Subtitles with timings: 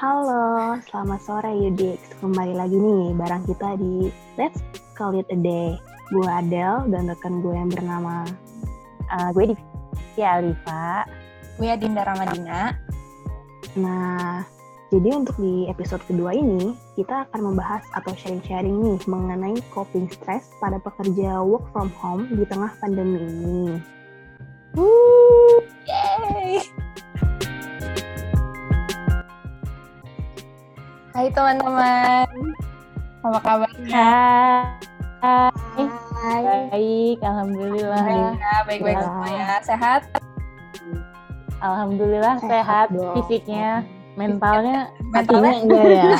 [0.00, 2.00] Halo, selamat sore Yudix.
[2.24, 4.08] Kembali lagi nih barang kita di
[4.40, 4.64] Let's
[4.96, 5.76] Call It A Day.
[6.08, 8.24] Gue Adele dan rekan gue yang bernama
[9.12, 11.04] uh, gue di Alifa.
[11.60, 12.72] Gue Adinda Ramadina.
[13.76, 14.40] Nah,
[14.88, 20.48] jadi untuk di episode kedua ini, kita akan membahas atau sharing-sharing nih mengenai coping stress
[20.64, 23.76] pada pekerja work from home di tengah pandemi ini.
[24.80, 25.60] Woo!
[25.84, 26.88] Yay!
[31.20, 32.32] Hai teman-teman,
[33.20, 34.08] apa kabarnya?
[35.20, 35.84] Hai.
[36.16, 36.42] Hai.
[36.72, 38.32] Baik, alhamdulillah.
[38.64, 39.60] baik-baik semua ya.
[39.60, 40.08] Sehat?
[41.60, 43.20] Alhamdulillah sehat, sehat dong.
[43.20, 43.84] fisiknya,
[44.16, 46.12] mentalnya, Mentalnya enggak ya?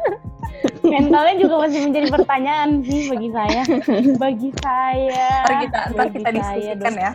[1.02, 3.62] mentalnya juga masih menjadi pertanyaan sih bagi saya.
[4.22, 5.30] Bagi saya.
[5.42, 7.10] Ntar kita, ntar kita saya, diskusikan ya.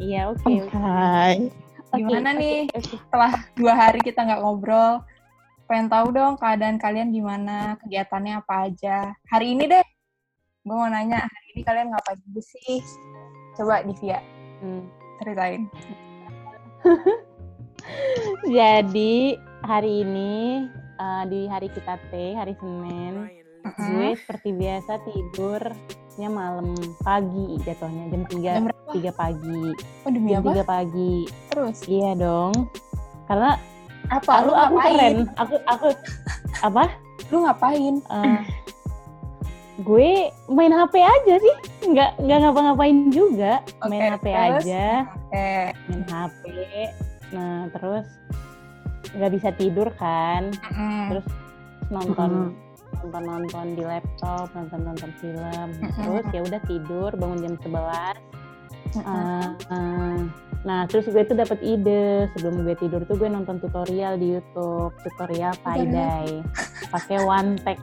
[0.00, 0.52] Iya, oke.
[0.72, 1.52] Hai.
[1.92, 2.58] Oke, Gimana oke, nih?
[2.72, 2.96] oke.
[2.96, 5.04] Setelah dua hari kita nggak ngobrol,
[5.66, 9.10] pengen tahu dong keadaan kalian gimana, kegiatannya apa aja.
[9.30, 9.86] Hari ini deh,
[10.62, 12.78] gue mau nanya, hari ini kalian ngapain aja sih?
[13.58, 14.22] Coba Divya,
[14.62, 14.86] Hmm.
[15.20, 15.66] ceritain.
[18.56, 20.66] Jadi hari ini
[20.98, 23.26] uh, di hari kita T, hari Senin,
[23.62, 28.90] gue seperti biasa tidurnya malam pagi jatuhnya jam 3 Jam berapa?
[28.94, 29.62] 3 pagi.
[30.06, 30.62] Oh, demi Jam apa?
[30.62, 31.14] 3 pagi.
[31.50, 31.78] Terus?
[31.90, 32.54] Iya dong.
[33.26, 33.58] Karena
[34.10, 34.32] Apa?
[34.40, 34.94] aku Lu aku ngapain?
[34.94, 35.16] keren.
[35.36, 35.86] Aku aku
[36.62, 36.84] apa?
[37.28, 37.94] Lu ngapain?
[38.00, 38.38] Eh,
[39.82, 40.10] gue
[40.48, 41.56] main HP aja sih.
[41.90, 43.60] Nggak nggak ngapa-ngapain juga.
[43.86, 44.62] main Oke, HP terus?
[44.62, 44.86] aja.
[45.10, 45.50] Oke.
[45.90, 46.42] Main HP.
[47.34, 48.06] Nah, terus
[49.16, 50.54] nggak bisa tidur kan.
[50.70, 51.02] Mm-mm.
[51.10, 51.26] Terus
[51.90, 52.30] nonton
[53.02, 55.68] nonton nonton di laptop, nonton nonton film.
[55.94, 58.18] Terus ya udah tidur, bangun jam 11.
[58.98, 60.18] Eh,
[60.62, 62.26] nah terus gue tuh dapat ide.
[62.32, 64.92] Sebelum gue tidur tuh gue nonton tutorial di YouTube.
[65.02, 66.40] Tutorial tie dye
[66.86, 67.78] pakai one tag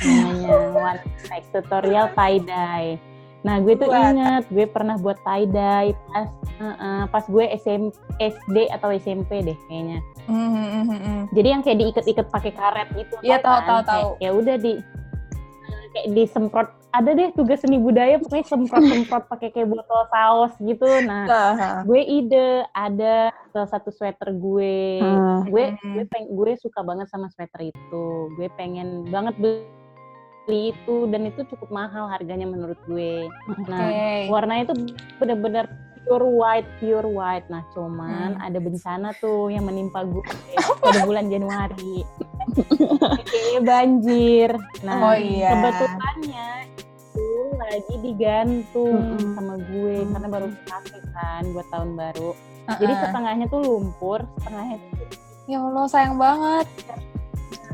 [0.00, 2.96] namanya one tag tutorial tie dye
[3.42, 4.14] nah gue tuh Buat.
[4.14, 9.42] inget gue pernah buat tie dye pas eh, eh, pas gue SM, SD atau SMP
[9.42, 9.98] deh kayaknya.
[10.24, 11.20] Mm, mm, mm, mm.
[11.34, 13.66] jadi yang kayak diikat-ikat pakai karet gitu Iya, tahu, kan?
[13.66, 14.08] tahu, Kayak- tahu.
[14.22, 14.72] ya udah di
[15.92, 20.84] kayak disemprot ada deh tugas seni budaya pokoknya semprot-semprot pakai kayak botol saus gitu.
[21.00, 25.00] Nah Ah, gue ide ada salah satu sweater gue.
[25.00, 25.48] Hmm.
[25.48, 28.04] gue gue peng gue suka banget sama sweater itu.
[28.36, 29.64] Gue pengen banget beli
[30.70, 33.24] itu dan itu cukup mahal harganya menurut gue.
[33.64, 34.28] Nah Oke.
[34.28, 34.74] warnanya itu
[35.16, 35.66] benar-benar
[36.02, 37.48] pure white pure white.
[37.48, 38.44] Nah cuman Hmm.
[38.44, 40.20] ada bencana tuh yang menimpa gue
[40.84, 42.04] pada bulan Januari
[42.52, 44.50] Kayaknya banjir
[44.82, 45.50] nah Oh iya.
[45.50, 46.48] kebetulannya
[47.12, 49.32] itu lagi digantung Mm-mm.
[49.34, 50.10] sama gue Hmm.
[50.10, 52.30] karena baru pakai kan buat tahun baru
[52.72, 53.02] jadi Uh-uh.
[53.02, 55.06] setengahnya tuh lumpur setengahnya tuh
[55.42, 56.66] Ya Allah, sayang banget.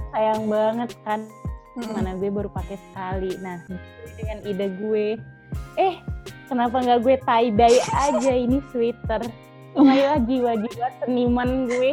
[0.08, 1.20] sayang banget kan
[1.74, 1.92] Mm-mm.
[1.92, 3.60] mana gue baru pakai sekali nah
[4.14, 5.06] dengan ide gue
[5.76, 5.94] eh
[6.46, 9.22] kenapa nggak gue tie dye aja ini sweater
[9.68, 11.90] Kembali jiwa-jiwa seniman gue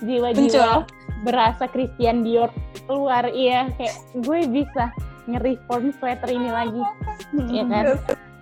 [0.00, 0.82] jiwa-jiwa
[1.20, 2.50] berasa Christian Dior
[2.84, 4.90] keluar iya kayak gue bisa
[5.26, 6.82] nge-reform sweater ini lagi
[7.34, 7.84] Iya kan?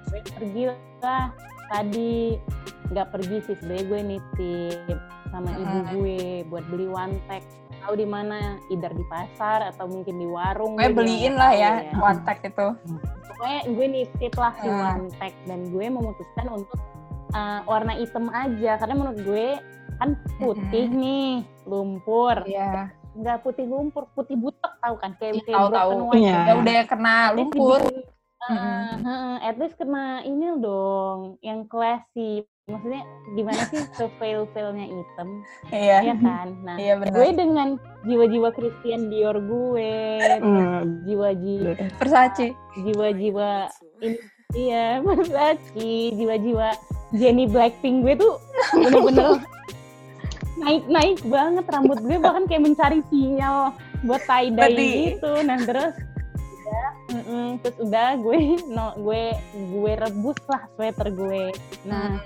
[0.06, 0.62] Gue pergi
[1.02, 1.26] lah.
[1.66, 2.38] Tadi
[2.86, 7.42] nggak pergi sih sebenarnya gue nitip sama ibu gue buat beli one pack.
[7.80, 8.38] Tahu di mana
[8.68, 12.68] either di pasar atau mungkin di warung Gue juga beliin lah ya, one tag itu.
[13.26, 14.80] pokoknya gue nitip lah Hmm.
[14.96, 16.78] one pack dan gue memutuskan untuk
[17.30, 19.48] uh, warna hitam aja karena menurut gue
[19.96, 21.30] kan putih nih
[21.64, 22.92] lumpur Iya.
[23.12, 26.20] nggak putih lumpur putih butek tahu kan kayak Iya, kayak tahu, broken tahu.
[26.20, 26.36] Iya.
[26.38, 27.80] Ya udah kena lumpur.
[28.46, 28.52] uh,
[29.00, 35.28] uh, at least kena ini dong yang classy maksudnya gimana sih sefail failnya hitam
[35.68, 35.98] Iya.
[36.04, 37.12] ya kan nah Iya benar.
[37.12, 37.68] gue dengan
[38.04, 39.94] jiwa-jiwa Christian Dior gue
[40.36, 41.02] Hmm.
[41.02, 42.52] jiwa-jiwa Versace.
[42.76, 43.50] jiwa-jiwa
[43.98, 44.18] ini
[44.52, 46.68] iya Versace jiwa-jiwa
[47.10, 48.34] Jennie Blackpink gue tuh
[48.72, 49.38] bener-bener
[50.56, 53.70] naik-naik banget rambut gue bahkan kayak mencari sinyal
[54.02, 55.94] buat tie dye Berarti- gitu nah terus
[56.66, 59.22] udah mm-mm, terus udah gue no gue
[59.70, 61.52] gue rebus lah sweater gue
[61.84, 62.18] nah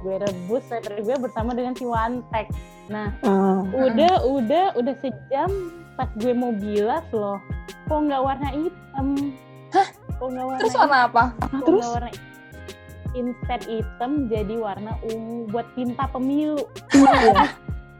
[0.00, 2.48] gue rebus sweater gue bersama dengan si one tag
[2.88, 3.60] nah Ah.
[3.68, 5.50] udah udah udah sejam
[5.92, 7.36] pas gue mau bilas loh
[7.84, 9.06] kok nggak warna hitam
[9.70, 9.88] Hah?
[9.90, 11.24] kok nggak warna Terus warna apa?
[11.28, 11.50] hitam?
[11.52, 11.84] Kok terus?
[11.86, 12.10] warna
[13.12, 17.46] instead hitam jadi warna ungu buat tinta pemilu Iya.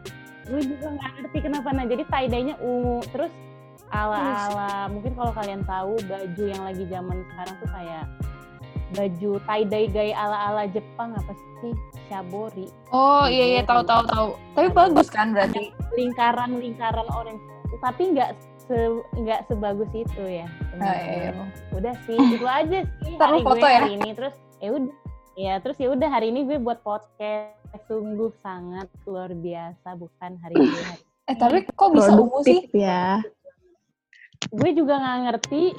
[0.51, 3.33] gue juga nggak ngerti kenapa nah jadi tie dye-nya ungu terus
[3.93, 8.05] ala ala mungkin kalau kalian tahu baju yang lagi zaman sekarang tuh kayak
[8.93, 11.33] baju tie dye gaya ala-ala Jepang apa
[11.65, 11.73] sih?
[12.09, 12.69] Shabori.
[12.93, 14.29] Oh iya iya tahu tahu tahu.
[14.53, 15.73] Tapi bagus kan berarti.
[15.97, 17.41] Lingkaran-lingkaran orange.
[17.81, 18.77] Tapi nggak se
[19.17, 20.47] nggak sebagus itu ya.
[20.77, 21.45] Ah, iya, iya.
[21.73, 23.81] Udah sih, itu aja sih Ntar lu hari foto gue ya?
[23.81, 24.95] hari ini terus ya udah.
[25.33, 27.57] Ya terus ya udah hari ini gue buat podcast
[27.89, 30.81] sungguh sangat luar biasa bukan hari ini.
[30.83, 32.67] hari- Eh tapi kok bisa ungu sih?
[32.75, 33.23] Ya.
[34.51, 35.71] Gue juga nggak ngerti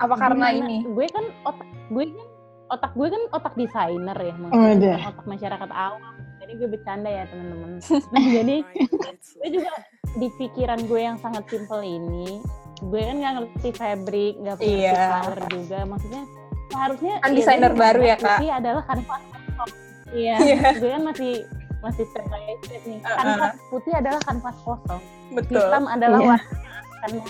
[0.00, 0.64] Apa karena Gimana?
[0.64, 0.76] ini?
[0.88, 2.26] Gue kan otak gue kan
[2.70, 4.94] otak gue kan otak desainer ya, Oh, maksudnya iya.
[4.96, 6.14] bukan otak masyarakat awam.
[6.40, 7.70] Jadi gue bercanda ya teman-teman.
[8.08, 8.56] Nah jadi
[9.36, 9.70] gue juga
[10.16, 12.40] di pikiran gue yang sangat simple ini,
[12.80, 14.98] gue kan nggak ngerti fabric, nggak ngerti Iya.
[15.20, 15.78] color juga.
[15.84, 16.22] Maksudnya
[16.70, 18.38] seharusnya Kan ya desainer gue baru ya, Kak?
[18.40, 19.70] adalah kanvas kosong.
[20.10, 20.68] Iya, Iya.
[20.76, 21.32] gue kan masih
[21.80, 22.98] masih step by step nih.
[22.98, 23.16] Uh-uh.
[23.16, 25.02] Kanvas putih adalah kanvas kosong
[25.32, 25.58] Betul.
[25.60, 26.28] hitam adalah Iya.
[26.28, 26.48] warna
[27.00, 27.22] karena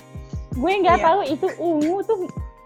[0.51, 1.07] gue nggak Iya.
[1.07, 2.17] tahu itu ungu tuh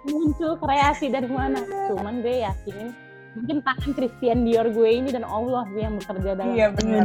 [0.05, 2.93] muncul kreasi dari mana cuman gue yakinin
[3.35, 7.03] mungkin tangan Christian Dior gue ini dan Allah gue yang bekerja dalam Iya benar.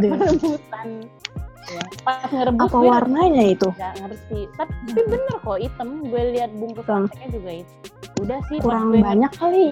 [1.69, 1.83] Ya.
[2.01, 3.69] pas ngerebus Apa gue warnanya itu?
[3.69, 4.39] nggak ngerti.
[4.57, 4.73] Tapi
[5.05, 5.89] bener kok hitam.
[6.03, 7.73] Gue lihat bungkus plastiknya juga itu
[8.19, 9.67] udah sih Kurang gue banyak kali.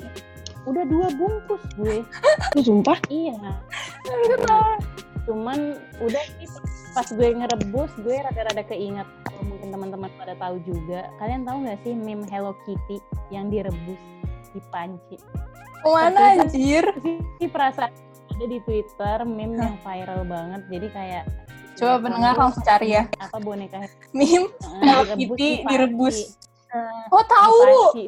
[0.64, 1.98] udah dua bungkus gue.
[2.54, 3.00] Itu sumpah.
[3.08, 3.36] iya.
[5.24, 6.48] Cuman udah sih
[6.92, 9.08] pas gue ngerebus gue rada-rada keinget.
[9.24, 11.08] Kalau mungkin teman-teman pada tahu juga.
[11.18, 12.98] Kalian tahu nggak sih meme Hello Kitty
[13.30, 14.00] yang direbus
[14.52, 15.18] di panci?
[15.78, 16.84] Ke mana anjir?
[17.04, 17.92] ini perasaan
[18.28, 20.62] ada di Twitter meme yang viral banget.
[20.68, 21.24] Jadi kayak
[21.78, 23.04] Coba pendengar langsung cari ya.
[23.18, 23.78] apa boneka
[24.12, 24.50] Meme eh,
[24.82, 26.18] Hello direbus Kitty direbus.
[26.68, 27.58] Eh, Oh tahu,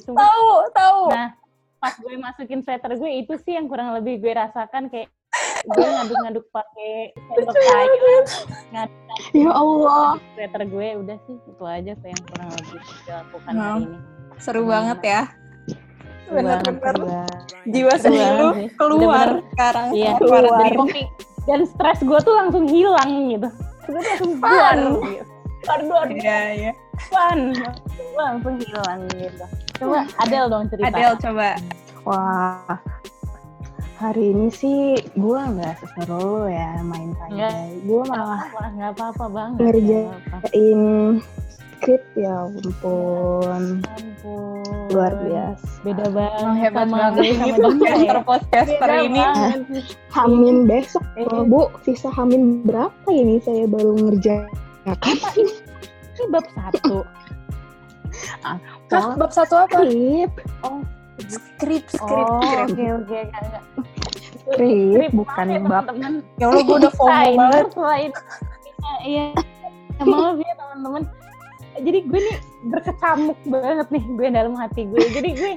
[0.09, 1.01] tahu, tahu.
[1.09, 1.29] Nah,
[1.77, 5.07] pas gue masukin sweater gue itu sih yang kurang lebih gue rasakan kayak
[5.61, 8.23] gue ngaduk-ngaduk pakai sendok sayur,
[8.69, 8.99] ngaduk
[9.31, 10.11] Ya Allah.
[10.33, 13.61] sweater gue udah sih itu aja tuh yang kurang lebih gue lakukan Hmm.
[13.61, 13.97] hari ini.
[14.37, 15.21] Seru banget ya.
[16.19, 17.37] Seru banget, Bener-bener seru banget.
[17.65, 18.67] jiwa seni lu sih.
[18.75, 19.87] keluar sekarang.
[19.91, 21.01] Iya, Keluar dari kopi
[21.49, 23.49] dan stres gue tuh langsung hilang gitu.
[23.89, 24.79] Gue tuh langsung Fun.
[25.09, 25.23] gitu.
[25.59, 26.71] Keluar, Iya, iya.
[27.09, 27.39] fun.
[27.97, 29.45] Gue langsung hilang gitu.
[29.81, 30.87] Coba Adel dong cerita.
[30.93, 31.49] Adel coba.
[32.05, 32.77] Wah.
[33.99, 37.75] Hari ini sih gue nggak seseru ya main pandai.
[37.83, 39.59] Gue malah nggak apa-apa banget.
[39.59, 41.19] Ngerjain.
[41.79, 43.79] Skrip ya ampun.
[43.79, 44.63] Ampun.
[44.91, 45.63] Luar biasa.
[45.81, 47.63] Beda banget Emang hebat sama banget ini sama dia ya.
[47.63, 49.19] podcaster podcaster Beda ini.
[49.19, 49.59] banget.
[50.11, 51.25] Hamin besok, Eh.
[51.45, 51.61] Bu.
[51.81, 55.53] Sisa Hamin berapa ini saya baru ngerjakan Ini
[56.27, 56.97] bab satu.
[58.41, 58.57] Hah,
[58.89, 59.79] Oh, bab satu apa?
[59.79, 60.31] skrip.
[60.61, 60.83] Oh,
[61.21, 62.67] Skrip, skrip, oh, skrip.
[62.69, 63.63] oke oke enggak enggak.
[64.49, 65.83] Skrip, bukan ya, bab.
[65.85, 66.13] teman-teman.
[66.35, 67.65] Ya Allah, gue udah FOMO banget.
[67.69, 69.25] selain Iya, iya.
[69.93, 71.03] Ya, maaf ya teman-teman.
[71.79, 72.37] Jadi gue nih
[72.67, 74.99] berkecamuk banget nih gue dalam hati gue.
[75.11, 75.51] Jadi gue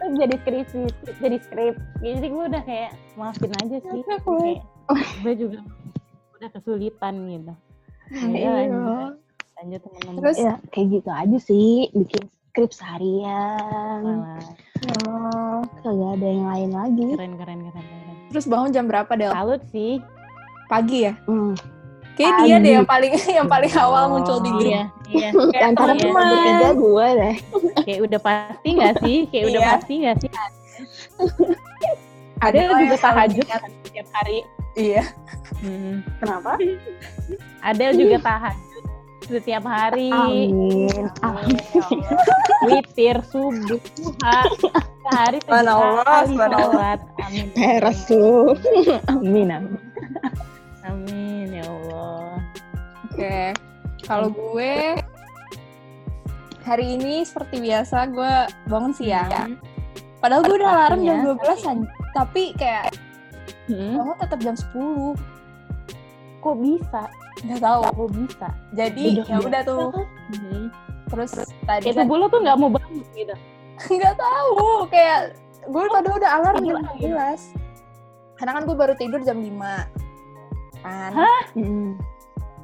[0.00, 0.80] terus jadi skripsi,
[1.20, 1.74] jadi skrip.
[2.00, 4.00] Jadi gue udah kayak maafin aja sih.
[4.00, 4.38] Ya, gue.
[4.40, 4.62] Kayak,
[5.20, 5.58] gue juga
[6.36, 7.52] udah kesulitan gitu.
[8.10, 8.50] Ya, Iya.
[8.50, 9.12] lanjut,
[9.54, 10.14] lanjut teman-teman.
[10.24, 10.38] Terus?
[10.40, 11.74] Ya, kayak gitu aja sih.
[11.92, 14.00] Bikin skrip seharian.
[14.02, 14.40] Malah,
[15.04, 15.60] Oh.
[15.84, 17.04] Kagak ada yang lain lagi.
[17.12, 18.16] keren keren keren keren.
[18.32, 19.28] Terus bangun jam berapa, Del?
[19.28, 20.00] Salut sih.
[20.66, 21.12] Pagi ya?
[21.28, 21.52] Hmm.
[22.20, 24.10] Kayak dia deh yang paling yang paling awal Oh.
[24.12, 24.68] muncul di grup.
[24.68, 25.28] Iya, iya.
[25.52, 26.00] Kayak Antara iya.
[26.00, 27.36] kita bertiga gue deh.
[27.82, 29.18] Kayak udah pasti nggak sih?
[29.28, 29.70] Kayak udah Iya.
[29.72, 30.30] pasti nggak sih?
[32.40, 33.60] Ada Ada juga tahajud kan?
[33.60, 34.38] kan setiap hari.
[34.72, 35.02] Iya.
[35.60, 35.94] Hmm.
[36.20, 36.52] Kenapa?
[37.60, 38.68] Adel juga tahajud
[39.30, 40.08] setiap hari.
[40.10, 41.06] Amin.
[41.22, 41.86] Amin, ya.
[42.66, 44.38] Witir, subuh, duha.
[45.00, 46.98] Sehari Subhanallah, kali sholat.
[47.22, 47.46] Amin.
[47.54, 48.56] Peres lu.
[49.06, 49.78] Amin, amin.
[50.90, 52.42] Amin ya Allah.
[53.06, 53.38] Oke.
[54.02, 54.98] Kalau gue
[56.60, 58.32] hari ini seperti biasa gue
[58.66, 59.30] bangun siang.
[59.30, 59.56] Hmm.
[60.20, 61.54] Padahal gue udah alarm jam Pastinya.
[61.56, 61.78] 12 an.
[62.12, 62.86] Tapi kayak
[63.70, 64.02] Hmm.
[64.02, 65.14] bangun tetap jam 10.
[66.40, 67.02] Kok bisa?
[67.40, 67.82] Nggak tahu.
[67.86, 68.48] Kok bisa?
[68.74, 69.88] Jadi Udah ya udah tuh.
[70.34, 70.64] Hmm.
[71.06, 71.30] Terus
[71.64, 73.34] tadi tubuh lo tuh nggak mau bangun gitu.
[73.96, 77.34] nggak tahu kayak gue padahal udah alarm jam Gila, ya.
[77.38, 78.36] 12.
[78.36, 80.09] Karena kan gue baru tidur jam 5.
[80.80, 81.10] Kan.
[81.52, 81.90] Hmm.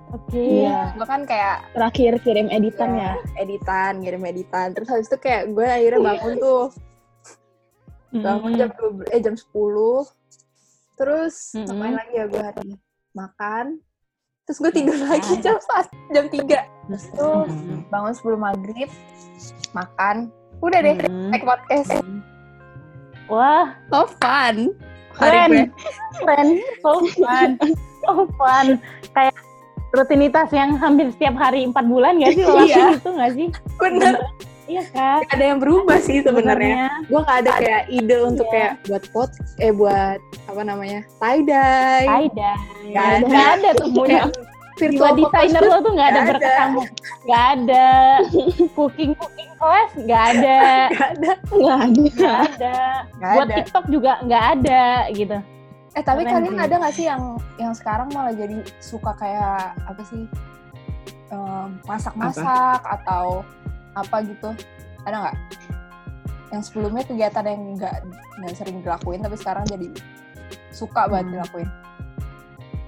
[0.09, 0.39] Oke.
[0.63, 0.95] Iya.
[0.95, 3.13] Gue kan kayak Terakhir kirim editan ya.
[3.37, 4.71] editan, ngirim editan.
[4.71, 6.65] Terus habis itu kayak gue akhirnya bangun tuh.
[8.13, 8.59] Bangun Hmm.
[8.59, 10.07] jam 12, eh jam 10.
[10.97, 11.67] Terus Mm-mm.
[11.69, 12.77] ngapain lagi ya gue hari ini?
[13.13, 13.67] Makan.
[14.43, 16.59] Terus gue tidur lagi jam 4, jam 3.
[16.87, 17.83] Terus tuh Hmm.
[17.87, 18.89] bangun sebelum maghrib,
[19.73, 20.31] makan.
[20.59, 21.29] Udah deh, Hmm.
[21.29, 21.93] naik podcast.
[23.27, 24.71] Wah, So fun.
[25.13, 25.51] Hari Keren.
[26.15, 27.51] keren, so fun,
[28.07, 28.67] so fun.
[29.11, 29.35] Kayak
[29.91, 32.87] rutinitas yang hampir setiap hari empat bulan gak sih lo Iya.
[32.95, 33.49] itu gak sih?
[33.81, 34.15] Bener.
[34.67, 35.23] Iya kan?
[35.25, 36.91] Gak ada yang berubah sih sebenarnya.
[37.07, 38.53] Gue gak ada kayak ide untuk Iya.
[38.53, 39.31] kayak buat pot,
[39.63, 42.53] eh buat apa namanya tie dye, Ada.
[42.87, 43.27] Nggak ada.
[43.27, 44.23] Nggak ada tuh punya.
[44.77, 45.65] Virtual photoshoot.
[45.73, 46.81] lo tuh nggak ada berkekamu.
[47.25, 47.87] Nggak ada.
[48.77, 50.59] Cooking cooking class nggak ada.
[50.93, 51.33] Nggak ada.
[51.49, 52.05] Nggak ada.
[52.13, 52.77] Nggak ada.
[53.17, 53.57] Buat ada.
[53.57, 54.85] TikTok juga nggak ada
[55.17, 55.37] gitu.
[55.97, 56.63] Eh tapi Keren kalian sih.
[56.63, 57.23] ada gak sih yang
[57.57, 60.29] yang sekarang malah jadi suka kayak apa sih
[61.85, 63.41] masak-masak atau
[63.93, 64.53] apa gitu?
[65.03, 65.37] Ada nggak?
[66.53, 67.97] Yang sebelumnya kegiatan yang nggak
[68.39, 69.89] nggak sering dilakuin tapi sekarang jadi
[70.71, 71.35] suka banget Hmm.
[71.35, 71.69] dilakuin.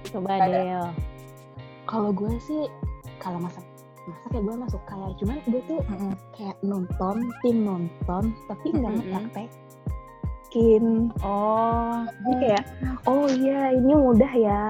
[0.07, 0.59] Coba Nggak ada.
[0.61, 0.85] Del.
[1.83, 2.61] Kalau gue sih
[3.17, 3.65] kalau masak
[4.05, 6.13] masak ya gue masuk kayak cuman gue tuh Mm-mm.
[6.31, 9.45] kayak nonton tim nonton tapi nggak Mm-mm.
[10.49, 12.05] Ngepraktekin Oh.
[12.25, 12.63] Jadi kayak
[13.05, 14.63] oh iya ini mudah ya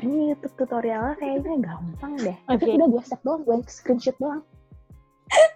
[0.00, 2.60] ini YouTube tutorialnya kayaknya gampang deh Oke.
[2.60, 4.42] tapi udah gue step doang gue screenshot doang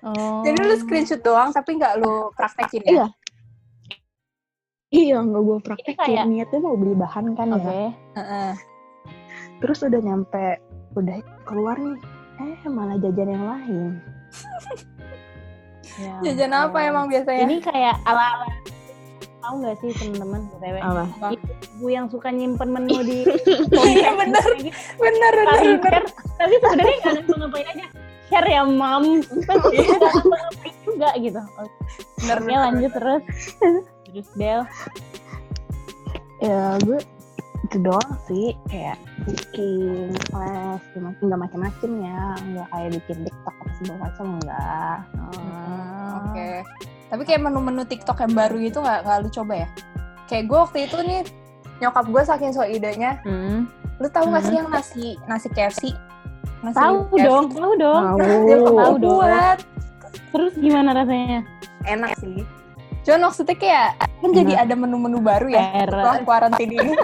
[0.03, 0.43] Oh.
[0.43, 2.91] Jadi lu screenshot doang tapi nggak lu praktekin ya?
[2.91, 3.07] Iya.
[4.91, 7.63] iya nggak gue praktekin kayak- niatnya mau beli bahan kan Oke.
[7.63, 8.51] ya Heeh.
[9.61, 10.59] terus udah nyampe
[10.97, 12.01] udah keluar nih
[12.39, 13.93] eh malah jajan yang lain
[15.99, 17.43] Ya Jajan apa emang biasanya?
[17.43, 18.47] Ini kayak ala-ala
[19.49, 21.29] tahu nggak sih teman-teman btw apa?
[21.73, 23.25] Ibu yang suka nyimpen menu di
[23.73, 24.45] Iya, Saling bener.
[25.81, 26.05] share,
[26.37, 27.87] tapi sebenarnya nggak ada ngapain aja.
[28.29, 29.05] Share ya mam.
[29.25, 31.41] Tapi nggak ngapain juga gitu.
[31.57, 31.73] Oke,
[32.19, 32.61] Bener, Oke, bener.
[32.61, 33.23] lanjut terus.
[34.05, 34.61] Terus Del.
[36.39, 37.01] Ya gue
[37.65, 38.53] itu doang sih.
[38.69, 42.21] Kayak cooking class cuma nggak macam-macam ya.
[42.45, 46.13] Nggak kayak bikin tiktok apa segala macam enggak Oh.
[46.21, 46.49] Oke.
[47.09, 49.69] Tapi kayak menu-menu TikTok yang baru gitu nggak nggak lu coba ya?
[50.27, 51.21] Kayak gue waktu itu nih
[51.79, 53.65] nyokap gue saking so idenya, Hmm.
[53.97, 55.83] lu tahu nggak sih yang nasi nasi KFC?
[56.61, 57.25] Nasi tahu KFC.
[57.25, 58.17] dong tahu dong Tahu.
[58.47, 59.13] Dia Tahu dong.
[59.17, 59.59] buat.
[60.29, 61.41] terus gimana rasanya
[61.85, 62.45] Enak sih.
[63.01, 63.89] Cuman maksudnya kayak
[64.19, 66.93] kan jadi ada menu-menu baru ya setelah kuarantin ini.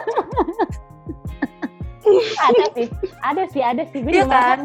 [2.39, 2.87] ada sih
[3.23, 4.59] ada sih ada sih gue Iya kan?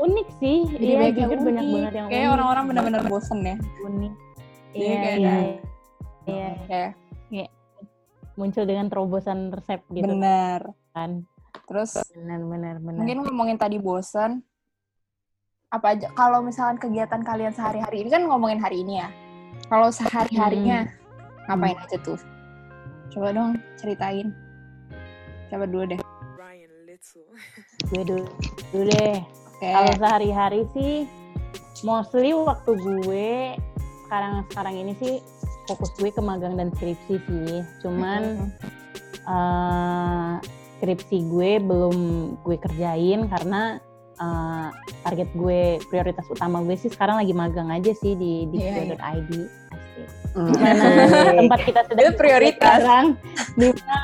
[0.00, 0.58] Banyak unik sih.
[0.72, 1.72] Jadi iya banyak jujur banyak unik.
[1.76, 3.56] banget yang Kayak orang-orang benar-benar bosen ya.
[3.84, 4.12] unik.
[4.70, 5.36] Iya, iya kayak iya.
[6.24, 6.50] iya.
[7.28, 7.50] Kayak
[8.38, 10.08] muncul dengan terobosan resep gitu.
[10.08, 10.60] Bener.
[10.90, 11.22] kan.
[11.70, 12.98] Terus benar benar benar.
[12.98, 14.42] mungkin ngomongin tadi bosen,
[15.70, 16.10] apa aja?
[16.18, 19.08] Kalau misalkan kegiatan kalian sehari-hari ini kan ngomongin hari ini ya.
[19.70, 20.90] Kalau sehari-harinya
[21.46, 22.18] ngapain aja tuh?
[23.14, 24.34] Coba dong ceritain.
[25.46, 26.00] Coba dulu deh.
[27.86, 28.26] Gue dulu,
[28.74, 31.04] dulu deh oke kalau sehari-hari sih
[31.82, 33.30] mostly waktu gue
[34.08, 35.12] sekarang sekarang ini sih
[35.64, 38.50] fokus gue ke magang dan skripsi sih cuman
[39.22, 40.34] eh,
[40.76, 41.96] skripsi gue belum
[42.40, 43.76] gue kerjain karena
[44.16, 44.68] eh,
[45.00, 48.96] target gue prioritas utama gue sih sekarang lagi magang aja sih di di Iya, iya.
[49.14, 49.30] .id
[49.70, 50.08] Asik.
[50.30, 50.54] Hmm.
[50.54, 50.84] mana
[51.42, 52.80] tempat kita sedang Itu prioritas.
[52.80, 53.06] sekarang
[53.54, 53.98] di mana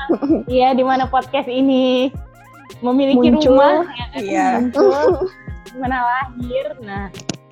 [0.47, 2.11] iya di mana podcast ini
[2.79, 3.53] memiliki Muncul.
[3.53, 4.19] rumah ya kan?
[4.19, 4.47] Iya.
[4.59, 5.09] muncul
[5.79, 7.05] mana lahir nah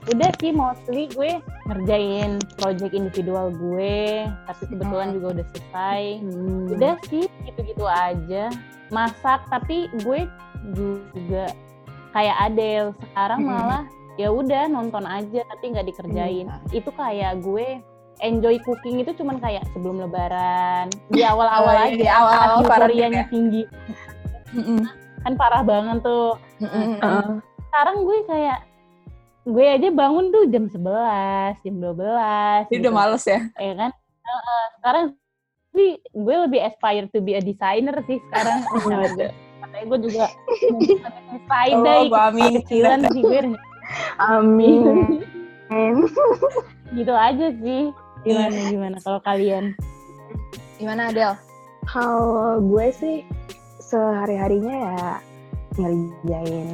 [0.06, 5.16] udah sih mostly gue ngerjain project individual gue tapi kebetulan Hmm.
[5.16, 6.66] juga udah selesai Hmm.
[6.70, 8.44] udah sih gitu-gitu aja
[8.88, 10.30] masak tapi gue
[10.72, 11.50] juga
[12.12, 13.52] kayak Adele sekarang Mm-mm.
[13.52, 13.84] malah
[14.16, 16.58] ya udah nonton aja tapi nggak dikerjain Iya.
[16.72, 17.82] itu kayak gue
[18.18, 23.22] enjoy cooking itu cuman kayak sebelum lebaran di awal-awal Oh, iya, aja di awal-awal euforianya
[23.22, 23.28] ya.
[23.28, 23.64] tinggi
[24.54, 24.86] Mm-mm.
[25.26, 26.38] Kan parah banget tuh.
[26.62, 27.42] Heeh.
[27.66, 28.60] sekarang gue kayak
[29.44, 33.40] gue aja bangun tuh jam 11, jam 12 Jadi udah males ya?
[33.60, 33.92] Ya kan?
[34.24, 35.06] Heeh, sekarang
[35.76, 38.64] sih gue lebih aspire to be a designer sih sekarang.
[39.12, 39.28] Ada.
[39.66, 40.26] katanya gue juga
[41.50, 42.52] side day Oh, amin.
[42.62, 43.42] kecilan sih gue.
[44.22, 44.82] Amin.
[46.96, 47.90] Gitu aja sih.
[48.24, 49.74] Gimana gimana kalau kalian?
[50.78, 51.34] Gimana Adel
[51.86, 53.16] Kalau gue sih
[53.86, 55.10] sehari-harinya ya
[55.78, 56.70] ngerjain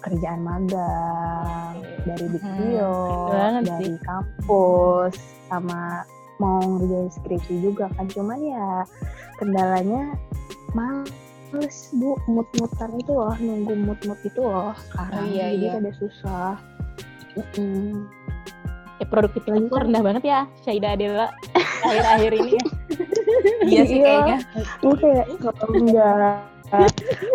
[0.00, 1.74] kerjaan magang
[2.04, 2.90] dari Hmm, video,
[3.28, 4.00] banget dari sih.
[4.00, 5.12] kampus,
[5.48, 6.04] sama
[6.40, 8.08] mau ngerjain skripsi juga kan.
[8.08, 8.84] Cuman ya
[9.36, 10.16] kendalanya
[10.72, 15.20] males bu, mut-mutan itu loh, nunggu mut-mut itu loh sekarang.
[15.20, 15.72] Oh, iya, Jadi iya.
[15.80, 16.52] ada susah.
[17.30, 18.10] Mm-mm.
[18.98, 21.30] ya produktivitas rendah banget ya Syaida Adela
[21.86, 22.64] akhir-akhir ini ya
[23.62, 24.04] iya sih Iya.
[24.04, 24.36] kayaknya.
[24.78, 26.34] Gue kayak kalau enggak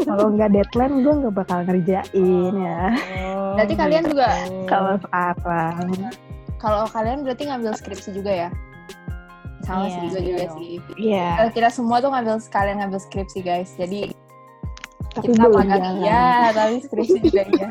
[0.05, 2.05] kalau enggak deadline gue nggak bakal ngerjain
[2.55, 2.81] ya.
[3.27, 4.65] Oh, Berarti kalian juga- gitu.
[4.65, 5.89] kalau sekarang.
[6.55, 8.49] Kalau kalian berarti ngambil skripsi juga ya?
[9.61, 10.25] Sama Iya, sih gue iya.
[10.25, 10.57] juga dong.
[10.57, 10.75] sih.
[10.95, 11.27] Iya.
[11.37, 13.73] Eh, kita semua tuh ngambil sekalian ngambil skripsi guys.
[13.75, 14.13] Jadi
[15.11, 15.95] tapi kita jalan.
[15.97, 17.69] Iya tapi skripsi juga iya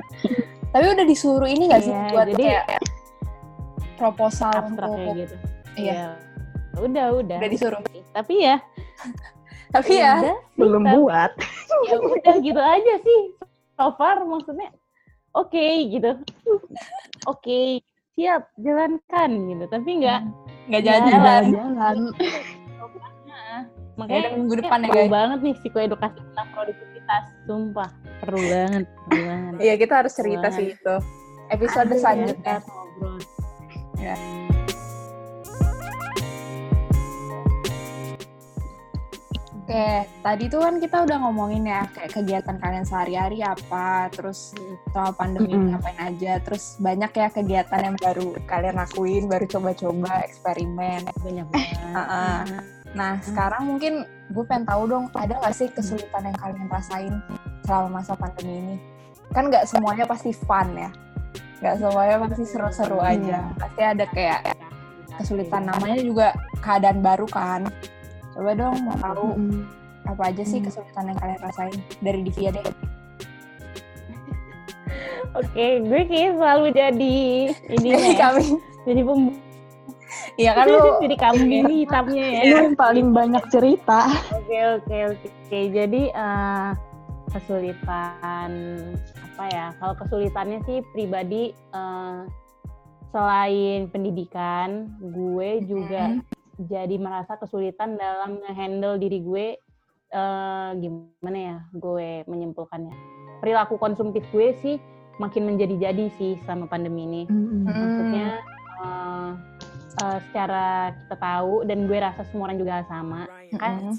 [0.66, 2.64] tapi udah disuruh ini gak sih Iya, buat jadi- kayak
[3.94, 5.36] proposal untuk kayak gitu.
[5.76, 5.94] Iya.
[5.94, 6.06] Ya,
[6.78, 7.38] Udah, udah.
[7.38, 7.80] udah disuruh.
[8.10, 8.56] Tapi ya,
[9.74, 11.30] Tapi ya, udah sih, belum tapi- buat
[11.90, 13.20] ya udah gitu aja sih.
[13.74, 14.70] So far maksudnya
[15.34, 16.10] oke gitu.
[17.26, 17.82] Oke,
[18.14, 19.64] siap jalankan gitu.
[19.66, 20.20] Tapi nggak
[20.70, 21.44] nggak jalan-jalan.
[21.50, 21.98] jalan
[23.94, 25.14] makanya udah minggu depan ya, perlu guys.
[25.14, 27.24] banget nih psikoedukasi tentang produktivitas.
[27.46, 29.52] Sumpah, perlu banget, perlu banget.
[29.62, 30.56] Iya, kita harus cerita Wah.
[30.58, 30.94] sih itu.
[31.46, 32.56] Episode Aduh, selanjutnya.
[32.66, 33.18] ngobrol.
[34.02, 34.43] Ya.
[39.64, 44.76] Oke, tadi tuh kan kita udah ngomongin ya kayak kegiatan kalian sehari-hari apa, terus Mm.
[44.92, 45.70] selama pandemi ini Mm-mm.
[45.72, 51.08] ngapain aja, terus banyak ya kegiatan yang baru kalian lakuin, baru coba-coba eksperimen.
[51.16, 51.96] Banyak banget.
[51.96, 52.44] Ah,
[52.94, 57.14] Nah, sekarang mungkin gue pengen tahu dong, ada gak sih kesulitan yang kalian rasain
[57.64, 58.76] selama masa pandemi ini?
[59.32, 60.92] Kan nggak semuanya pasti fun ya,
[61.58, 63.48] nggak semuanya pasti seru-seru aja.
[63.56, 64.40] Pasti ada kayak
[65.16, 66.26] kesulitan namanya juga
[66.60, 67.64] keadaan baru kan.
[68.34, 69.62] Coba dong mau tahu Mm-mm.
[70.04, 70.66] apa aja sih Hmm.
[70.66, 72.64] kesulitan yang kalian rasain dari Divya deh.
[75.34, 77.16] Oke, gue kayak selalu jadi
[77.72, 78.14] ini ya.
[78.20, 78.46] kami.
[78.84, 79.20] jadi pem
[80.34, 82.42] Iya kan lu jadi kambing hitamnya ya.
[82.44, 85.28] lu yang paling banyak cerita Oke oke oke.
[85.44, 86.70] Oke, Jadi eh,
[87.30, 88.50] kesulitan
[89.14, 89.66] apa ya?
[89.76, 92.18] Kalau kesulitannya sih pribadi eh,
[93.08, 96.18] selain pendidikan, gue juga
[96.58, 99.46] jadi merasa kesulitan dalam ngehandle diri gue
[100.14, 101.56] eh, gimana ya?
[101.74, 102.94] Gue menyimpulkannya.
[103.42, 104.76] Perilaku konsumtif gue sih
[105.22, 107.22] makin menjadi-jadi sih selama pandemi ini.
[107.30, 107.62] Mm-mm.
[107.66, 108.28] maksudnya
[108.82, 109.30] eh,
[110.02, 113.26] eh, secara kita tahu dan gue rasa semua orang juga sama
[113.58, 113.94] kan?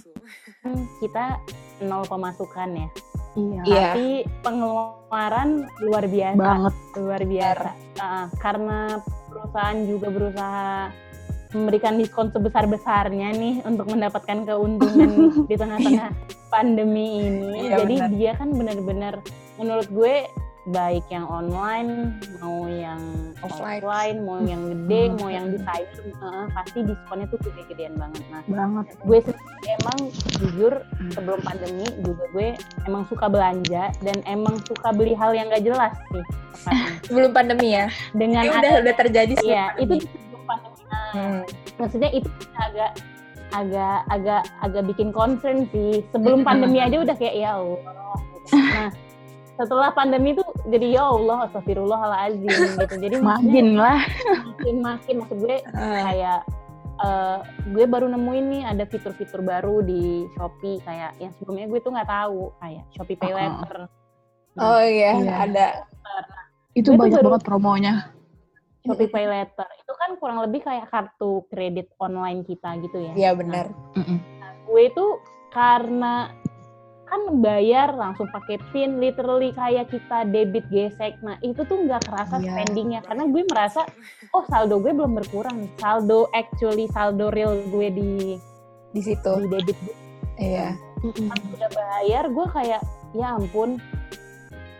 [0.99, 1.39] Kita
[1.83, 2.89] nol pemasukan ya.
[3.35, 3.61] Iya.
[3.67, 3.83] Iya.
[3.91, 4.07] tapi
[4.47, 6.39] pengeluaran luar biasa.
[6.39, 6.73] Banget.
[6.95, 7.69] Luar biasa.
[7.99, 8.79] Eh, karena
[9.27, 10.71] perusahaan juga berusaha
[11.51, 15.11] memberikan diskon sebesar besarnya nih untuk mendapatkan keuntungan
[15.49, 16.09] di tengah-tengah
[16.47, 18.09] pandemi ini Iya, jadi benar.
[18.11, 19.13] dia kan benar-benar
[19.55, 20.15] menurut gue
[20.65, 22.97] baik yang online mau yang
[23.37, 23.77] Offline.
[23.77, 25.15] offline, mau yang gede Hmm.
[25.15, 29.99] mau yang cyber eh, pasti diskonnya tuh gede-gedean banget nah banget gue sendiri emang
[30.35, 30.73] jujur
[31.11, 32.49] sebelum pandemi juga gue
[32.83, 36.97] emang suka belanja dan emang suka beli hal yang gak jelas sih tepatnya.
[37.05, 37.85] sebelum pandemi ya.
[38.11, 40.01] dengan Ini udah ada udah terjadi iya itu
[41.15, 41.41] Hmm.
[41.77, 42.91] maksudnya itu agak
[43.51, 46.49] agak agak agak bikin concern sih sebelum Mm-mm.
[46.49, 47.79] pandemi aja udah kayak ya Allah
[48.51, 48.89] nah
[49.55, 54.03] setelah pandemi tuh jadi ya Allah astagfirullahaladzim gitu jadi makin lah
[54.43, 56.39] makin makin maksud gue Ah, kayak
[56.97, 57.37] eh,
[57.69, 62.09] gue baru nemuin nih ada fitur-fitur baru di Shopee kayak yang sebelumnya gue tuh nggak
[62.09, 63.37] tahu kayak Shopee Pay Oh.
[63.37, 63.77] Later.
[64.55, 65.33] Oh iya, Iya.
[65.41, 65.67] ada.
[66.73, 67.93] itu Gue tuh banyak baru- banget promonya
[68.87, 73.13] Shopee Pay Later itu kan kurang lebih kayak kartu kredit online kita gitu ya.
[73.13, 73.65] Iya benar.
[73.93, 74.17] Mm-mm.
[74.63, 75.05] Gue itu
[75.49, 76.29] karena
[77.05, 81.13] kan bayar langsung pakai PIN literally kayak kita debit gesek.
[81.21, 82.49] Nah, itu tuh nggak kerasa Iya.
[82.49, 83.85] spendingnya karena gue merasa
[84.31, 85.69] oh saldo gue belum berkurang.
[85.75, 88.11] Saldo actually saldo real gue di
[88.89, 89.31] Di situ.
[89.37, 89.95] di debit gue
[90.35, 90.73] Iya.
[90.99, 91.29] Mm-mm.
[91.29, 92.81] pas udah bayar gue kayak
[93.13, 93.77] ya ampun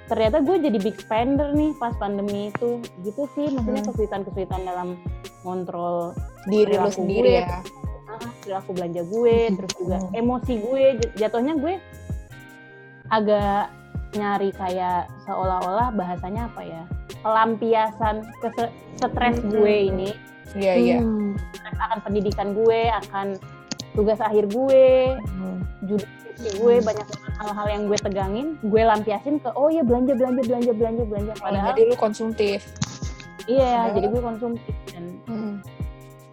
[0.06, 3.89] ternyata gue jadi big spender nih pas pandemi itu gitu sih maksudnya Hmm.
[3.89, 4.89] kesulitan-kesulitan dalam
[5.41, 6.13] kontrol
[6.46, 7.41] Diri lu Perilaku sendiri gue.
[7.41, 7.58] ya.
[8.06, 10.12] ah, perilaku belanja gue terus juga Hmm.
[10.13, 10.84] emosi gue
[11.15, 11.74] jatuhnya gue
[13.08, 13.63] agak
[14.13, 16.84] nyari kayak seolah-olah bahasanya apa ya
[17.20, 18.50] pelampiasan ke
[18.96, 19.50] stres Hmm.
[19.52, 20.10] gue ini
[20.54, 20.98] Iya, iya.
[21.02, 21.36] Hmm.
[21.76, 23.36] akan pendidikan gue akan
[23.91, 24.86] tugas akhir gue
[25.18, 25.60] Hmm.
[25.84, 30.71] judul gue banyak hal-hal yang gue tegangin gue lampiasin ke oh ya belanja belanja belanja
[30.71, 32.60] belanja belanja Oh, padahal jadi lu konsumtif.
[33.45, 35.54] iya padahal- jadi gue konsumtif dan Hmm.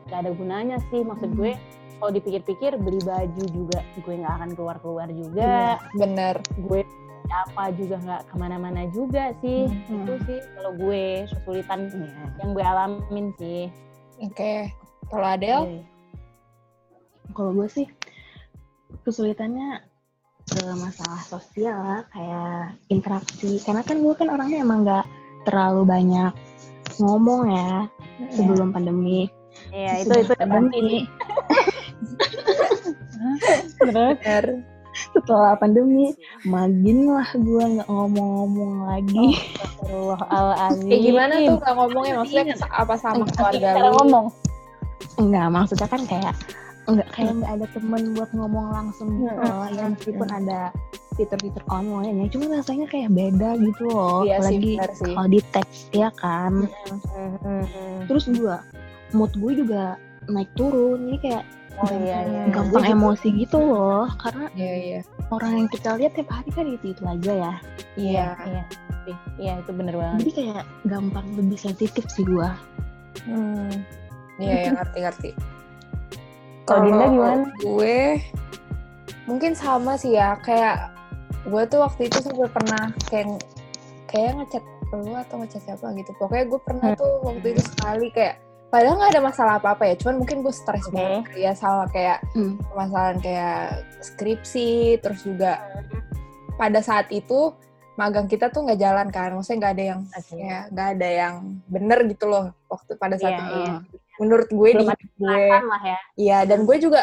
[0.07, 1.39] gak ada gunanya sih maksud Hmm.
[1.39, 1.53] gue
[1.97, 6.37] kalau dipikir-pikir beli baju juga gue nggak akan keluar keluar juga Bener.
[6.61, 6.81] gue
[7.25, 10.03] apa juga nggak ke mana-mana juga sih Hmm.
[10.03, 11.81] itu sih kalau gue kesulitan
[12.37, 13.67] yang gue alamin sih
[14.21, 14.71] Oke.
[15.09, 15.65] Kalau Adele?
[15.67, 15.83] Iya.
[17.33, 17.87] kalau gue sih
[19.03, 19.81] kesulitannya
[20.51, 25.05] eh, masalah sosial lah kayak interaksi karena kan gue kan orangnya emang nggak
[25.47, 26.33] terlalu banyak
[26.99, 27.87] ngomong ya
[28.35, 29.31] sebelum pandemi
[29.69, 30.97] Iya, itu Sudah itu pandemi.
[33.81, 34.45] Bener.
[34.93, 36.13] setelah pandemi
[36.45, 40.89] makin lah gue nggak ngomong-ngomong lagi Astagfirullahaladzim.
[40.89, 42.13] Kayak gimana tuh nggak ngomongnya?
[42.21, 43.89] Maksudnya sa- apa sama keluarga lu?
[43.97, 44.27] ngomong.
[45.17, 46.35] Enggak, maksudnya kan kayak
[46.85, 49.45] enggak kayak nggak ada temen buat ngomong langsung gitu Hmm.
[49.45, 49.67] loh.
[49.71, 50.61] Ya meskipun ada
[51.13, 56.09] fitur-fitur online ya cuma rasanya kayak beda gitu loh Iya apalagi kalau di teks ya
[56.15, 56.65] kan
[57.13, 58.01] Hmm.
[58.07, 58.65] terus juga
[59.11, 62.43] mood gue juga naik turun jadi kayak Oh iya iya.
[62.49, 65.01] gampang Gue juga- emosi gitu loh karena Iya iya.
[65.29, 67.55] orang yang kita lihat tiap hari kan itu itu aja ya
[67.95, 68.27] Iya.
[68.43, 68.63] iya
[69.37, 72.57] iya itu bener banget jadi kayak gampang lebih sensitif sih gua
[73.23, 73.69] Hmm.
[74.37, 75.31] Iya ya ngerti ngerti.
[76.63, 77.45] Kalau Dinda gimana?
[77.59, 78.23] Gue
[79.27, 80.91] mungkin sama sih ya kayak
[81.47, 83.39] gue tuh waktu itu sampai pernah kayak
[84.07, 86.13] kayak ngechat lu atau ngechat siapa gitu.
[86.21, 87.01] Pokoknya gue pernah Hmm.
[87.01, 88.37] tuh waktu itu sekali kayak
[88.69, 90.97] padahal nggak ada masalah apa-apa ya, cuman mungkin gue stres Oke.
[90.97, 92.57] banget ya sama kayak Hmm.
[92.61, 93.63] permasalahan kayak
[94.01, 95.61] skripsi, terus juga
[96.57, 97.53] pada saat itu
[97.97, 100.25] magang kita tuh nggak jalan kan, maksudnya nggak ada yang Oke.
[100.33, 101.35] kayak nggak ada yang
[101.69, 103.57] bener gitu loh waktu pada saat Iya, itu.
[103.61, 103.75] iya.
[104.23, 107.03] Menurut gue di Belum ada hidup gue, lah ya iya dan gue juga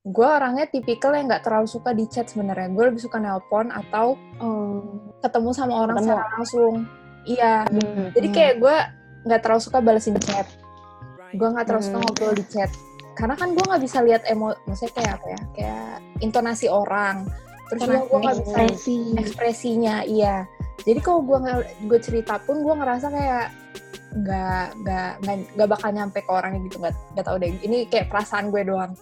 [0.00, 2.72] gue orangnya tipikal yang nggak terlalu suka di chat sebenarnya.
[2.72, 4.80] Gue lebih suka nelpon atau oh
[5.20, 6.08] ketemu sama orang Ketemu.
[6.10, 6.74] secara langsung.
[7.20, 8.36] Iya, Hmm, jadi hmm.
[8.36, 8.76] kayak gue
[9.28, 10.48] nggak terlalu suka balesin chat.
[11.36, 12.04] Gue nggak terlalu suka Hmm.
[12.08, 12.70] ngobrol di chat.
[13.12, 15.92] Karena kan gue nggak bisa lihat emo, maksudnya kayak apa ya, kayak
[16.24, 17.28] intonasi orang.
[17.68, 20.48] Terus juga gue nggak bisa ekspresi ekspresinya, iya.
[20.80, 23.46] Jadi kalau gue nggak gue cerita pun gue ngerasa kayak
[24.12, 25.10] nggak nggak
[25.54, 27.50] nggak bakal nyampe ke orangnya gitu nggak nggak tahu deh.
[27.56, 28.92] Ini kayak perasaan gue doang.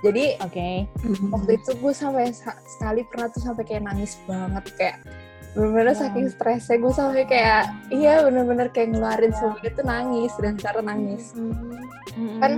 [0.00, 0.68] Jadi oke
[1.00, 1.28] Mhm.
[1.30, 4.96] waktu itu gue sampai sa- sekali pernah tuh sampai kayak nangis banget kayak
[5.54, 6.00] bener-bener Wow.
[6.02, 11.30] saking stresnya gue sampai kayak iya bener-bener kayak ngeluarin semuanya tuh nangis dan cara nangis
[11.32, 12.38] Hmm.
[12.38, 12.52] Kan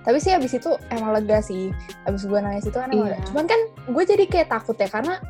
[0.00, 1.68] tapi sih abis itu emang lega sih
[2.02, 3.20] abis gue nangis itu kan emang Iya.
[3.28, 5.20] cuman kan gue jadi kayak takut ya karena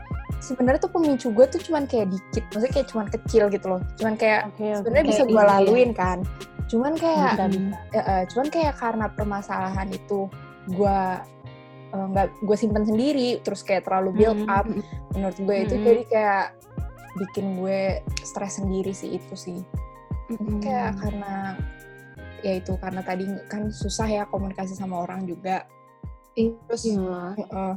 [0.40, 4.14] sebenarnya tuh pemicu gue tuh cuman kayak dikit maksudnya kayak cuman kecil gitu loh cuman
[4.16, 5.50] kayak oke sebenarnya bisa gue iya.
[5.57, 6.18] laluin kan
[6.66, 7.53] cuman kayak bisa Hmm.
[7.53, 10.20] bisa Ya, eh, cuman kayak karena permasalahan itu
[10.70, 10.98] gue
[11.90, 14.66] nggak gue simpen sendiri terus kayak terlalu build Hmm, up
[15.11, 15.85] menurut gue itu Hmm.
[15.85, 16.44] jadi kayak
[17.18, 17.81] bikin gue
[18.22, 19.59] stres sendiri sih itu sih
[20.31, 20.62] Mhm.
[20.62, 21.59] kayak karena
[22.40, 25.66] ya itu karena tadi kan susah ya komunikasi sama orang juga
[26.38, 27.35] terus Iya.
[27.37, 27.72] Heeh.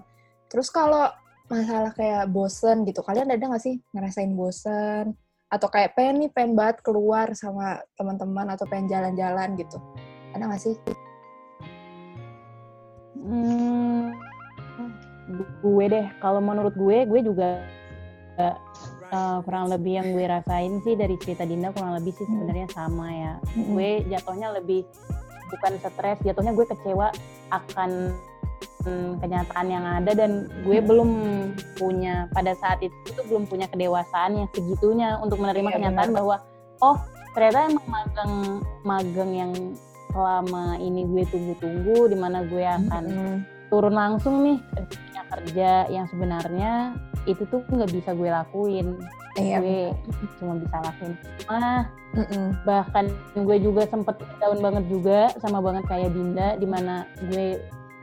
[0.47, 1.09] terus kalau
[1.53, 3.05] masalah kayak bosen gitu.
[3.05, 5.13] Kalian ada nggak sih ngerasain bosen?
[5.53, 9.77] Atau kayak pengen nih pengen banget keluar sama teman-teman atau pengen jalan-jalan gitu.
[10.33, 10.75] Ada nggak sih?
[13.23, 14.17] Hmm,
[15.61, 17.61] gue deh, kalau menurut gue, gue juga
[18.41, 18.57] eh,
[19.45, 23.33] kurang lebih yang gue rasain sih dari cerita Dinda kurang lebih sih sebenarnya sama ya.
[23.53, 24.83] Gue jatuhnya lebih
[25.53, 27.13] bukan stres, jatuhnya gue kecewa
[27.53, 28.11] akan
[29.17, 30.87] kenyataan yang ada dan gue Hmm.
[30.87, 31.09] belum
[31.73, 36.35] punya pada saat itu tuh belum punya kedewasaan yang segitunya untuk menerima Iya, kenyataan bahwa
[36.79, 36.97] oh
[37.31, 38.33] ternyata emang magang
[38.83, 39.51] magang yang
[40.11, 43.35] selama ini gue tunggu-tunggu di mana gue akan Mm-mm.
[43.67, 46.71] turun langsung nih ke dunia kerja yang sebenarnya
[47.25, 48.93] itu tuh nggak bisa gue lakuin
[49.33, 49.89] iya gue
[50.37, 51.13] cuma bisa lakuin
[51.49, 52.53] ah Mm-mm.
[52.61, 57.57] bahkan gue juga sempet down banget juga sama banget kayak Dinda di mana gue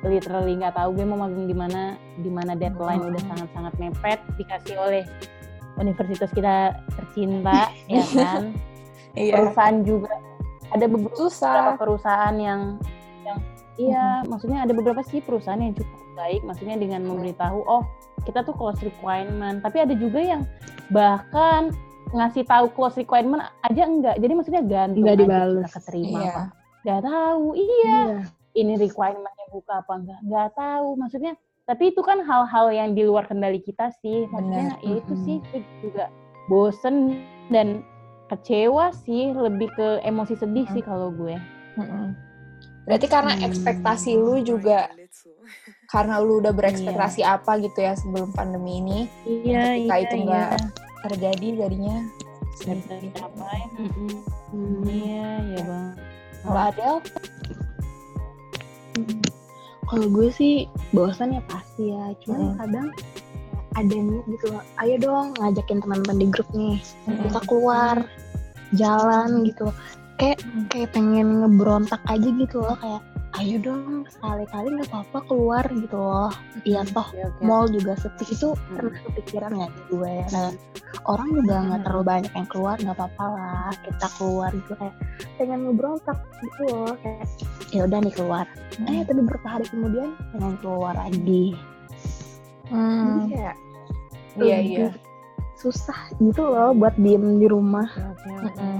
[0.04, 4.76] literally nggak tahu gue mau magang di mana di mana deadline udah sangat-sangat mepet dikasih
[4.80, 5.04] oleh
[5.76, 8.42] universitas kita tercinta ya kan?
[9.16, 9.34] Iya.
[9.42, 10.12] Perusahaan juga.
[10.70, 11.74] Ada beberapa susah.
[11.74, 12.78] perusahaan yang
[13.26, 13.38] yang
[13.74, 17.82] iya maksudnya ada beberapa sih perusahaan yang cukup baik maksudnya dengan memberitahu oh
[18.24, 19.60] kita tuh close requirement.
[19.60, 20.42] Tapi ada juga yang
[20.94, 21.74] bahkan
[22.10, 24.16] ngasih tahu close requirement aja enggak.
[24.16, 25.36] Jadi maksudnya gantung Nggak kita
[25.74, 26.30] keterima iya.
[26.30, 26.42] apa.
[26.80, 27.44] Nggak tahu.
[27.56, 27.98] Iya.
[27.98, 28.39] Iya.
[28.52, 31.32] Ini requirementnya buka apa enggak nggak tahu maksudnya
[31.64, 34.86] tapi itu kan hal-hal yang di luar kendali kita sih maksudnya Benar.
[34.86, 35.36] ya itu sih
[35.80, 36.04] juga
[36.46, 37.86] bosen dan
[38.26, 40.72] kecewa sih lebih ke emosi sedih Mm.
[40.72, 41.34] sih kalau gue
[42.80, 43.46] berarti karena Hmm.
[43.46, 44.90] ekspektasi lu juga
[45.92, 50.50] karena lu udah berekspektasi apa gitu ya sebelum pandemi ini iya ketika itu iya enggak
[51.00, 51.96] terjadi jadinya
[52.60, 53.60] bisa dicapai.
[54.50, 54.82] Hmm.
[54.84, 55.86] iya ya bang
[56.42, 57.39] kalau Adel Hmm.
[59.90, 62.56] Kalau gue sih bosan ya pasti ya, cuman Hmm.
[62.62, 62.86] kadang
[63.74, 64.62] ada niat gitu loh.
[64.78, 67.18] Ayo dong ngajakin teman-teman di grup nih, Hmm.
[67.26, 67.96] kita keluar
[68.78, 69.66] jalan gitu.
[70.14, 70.66] Kayak Hmm.
[70.70, 76.34] kayak pengen ngebrontak aja gitu loh kayak ayo dong sekali-kali nggak apa-apa keluar gitu loh.
[76.62, 77.40] Iya toh Oke, oke.
[77.40, 80.14] mall juga sepi itu pernah kepikiran ya gue.
[80.28, 80.50] Nah,
[81.06, 81.86] orang juga nggak Hmm.
[81.86, 84.96] terlalu banyak yang keluar nggak apa-apa lah kita keluar gitu kayak
[85.38, 87.26] pengen ngebrontak gitu loh kayak
[87.70, 88.44] ya udah nih keluar
[88.82, 91.54] eh tapi beberapa hari kemudian pengen keluar lagi
[92.66, 93.26] jadi Hmm.
[93.30, 93.56] kayak
[94.36, 94.88] iya iya
[95.54, 98.26] susah gitu loh buat diem di rumah oke.
[98.26, 98.78] Mm-mm.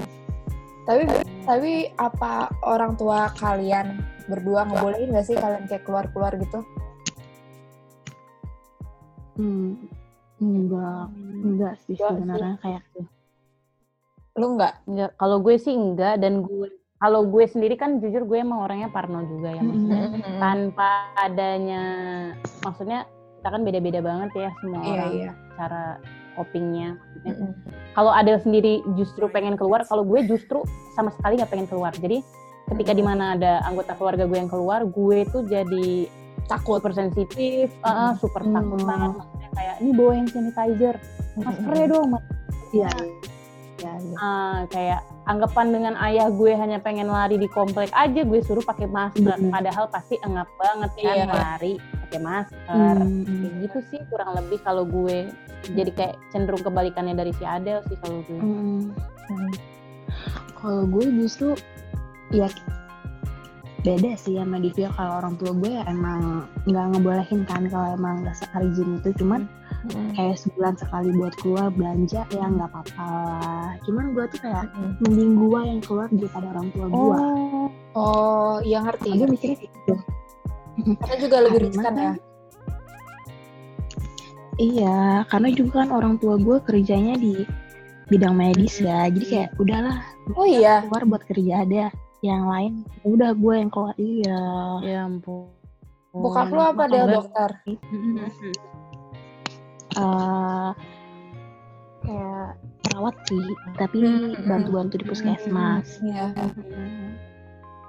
[0.84, 1.02] Tapi
[1.44, 6.60] tapi apa orang tua kalian berdua ngebolehin gak sih kalian kayak keluar-keluar gitu
[9.36, 9.74] hmm.
[10.40, 11.12] Enggak,
[11.44, 12.16] enggak sih Enggak sih.
[12.16, 13.04] sebenarnya kayak tuh.
[14.40, 14.74] Lu nggak?
[14.88, 18.88] Enggak, kalau gue sih enggak dan gue kalau gue sendiri kan jujur gue emang orangnya
[18.88, 20.36] parno juga ya maksudnya Mm-mm.
[20.36, 21.82] tanpa adanya
[22.60, 23.08] maksudnya
[23.40, 25.30] kita kan beda-beda banget ya semua Iya, orang iya.
[25.56, 25.84] cara
[26.40, 27.52] copingnya maksudnya Mm-mm.
[27.92, 32.24] kalau ada sendiri justru pengen keluar kalau gue justru sama sekali nggak pengen keluar jadi
[32.70, 32.98] ketika Mm.
[32.98, 36.08] di mana ada anggota keluarga gue yang keluar gue tuh jadi
[36.48, 36.80] Takut.
[36.80, 38.56] super sensitif eh, eh, super Hmm.
[38.56, 40.94] takut banget maksudnya kayak ini bawa hand sanitizer
[41.36, 42.24] maskernya dong mas
[42.70, 42.90] Iya.
[43.76, 44.16] Iya, iya.
[44.16, 45.00] Ah, kayak
[45.30, 49.48] anggapan dengan ayah gue hanya pengen lari di komplek aja gue suruh pakai masker Mm.
[49.48, 51.26] padahal pasti engap banget kan Iya.
[51.30, 53.22] lari pakai masker Hmm.
[53.22, 55.30] kayak gitu sih kurang lebih kalau gue
[55.70, 58.90] jadi kayak cenderung kebalikannya dari si Adel sih kalau gue Hmm.
[59.30, 59.52] Mm.
[60.52, 61.54] Kalau gue justru
[62.30, 62.50] ya
[63.80, 68.20] beda sih sama Divya kalau orang tua gue ya emang nggak ngebolehin kan kalau emang
[68.20, 69.59] nggak seizin itu cuman Mm.
[70.12, 73.68] Kayak sebulan sekali buat keluar belanja ya nggak apa-apa lah.
[73.82, 74.92] Cuman gue tuh kayak Mm.
[75.00, 77.68] mending gue yang keluar daripada orang tua gue oh.
[77.90, 79.10] Oh, iya ngerti.
[79.16, 79.94] gue mikirnya gitu.
[80.96, 82.12] Karena juga lebih riskan ya.
[84.60, 87.48] iya karena juga kan orang tua gue kerjanya di
[88.06, 89.08] bidang medis ya.
[89.08, 89.96] Jadi kayak udahlah
[90.36, 90.84] Oh iya.
[90.84, 91.88] keluar buat kerja ada
[92.20, 92.72] yang lain.
[93.02, 94.40] Udah gue yang keluar iya.
[94.84, 95.48] Ya ampun.
[96.10, 97.06] Bokap lu apa Del?
[97.06, 97.50] Makanya- dokter?
[99.92, 100.70] Eh
[102.00, 102.46] kayak
[102.82, 103.44] perawat sih
[103.76, 104.34] tapi Hmm.
[104.44, 106.32] bantu-bantu di puskesmas Iya.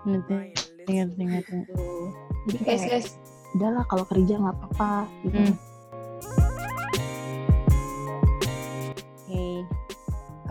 [0.04, 0.34] ngerti
[0.88, 1.58] ngerti ngerti
[2.50, 3.08] jadi kayak guys.
[3.54, 5.56] udahlah kalau kerja nggak apa-apa gitu Hmm.
[9.22, 9.46] oke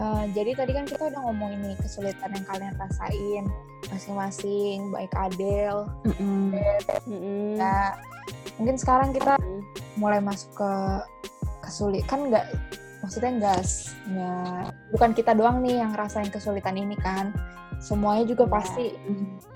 [0.01, 3.45] Eh, jadi tadi kan kita udah ngomongin nih kesulitan yang kalian rasain
[3.93, 6.57] masing-masing, baik Adel, Mm-mm.
[7.05, 7.61] Mm-mm.
[7.61, 8.01] ya.
[8.57, 9.61] Mungkin sekarang kita Mm.
[9.97, 10.73] mulai masuk ke
[11.71, 12.47] kesulitan kan nggak
[13.01, 13.63] maksudnya nggak
[14.93, 17.33] bukan kita doang nih yang ngerasain kesulitan ini kan
[17.81, 18.53] semuanya juga Iya.
[18.53, 18.85] pasti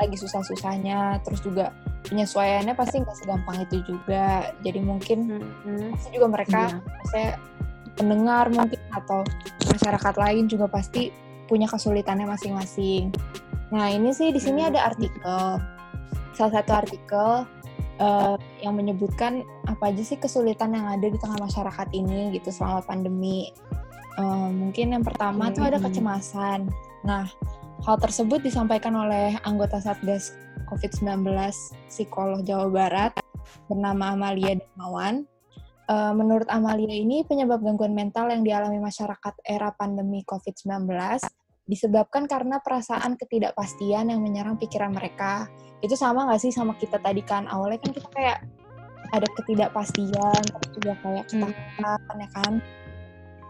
[0.00, 1.74] lagi susah-susahnya terus juga
[2.08, 5.92] penyesuaiannya pasti nggak segampang itu juga jadi mungkin Mm-mm.
[5.92, 6.78] pasti juga mereka Iya.
[6.80, 7.30] maksudnya
[7.94, 9.20] pendengar mungkin atau
[9.68, 11.12] masyarakat lain juga pasti
[11.44, 13.12] punya kesulitannya masing-masing.
[13.70, 14.70] Nah ini sih di sini Hmm.
[14.72, 15.42] ada artikel,
[16.32, 17.44] salah satu artikel
[17.98, 22.82] eh, yang menyebutkan apa aja sih kesulitan yang ada di tengah masyarakat ini gitu selama
[22.82, 23.54] pandemi.
[24.18, 25.86] Eh, mungkin yang pertama tuh ada Hmm.
[25.90, 26.60] kecemasan.
[27.02, 27.26] Nah
[27.84, 30.32] hal tersebut disampaikan oleh anggota Satgas
[30.70, 31.28] COVID-19
[31.90, 33.12] Psikolog Jawa Barat
[33.68, 35.26] bernama Amalia Darmawan.
[35.84, 40.88] Eh, menurut Amalia ini penyebab gangguan mental yang dialami masyarakat era pandemi COVID-19
[41.64, 45.48] disebabkan karena perasaan ketidakpastian yang menyerang pikiran mereka.
[45.84, 47.44] Itu sama nggak sih sama kita tadi kan?
[47.44, 48.38] Awalnya kan kita kayak
[49.12, 51.52] ada ketidakpastian, terus juga kayak Hmm.
[51.52, 52.52] ketakutan ya kan?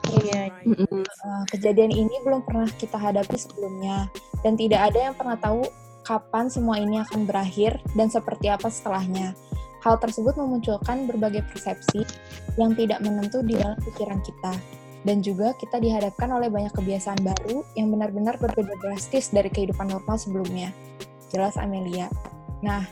[0.04, 0.40] Iya.
[0.66, 4.10] Eh, kejadian ini belum pernah kita hadapi sebelumnya
[4.44, 5.64] dan tidak ada yang pernah tahu
[6.04, 9.32] kapan semua ini akan berakhir dan seperti apa setelahnya.
[9.80, 12.04] Hal tersebut memunculkan berbagai persepsi
[12.60, 14.52] yang tidak menentu di dalam pikiran kita.
[15.04, 20.16] Dan juga kita dihadapkan oleh banyak kebiasaan baru yang benar-benar berbeda drastis dari kehidupan normal
[20.16, 20.72] sebelumnya.
[21.34, 22.06] Jelas Amelia.
[22.62, 22.86] Nah,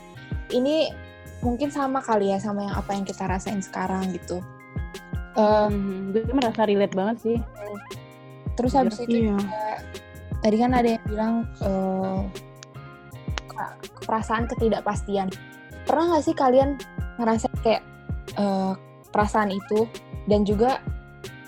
[0.51, 0.91] ini
[1.39, 4.43] mungkin sama kali ya sama yang apa yang kita rasain sekarang gitu.
[5.33, 6.11] Mhm.
[6.13, 7.37] Gue merasa relate banget sih.
[8.53, 9.33] terus habis itu Iya.
[10.37, 12.21] tadi kan ada yang bilang eh,
[13.49, 13.75] ke-
[14.05, 15.33] perasaan ketidakpastian.
[15.89, 16.77] Pernah nggak sih kalian
[17.17, 17.81] ngerasa kayak
[18.37, 18.73] eh,
[19.09, 19.89] perasaan itu
[20.29, 20.77] dan juga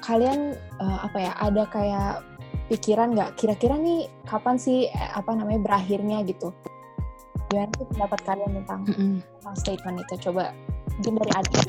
[0.01, 2.25] kalian eh, apa ya ada kayak
[2.73, 6.49] pikiran nggak kira-kira nih kapan sih apa namanya berakhirnya gitu?
[7.51, 8.81] Gimana sih pendapat kalian tentang,
[9.39, 10.13] tentang statement itu?
[10.29, 10.51] Coba
[10.97, 11.61] mungkin dari Adi.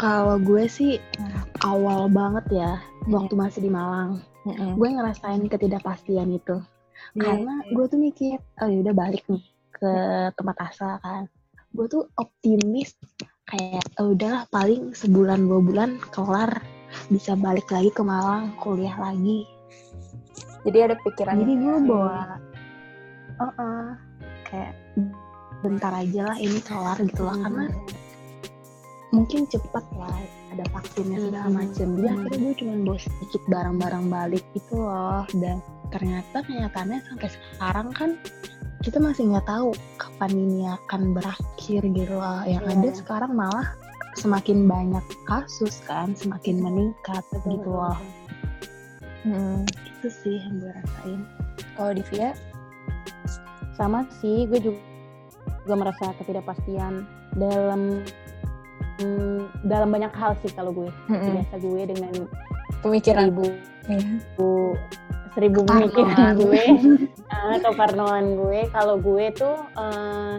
[0.00, 0.96] Kalau gue sih
[1.60, 3.16] awal banget ya Hmm.
[3.16, 4.76] waktu masih di Malang, Mm-mm.
[4.76, 6.60] gue ngerasain ketidakpastian itu.
[7.16, 9.40] Iya, Karena gue tuh mikir, oh yaudah balik nih
[9.72, 9.92] ke
[10.36, 11.24] tempat asal kan.
[11.72, 12.92] Gue tuh optimis
[13.48, 16.60] kayak oh udahlah paling sebulan dua bulan kelar
[17.08, 19.48] bisa balik lagi ke Malang kuliah lagi.
[20.60, 22.36] Jadi ada pikiran Jadi gue bawa,
[23.40, 23.90] uh
[24.44, 24.72] kayak
[25.60, 27.44] bentar aja lah ini kelar gitu lah Hmm.
[27.44, 27.64] karena
[29.10, 30.16] mungkin cepet lah
[30.50, 31.56] ada vaksinnya segala Hmm.
[31.56, 32.16] macem jadi Hmm.
[32.20, 35.56] akhirnya gue cuma bawa sedikit barang-barang balik itu loh dan
[35.90, 38.10] ternyata kenyataannya sampai sekarang kan
[38.80, 42.74] kita masih nggak tahu kapan ini akan berakhir gitu loh yang Iya.
[42.80, 43.68] ada sekarang malah
[44.16, 47.98] semakin banyak kasus kan semakin meningkat gitu loh
[49.20, 49.68] Mm.
[49.84, 51.20] itu sih yang gue rasain
[51.76, 52.32] Kalau Divya,
[53.72, 54.80] sama sih gue juga,
[55.62, 58.04] juga merasa ketidakpastian dalam
[58.98, 61.32] hmm, dalam banyak hal sih kalau gue Mm-mm.
[61.34, 62.12] biasa gue dengan
[62.80, 63.28] Pemikiran.
[63.28, 63.46] seribu
[63.82, 64.06] Iya.
[65.30, 65.90] seribu Keparnoan.
[65.90, 66.62] pemikiran gue
[67.28, 70.34] uh, keparnoan gue kalau gue tuh eh,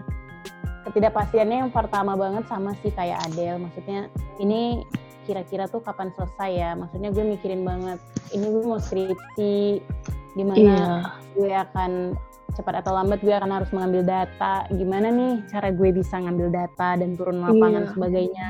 [0.81, 4.83] ketidakpastiannya yang pertama banget sama sih kayak Adele maksudnya ini
[5.21, 7.99] kira-kira tuh kapan selesai ya maksudnya gue mikirin banget
[8.31, 9.79] ini gue mau skripsi
[10.33, 10.85] gimana Iya.
[11.35, 11.91] gue akan
[12.53, 14.67] cepat atau lambat gue akan harus mengambil data.
[14.71, 17.91] Gimana nih cara gue bisa ngambil data dan turun lapangan Iya.
[17.95, 18.49] sebagainya?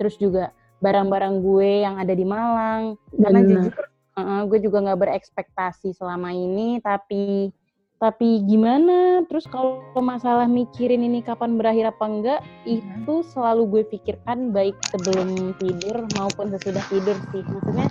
[0.00, 2.96] Terus juga barang-barang gue yang ada di Malang.
[3.14, 3.74] Karena jujur
[4.18, 7.54] uh, gue juga nggak berekspektasi selama ini tapi
[7.98, 9.26] tapi gimana?
[9.26, 15.54] Terus kalau masalah mikirin ini kapan berakhir apa enggak itu selalu gue pikirkan baik sebelum
[15.58, 17.42] tidur maupun sesudah tidur sih.
[17.42, 17.90] Maksudnya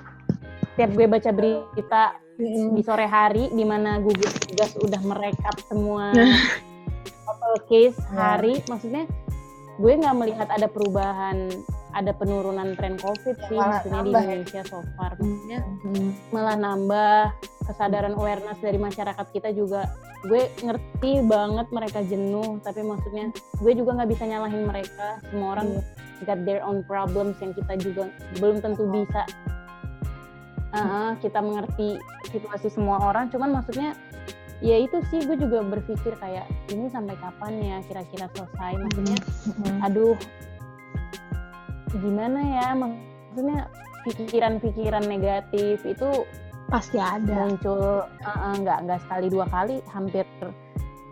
[0.73, 2.03] setiap gue baca berita
[2.37, 6.13] di sore hari di mana gugus tugas udah merekap semua
[7.25, 8.61] total case hari.
[8.69, 9.09] Maksudnya
[9.77, 11.49] gue nggak melihat ada perubahan
[11.97, 14.27] ada penurunan tren covid sih malah maksudnya di nambah ya.
[14.29, 15.11] Indonesia so far.
[15.17, 16.09] Maksudnya Hmm.
[16.29, 17.17] malah nambah
[17.65, 19.89] kesadaran awareness dari masyarakat kita juga.
[20.25, 25.17] Gue ngerti banget mereka jenuh tapi maksudnya gue juga nggak bisa nyalahin mereka.
[25.29, 25.81] Semua orang
[26.25, 29.25] got their own problems yang kita juga belum tentu bisa
[30.67, 31.95] Uh-uh, kita mengerti
[32.27, 33.95] situasi semua orang cuman maksudnya
[34.59, 38.73] ya itu sih gue juga berpikir kayak ini sampai kapan ya kira-kira selesai?
[38.75, 39.17] Maksudnya
[39.85, 40.17] aduh
[42.03, 43.71] gimana ya maksudnya
[44.03, 46.09] pikiran-pikiran negatif itu
[46.67, 47.47] Pasti ada.
[47.47, 48.03] muncul
[48.59, 50.27] nggak nggak sekali dua kali hampir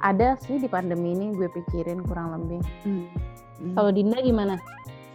[0.04, 2.62] ada sih di pandemi ini gue pikirin kurang lebih.
[2.84, 3.08] Hmm.
[3.72, 4.60] kalau Dinda gimana?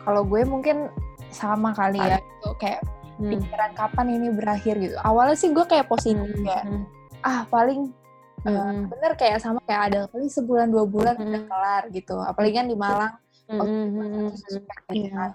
[0.00, 0.88] Kalau gue mungkin
[1.29, 2.81] sama kali ya, itu kayak
[3.20, 3.30] Hmm.
[3.37, 4.96] pikiran kapan ini berakhir gitu.
[4.96, 6.85] Awalnya sih gue kayak positif Hmm, kayak hmm,
[7.20, 7.92] ah paling
[8.40, 11.28] hmm, eh, hmm, bener kayak sama kayak ada paling sebulan dua bulan Hmm.
[11.28, 12.16] udah kelar gitu.
[12.16, 13.14] Apalagi kan di Malang
[13.46, 14.94] hmm, waktu itu hmm, hmm, suspek Iya.
[14.96, 15.30] gitu kan.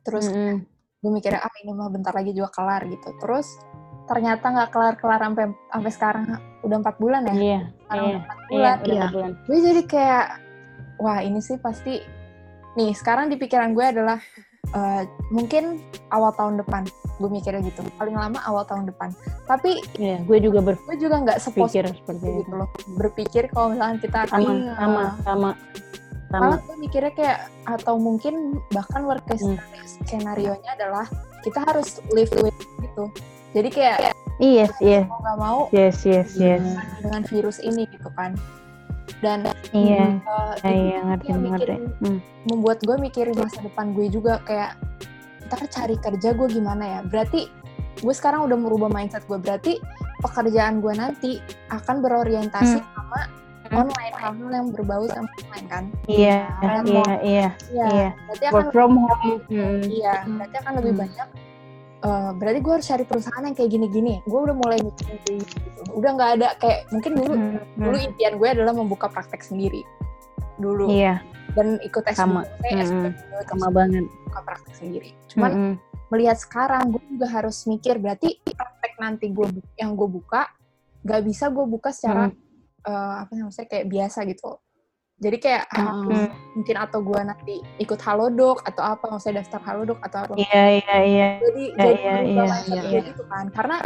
[0.00, 0.56] Terus hmm,
[1.00, 3.08] gue mikirnya ah ini mah bentar lagi juga kelar gitu.
[3.16, 3.48] Terus
[4.04, 6.24] ternyata nggak kelar-kelar sampai sampai sekarang
[6.60, 7.34] udah empat bulan ya.
[7.34, 8.76] iya Sekarang iya udah empat iya bulan.
[8.76, 9.06] udah Iya.
[9.08, 10.26] bulan Gue jadi kayak
[10.98, 11.94] wah ini sih pasti
[12.70, 14.18] nih sekarang di pikiran gue adalah
[14.70, 16.82] eh, mungkin awal tahun depan
[17.20, 17.84] gue mikirnya gitu.
[18.00, 19.12] Paling lama awal tahun depan.
[19.44, 22.40] Tapi iya gue juga gue juga nggak berpikir sepositif seperti itu itu.
[22.44, 22.68] gitu loh.
[22.96, 24.72] Berpikir kalau misalnya kita akan sama Iya.
[24.76, 25.04] sama.
[25.24, 25.50] Sama
[26.30, 26.46] sama.
[26.46, 29.58] malah gue mikirnya kayak atau mungkin bahkan worst case Hmm.
[30.06, 31.02] skenario nya adalah
[31.42, 33.10] kita harus live with gitu.
[33.50, 36.62] Jadi kayak yes yes mau nggak mau yes yes yes.
[37.02, 38.32] dengan virus ini gitu kan
[39.20, 40.16] dan iya
[40.60, 42.18] eh, iya iya ngerti ngerti Hmm.
[42.44, 44.80] membuat gue mikirin masa depan gue juga kayak
[45.46, 47.46] ntar cari kerja gue gimana ya berarti
[47.96, 49.76] gue sekarang udah merubah mindset gue berarti
[50.20, 51.30] pekerjaan gue nanti
[51.68, 53.20] akan berorientasi sama
[53.70, 53.86] Hmm.
[53.86, 56.50] online hal-hal yang berbau sama online kan iya
[56.82, 58.08] iya iya Iya, Iya.
[58.26, 59.80] berarti akan work from home Hmm.
[59.84, 61.02] iya berarti akan lebih Hmm.
[61.06, 61.28] banyak
[62.00, 64.14] eh, berarti gue harus cari perusahaan yang kayak gini-gini.
[64.24, 65.80] Gue udah mulai mikirin kayak gitu.
[65.92, 67.58] Udah nggak ada kayak mungkin dulu Hmm.
[67.76, 69.84] dulu impian gue adalah membuka praktek sendiri.
[70.56, 70.88] Dulu.
[70.88, 71.20] Iya.
[71.50, 72.46] Dan ikut tes Sama.
[72.62, 72.84] saya.
[72.86, 73.10] S2
[73.44, 74.06] sama banget.
[74.30, 75.10] buka praktek sendiri.
[75.26, 75.74] Cuman Mm-mm.
[76.08, 80.46] melihat sekarang gue juga harus mikir berarti praktek nanti gue yang gue buka
[81.00, 82.30] gak bisa gue buka secara
[82.80, 84.60] eh, apa sih maksudnya kayak biasa gitu
[85.20, 86.28] jadi kayak harus Mm.
[86.56, 90.96] mungkin atau gue nanti ikut halodoc atau apa maksudnya daftar halodoc atau apa iya iya
[90.98, 92.82] iya jadi Iya, jadi iya, iya, mindset iya.
[92.82, 93.76] gue gitu kan karena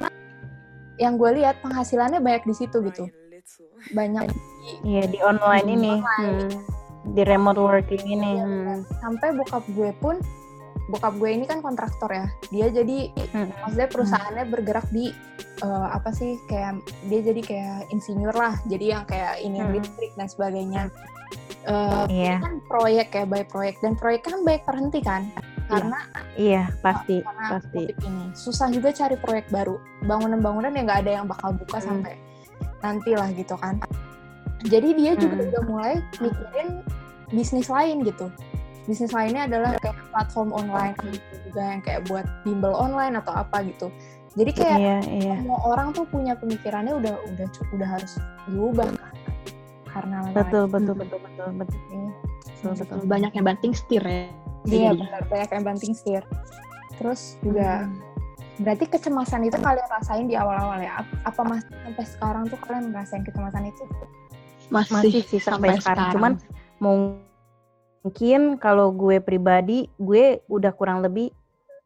[0.95, 3.05] yang gue lihat penghasilannya banyak di situ gitu
[3.91, 4.31] banyak
[4.81, 6.49] iya di online ini Online.
[6.49, 7.13] Hmm.
[7.13, 8.79] di remote working ini Iya, Hmm.
[8.97, 10.17] sampai bokap gue pun
[10.85, 12.27] bokap gue ini kan kontraktor ya.
[12.49, 13.49] Dia jadi Hmm.
[13.57, 15.11] maksudnya perusahaannya bergerak di
[15.55, 18.59] eh, apa sih kayak dia jadi kayak insinyur lah.
[18.67, 19.73] Jadi yang kayak ini Hmm.
[19.73, 20.83] listrik dan sebagainya.
[21.65, 22.37] Eh, iya.
[22.37, 23.81] ini kan proyek ya baik proyek.
[23.81, 25.23] Dan proyek kan baik terhenti kan.
[25.65, 25.97] Karena
[26.37, 27.89] iya pasti karena pasti.
[27.89, 28.25] ini.
[28.37, 29.81] Susah juga cari proyek baru.
[30.05, 31.87] Bangunan-bangunan yang nggak ada yang bakal buka Hmm.
[31.89, 32.15] sampai
[32.85, 33.81] nanti lah gitu kan.
[34.61, 35.49] Jadi dia juga Hmm.
[35.49, 36.69] udah mulai mikirin
[37.33, 38.29] bisnis lain gitu
[38.85, 40.93] bisnis lainnya adalah kayak platform online
[41.45, 43.89] juga yang kayak buat bimbel online atau apa gitu
[44.35, 48.13] jadi kayak iya iya semua orang tuh punya pemikirannya udah udah udah harus
[48.45, 49.15] diubah kan
[49.89, 51.01] karena betul betul Hmm.
[51.01, 52.11] betul betul betul ini
[52.61, 54.27] betul betul Banyak yang banting setir ya.
[54.65, 55.01] iya Jadi.
[55.01, 56.23] benar banyak yang banting setir
[56.95, 57.99] terus juga Hmm.
[58.61, 62.85] berarti kecemasan itu kalian rasain di awal-awal ya Ap- apa masih sampai sekarang tuh kalian
[62.93, 63.83] ngerasain kecemasan itu
[64.69, 66.13] Masih, masih sih sampai, sekarang.
[66.15, 66.33] cuman
[68.05, 71.33] mungkin kalau gue pribadi gue udah kurang lebih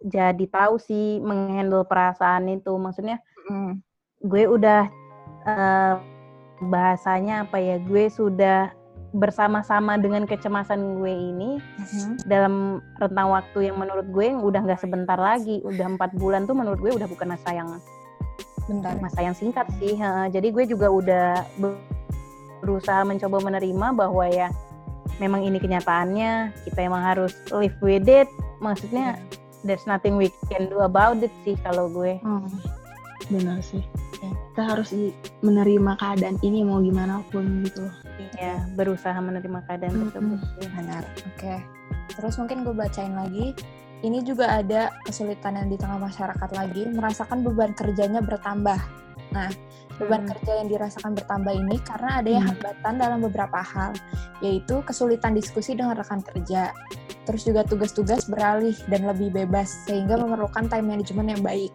[0.00, 3.22] jadi tahu sih menghandle perasaan itu maksudnya
[4.20, 4.90] gue udah
[5.44, 5.94] eh,
[6.60, 8.74] bahasanya apa ya gue sudah
[9.08, 12.26] bersama-sama dengan kecemasan gue ini Mhm.
[12.26, 12.54] dalam
[12.98, 16.76] rentang waktu yang menurut gue yang udah nggak sebentar lagi udah empat bulan tuh menurut
[16.76, 17.70] gue udah bukan masa yang
[18.66, 19.00] Bentar.
[19.00, 19.96] masa yang singkat sih
[20.28, 21.80] jadi gue juga udah be-
[22.60, 24.52] berusaha mencoba menerima bahwa ya
[25.18, 28.26] memang ini kenyataannya kita emang harus live with it
[28.58, 29.18] maksudnya
[29.62, 32.46] there's nothing we can do about it sih kalau gue Hmm,
[33.28, 33.82] benar sih.
[34.14, 34.30] Oke.
[34.54, 34.90] Kita harus
[35.42, 37.86] menerima keadaan ini mau gimana pun gitu.
[38.38, 40.04] ya berusaha menerima keadaan Mm-mm.
[40.10, 40.68] tersebut sih.
[40.74, 41.02] Benar.
[41.34, 41.54] Oke.
[42.14, 43.54] Terus mungkin gue bacain lagi.
[43.98, 48.78] Ini juga ada kesulitan yang di tengah masyarakat lagi, merasakan beban kerjanya bertambah.
[49.34, 49.50] Nah,
[49.98, 50.30] beban Hmm.
[50.34, 52.50] kerja yang dirasakan bertambah ini karena adanya Hmm.
[52.54, 53.92] hambatan dalam beberapa hal,
[54.40, 56.70] yaitu kesulitan diskusi dengan rekan kerja.
[57.26, 61.74] Terus juga tugas-tugas beralih dan lebih bebas, sehingga memerlukan time management yang baik.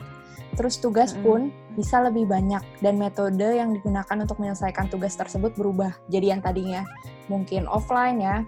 [0.58, 1.24] Terus tugas Mm-mm.
[1.26, 1.40] pun
[1.78, 5.94] bisa lebih banyak, dan metode yang digunakan untuk menyelesaikan tugas tersebut berubah.
[6.10, 6.82] Jadi yang tadinya
[7.30, 8.46] mungkin offline ya,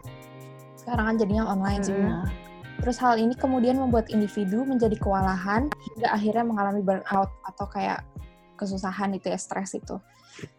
[0.77, 1.81] sekarang kan jadinya online.
[1.85, 2.05] Mm-mm.
[2.09, 2.29] Nah,
[2.75, 8.03] Terus hal ini kemudian membuat individu menjadi kewalahan hingga akhirnya mengalami burnout atau kayak
[8.55, 9.99] kesusahan itu ya, stres itu.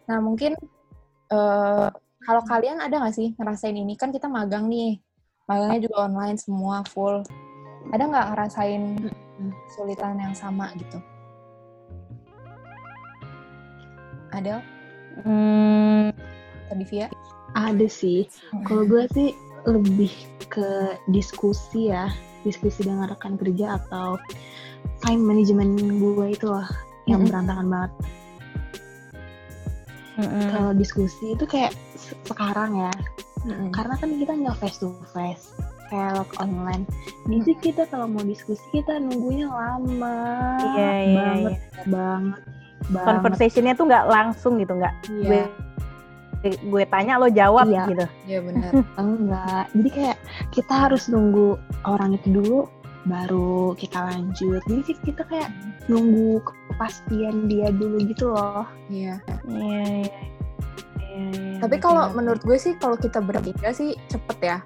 [0.09, 0.53] Nah mungkin
[1.33, 1.87] eh,
[2.23, 3.93] kalau kalian ada nggak sih ngerasain ini?
[3.99, 4.99] Kan kita magang nih,
[5.45, 7.23] magangnya juga online semua full.
[7.93, 8.83] Ada nggak ngerasain
[9.71, 10.99] kesulitan yang sama gitu?
[14.33, 14.59] Ada?
[15.23, 16.11] Hmm,
[16.67, 17.07] Tadi Via?
[17.55, 18.27] ada sih.
[18.67, 19.31] Kalau gue sih
[19.65, 20.11] lebih
[20.51, 22.11] ke diskusi ya,
[22.43, 24.19] diskusi dengan rekan kerja atau
[25.01, 26.67] time management gue itu loh
[27.07, 27.91] yang berantakan banget.
[30.17, 30.47] mm-mm.
[30.49, 32.93] Kalau diskusi itu kayak se- sekarang ya,
[33.43, 33.69] Mm-mm.
[33.71, 35.53] karena kan kita nggak face to face
[35.87, 36.83] kayak online
[37.25, 40.19] jadi kita kalau mau diskusi kita nunggunya lama
[40.75, 41.83] iya iya banget iya.
[41.87, 42.41] banget
[42.89, 45.47] banget conversationnya tuh nggak langsung gitu nggak gue
[46.37, 47.83] Iya, gue tanya lo jawab Iya.
[47.87, 48.71] gitu iya benar.
[49.01, 50.17] enggak jadi kayak
[50.51, 52.59] kita harus nunggu orang itu dulu
[53.07, 55.49] baru kita lanjut jadi kita kayak
[55.87, 56.43] nunggu
[56.77, 59.17] kepastian dia dulu gitu loh Iya.
[59.49, 60.21] iya iya
[61.07, 62.17] Iya, iya, Tapi ngerti, kalau ngerti.
[62.21, 64.57] menurut gue sih kalau kita bertiga sih cepet ya.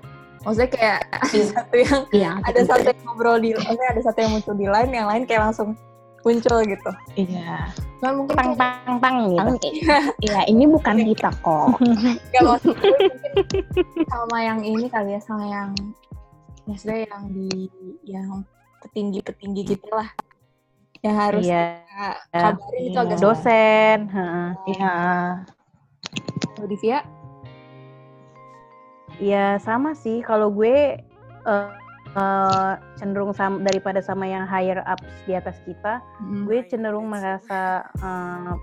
[0.44, 4.32] Maksudnya kayak ada satu yang iya ada satu yang ngobrol di, maksudnya ada satu yang
[4.36, 5.70] muncul di line, yang lain kayak langsung
[6.22, 6.92] muncul gitu.
[7.16, 7.72] iya
[8.04, 9.16] Cuman mungkin tang tang tang
[9.64, 9.72] gitu
[10.20, 11.80] iya ini bukan kita kok
[12.36, 13.34] nggak maksud gue mungkin
[14.12, 15.72] sama yang ini kali ya, sama yang
[16.68, 17.50] maksudnya yang di
[18.04, 18.30] yang
[18.84, 20.10] petinggi-petinggi gitu lah.
[21.02, 21.66] Yang harus iya.
[22.30, 23.02] kita kabarin itu Iya.
[23.02, 23.98] agak dosen
[24.70, 24.96] iya.
[26.54, 27.00] Kalau di Via,
[29.22, 30.26] Ya sama sih.
[30.26, 30.98] Kalau gue
[31.46, 36.02] eh, cenderung sam daripada sama yang higher ups di atas kita,
[36.46, 38.54] gue cenderung merasa eh,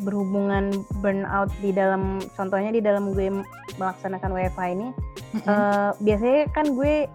[0.00, 3.32] berhubungan burnout di dalam contohnya di dalam gue
[3.80, 4.88] melaksanakan WFH ini
[5.44, 7.08] eh, biasanya kan gue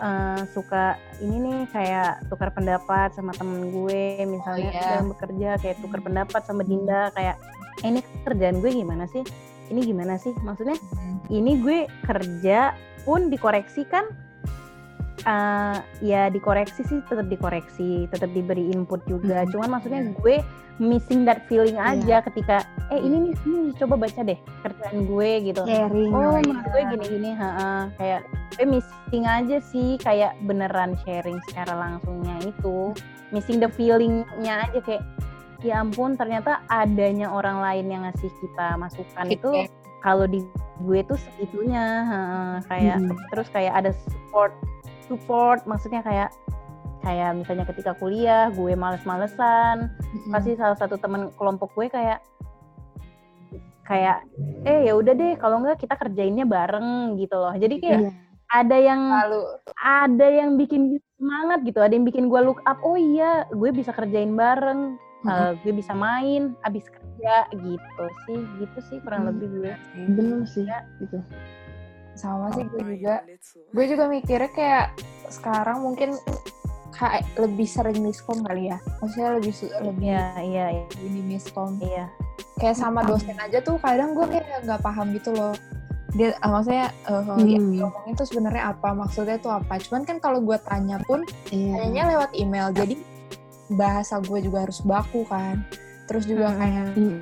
[0.00, 4.82] eh, suka ini nih kayak tukar pendapat sama temen gue misalnya iya.
[4.96, 7.36] dalam bekerja kayak tukar pendapat sama Dinda kayak
[7.84, 9.22] eh, ini kerjaan gue gimana sih?
[9.70, 10.34] Ini gimana sih?
[10.42, 10.74] Maksudnya
[11.30, 12.74] ini gue kerja
[13.04, 14.08] pun dikoreksi kan
[15.22, 19.50] eh, ya dikoreksi sih tetap dikoreksi tetap diberi input juga Mhm.
[19.50, 20.12] cuman maksudnya Iya.
[20.16, 20.36] gue
[20.78, 21.92] missing that feeling Iya.
[21.94, 22.56] aja ketika
[22.88, 26.82] eh ini nih ini coba baca deh kerjaan gue gitu sharing oh lah menurut gue
[26.88, 28.24] gini-gini ha kayak
[28.56, 32.96] gue missing aja sih kayak beneran sharing secara langsungnya itu
[33.28, 34.24] missing the feelingnya
[34.66, 35.04] aja kayak
[35.60, 39.68] ya ampun ternyata adanya orang lain yang ngasih kita masukan itu
[40.00, 40.40] kalau di
[40.80, 42.18] gue tuh segitunya ha,
[42.64, 43.12] kayak Mhm.
[43.28, 44.56] terus kayak ada support
[45.10, 46.30] support maksudnya kayak
[47.00, 49.90] kayak misalnya ketika kuliah gue males-malesan
[50.28, 52.20] pasti salah satu teman kelompok gue kayak
[53.82, 54.22] kayak
[54.62, 57.50] eh ya udah deh kalau enggak kita kerjainnya bareng gitu loh.
[57.52, 58.10] Jadi kayak Iya.
[58.50, 59.40] ada yang lalu.
[59.76, 60.82] ada yang bikin
[61.14, 65.52] semangat gitu ada yang bikin gue look up oh iya gue bisa kerjain bareng eh,
[65.60, 69.30] gue bisa main abis kerja gitu sih gitu sih kurang Hmm.
[69.34, 69.72] lebih gue.
[70.08, 70.66] Bener sih
[70.98, 71.18] gitu
[72.20, 73.24] sama sih gue juga.
[73.72, 74.86] gue juga mikirnya kayak
[75.26, 76.12] sekarang mungkin
[76.92, 78.76] kayak lebih sering miskom kali ya.
[79.00, 81.80] Maksudnya lebih su- lebih iya iya iya, ini miskom.
[81.80, 82.06] Iya.
[82.56, 85.56] kayak sama dosen aja tuh kadang gue kayak nggak paham gitu loh.
[86.10, 87.72] Dia ah, maksudnya eh, yang Hmm.
[87.72, 89.80] diomongin tuh sebenarnya apa maksudnya tuh apa.
[89.80, 91.80] Cuman kan kalau gue tanya pun iya.
[91.80, 92.68] tanyanya lewat email.
[92.70, 93.00] Jadi
[93.70, 95.64] bahasa gue juga harus baku kan.
[96.04, 96.58] Terus juga Hmm.
[96.58, 97.18] kayak Hmm.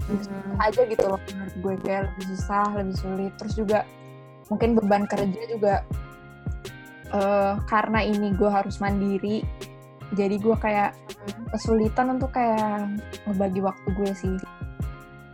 [0.00, 0.54] Hmm.
[0.58, 1.20] aja gitu loh.
[1.26, 3.32] Menurut gue kayak lebih susah lebih sulit.
[3.36, 3.78] Terus juga
[4.52, 5.84] mungkin beban kerja juga
[7.12, 9.44] eh, karena ini gue harus mandiri
[10.14, 10.94] jadi gue kayak
[11.50, 12.86] kesulitan untuk kayak
[13.24, 14.36] ngebagi waktu gue sih.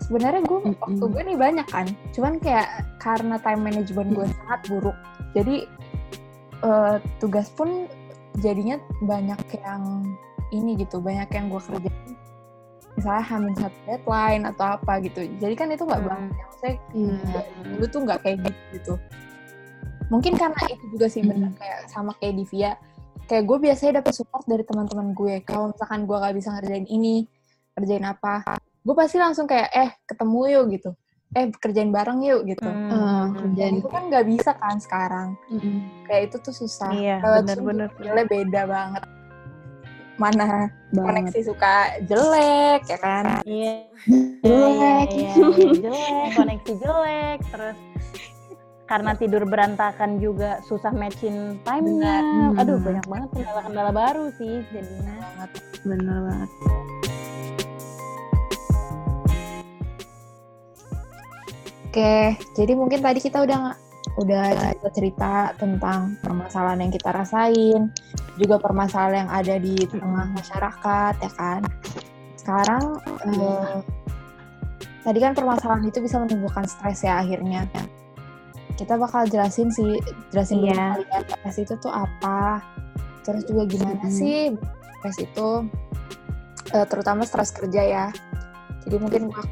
[0.06, 0.78] Sebenarnya gue Mm-mm.
[0.78, 2.66] waktu gue nih banyak kan cuman kayak
[2.98, 4.96] karena time management gue sangat buruk
[5.32, 5.56] jadi
[6.60, 7.88] uh, tugas pun
[8.38, 10.04] jadinya banyak yang
[10.50, 12.14] ini gitu banyak yang gue kerjain
[12.98, 15.20] misalnya hamil satu deadline atau apa gitu.
[15.38, 16.10] Jadi kan itu nggak hmm.
[16.10, 17.18] banget saya hmm.
[17.76, 18.94] dulu tuh nggak kayak gitu gitu.
[20.10, 22.72] Mungkin karena itu juga sih benar kayak sama kayak Divia
[23.30, 25.34] kayak gue biasanya dapet support dari teman-teman gue.
[25.46, 27.30] Kalau misalkan gue gak bisa ngerjain ini
[27.78, 30.90] kerjain apa gue pasti langsung kayak eh ketemu yuk gitu.
[31.30, 32.66] Eh kerjain bareng yuk gitu.
[32.66, 32.90] Hmm.
[32.90, 35.28] uh, kerjain itu kan nggak bisa kan sekarang.
[35.46, 35.86] Hmm.
[36.10, 36.90] kayak itu tuh susah.
[36.90, 37.88] Iya, bener-bener
[38.26, 39.04] beda banget
[40.20, 41.32] mana banget.
[41.32, 43.88] koneksi suka jelek ya kan iya
[44.44, 47.78] jelek iya, iya, iya, jelek koneksi jelek terus
[48.84, 52.26] karena tidur berantakan juga susah matching time-nya.
[52.26, 52.58] Hmm.
[52.58, 55.14] Aduh, banyak banget kendala-kendala baru sih jadinya.
[55.14, 55.50] Banget.
[55.86, 56.50] Bener banget.
[61.86, 63.78] Oke, jadi mungkin tadi kita udah
[64.18, 67.80] udah cerita, cerita tentang permasalahan yang kita rasain,
[68.40, 71.60] juga permasalahan yang ada di tengah masyarakat, ya kan.
[72.34, 72.98] Sekarang
[73.30, 73.78] eh,
[75.04, 77.64] tadi kan permasalahan itu bisa menimbulkan stres ya akhirnya
[78.76, 80.00] kita bakal jelasin sih
[80.32, 80.96] jelasin yeah.
[80.96, 82.64] dulu kalian stres itu tuh apa
[83.24, 84.12] terus juga gimana hmm.
[84.12, 84.56] sih
[85.00, 85.48] stres itu
[86.72, 88.06] uh, terutama stres kerja ya
[88.88, 89.44] jadi mungkin gue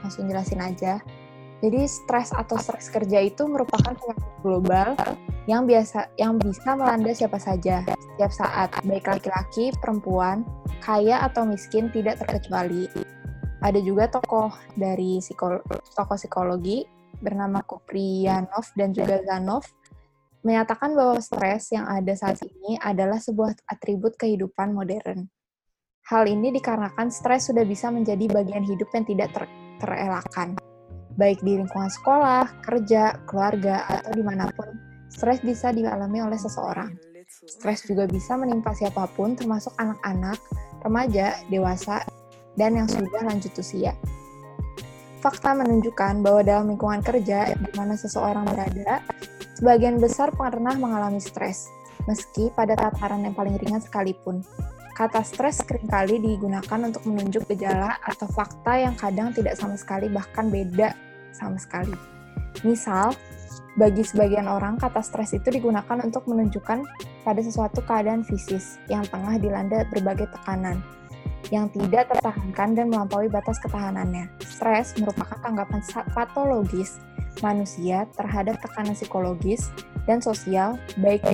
[0.00, 1.00] langsung jelasin aja
[1.62, 4.98] jadi stres atau stres kerja itu merupakan penyakit global
[5.46, 10.42] yang biasa yang bisa melanda siapa saja setiap saat baik laki-laki perempuan
[10.82, 12.90] kaya atau miskin tidak terkecuali
[13.62, 15.62] ada juga tokoh dari psikolo
[15.94, 16.82] tokoh psikologi
[17.22, 19.62] bernama Koprianov dan juga Zanov
[20.42, 25.30] menyatakan bahwa stres yang ada saat ini adalah sebuah atribut kehidupan modern.
[26.10, 29.46] Hal ini dikarenakan stres sudah bisa menjadi bagian hidup yang tidak ter
[29.78, 30.58] terelakkan.
[31.12, 34.64] Baik di lingkungan sekolah, kerja, keluarga, atau di mana pun,
[35.12, 36.88] stres bisa dialami oleh seseorang.
[37.44, 40.40] Stres juga bisa menimpa siapa pun, termasuk anak-anak,
[40.80, 42.00] remaja, dewasa,
[42.56, 43.92] dan yang sudah lanjut usia.
[45.20, 49.04] Fakta menunjukkan bahwa dalam lingkungan kerja di mana seseorang berada,
[49.60, 51.68] sebagian besar pernah mengalami stres,
[52.08, 54.40] meski pada tataran yang paling ringan sekalipun.
[54.92, 60.12] Kata stres sering kali digunakan untuk menunjuk gejala atau fakta yang kadang tidak sama sekali
[60.12, 60.92] bahkan beda
[61.32, 61.96] sama sekali.
[62.60, 63.16] Misal,
[63.80, 66.84] bagi sebagian orang, kata stres itu digunakan untuk menunjukkan
[67.24, 70.84] pada sesuatu keadaan fisis yang tengah dilanda berbagai tekanan,
[71.48, 74.28] yang tidak tertahankan dan melampaui batas ketahanannya.
[74.44, 75.80] Stres merupakan tanggapan
[76.12, 77.00] patologis
[77.40, 79.72] manusia terhadap tekanan psikologis
[80.04, 81.24] dan sosial, baik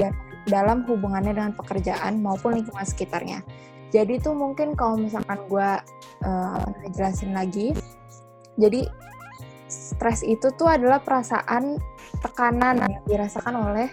[0.48, 3.44] dalam hubungannya dengan pekerjaan maupun lingkungan sekitarnya.
[3.88, 5.70] Jadi itu mungkin kalau misalkan gue
[6.24, 7.72] uh, jelasin lagi,
[8.60, 8.84] jadi
[9.68, 11.76] stres itu tuh adalah perasaan
[12.24, 13.88] tekanan yang dirasakan oleh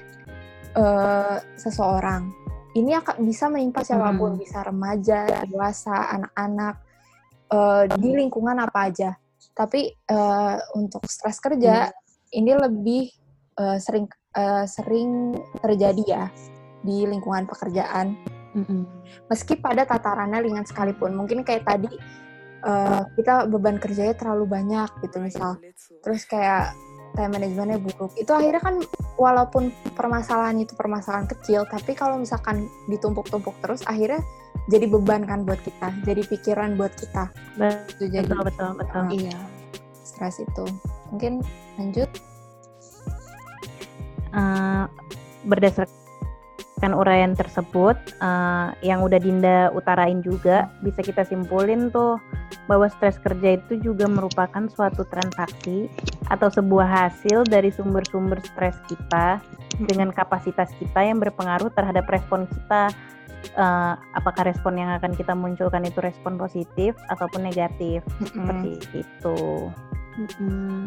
[0.76, 2.46] uh, seseorang
[2.76, 4.42] ini akan bisa menimpa siapa pun, hmm.
[4.44, 6.76] bisa remaja, dewasa, anak-anak,
[7.50, 9.16] uh, di lingkungan apa aja.
[9.56, 12.36] Tapi uh, untuk stres kerja hmm.
[12.36, 13.04] ini lebih
[13.56, 16.26] uh, sering uh, sering terjadi ya
[16.86, 18.14] di lingkungan pekerjaan.
[18.56, 18.88] Hmm.
[19.28, 21.92] Meski pada tatarannya ringan sekalipun, mungkin kayak tadi
[22.64, 25.60] uh, kita beban kerjanya terlalu banyak gitu misal,
[26.00, 26.72] terus kayak
[27.20, 28.16] time managementnya buruk.
[28.16, 28.80] Itu akhirnya kan
[29.20, 34.24] walaupun permasalahan itu permasalahan kecil tapi kalau misalkan ditumpuk-tumpuk terus akhirnya
[34.72, 35.92] jadi beban kan buat kita.
[36.08, 37.32] Jadi pikiran buat kita.
[37.60, 39.04] Betul jadi, betul betul betul.
[39.12, 39.40] Iya
[40.04, 40.66] stres itu.
[41.12, 41.44] Mungkin
[41.76, 42.08] lanjut
[44.36, 44.86] uh,
[45.48, 52.20] berdasarkan uraian tersebut uh, yang udah Dinda utarain juga bisa kita simpulin tuh
[52.70, 55.90] bahwa stres kerja itu juga merupakan suatu transaksi
[56.30, 59.40] atau sebuah hasil dari sumber-sumber stres kita
[59.82, 62.90] dengan kapasitas kita yang berpengaruh terhadap respon kita
[63.54, 68.28] uh, apakah respon yang akan kita munculkan itu respon positif ataupun negatif mm -hmm.
[68.34, 68.72] seperti
[69.06, 69.40] itu.
[70.16, 70.80] Mm -hmm.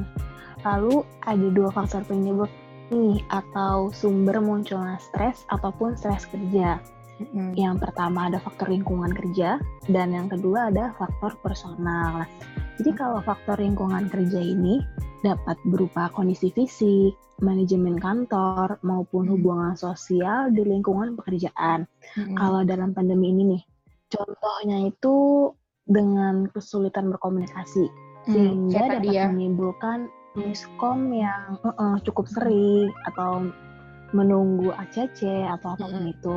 [0.66, 2.50] Lalu ada dua faktor penyebab
[2.88, 6.80] nih atau sumber munculnya stres ataupun stres kerja.
[7.18, 7.50] Hmm.
[7.58, 9.58] Yang pertama ada faktor lingkungan kerja
[9.90, 12.22] dan yang kedua ada faktor personal.
[12.78, 14.78] Jadi kalau faktor lingkungan kerja ini
[15.26, 21.90] dapat berupa kondisi fisik, manajemen kantor maupun hubungan sosial di lingkungan pekerjaan.
[22.14, 22.36] Hmm.
[22.38, 23.62] Kalau dalam pandemi ini nih,
[24.14, 25.50] contohnya itu
[25.88, 29.26] dengan kesulitan berkomunikasi hmm, sehingga dapat ya.
[29.32, 33.48] menimbulkan miskom yang uh -uh, cukup sering atau
[34.12, 36.14] menunggu ACC atau apa pun hmm.
[36.14, 36.36] itu.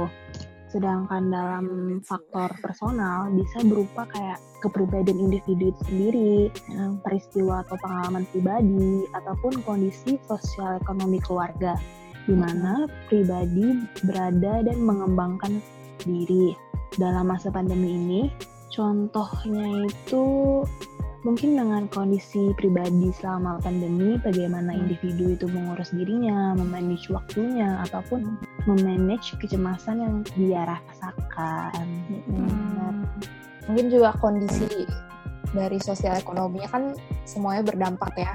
[0.71, 1.65] Sedangkan dalam
[2.07, 6.35] faktor personal bisa berupa kayak kepribadian individu itu sendiri,
[7.03, 11.75] peristiwa atau pengalaman pribadi, ataupun kondisi sosial ekonomi keluarga,
[12.23, 15.59] di mana pribadi berada dan mengembangkan
[16.07, 16.55] diri.
[16.95, 18.21] Dalam masa pandemi ini,
[18.71, 20.23] contohnya itu
[21.21, 28.25] mungkin dengan kondisi pribadi selama pandemi, bagaimana individu itu mengurus dirinya, memanage waktunya, ataupun
[28.65, 31.85] memanage kecemasan yang dia rasakan.
[32.25, 33.05] Hmm.
[33.69, 34.89] Mungkin juga kondisi
[35.53, 36.83] dari sosial ekonominya kan
[37.29, 38.33] semuanya berdampak ya.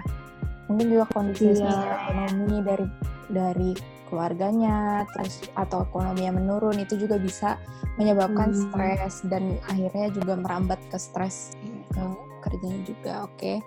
[0.71, 1.59] Mungkin juga kondisi Iya.
[1.67, 2.87] sosial ekonomi dari
[3.27, 3.71] dari
[4.07, 7.59] keluarganya, terus atau ekonomi yang menurun itu juga bisa
[7.99, 8.63] menyebabkan Hmm.
[8.71, 11.59] stres dan akhirnya juga merambat ke stres
[11.91, 12.03] ke
[12.47, 13.13] kerjanya juga.
[13.27, 13.59] Oke.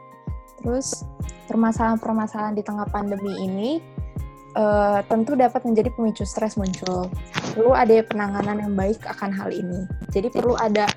[0.60, 1.04] Terus
[1.48, 3.72] permasalahan-permasalahan di tengah pandemi ini
[4.58, 7.08] eh, tentu dapat menjadi pemicu stres muncul.
[7.54, 9.86] Perlu ada penanganan yang baik akan hal ini.
[10.10, 10.90] Jadi perlu ada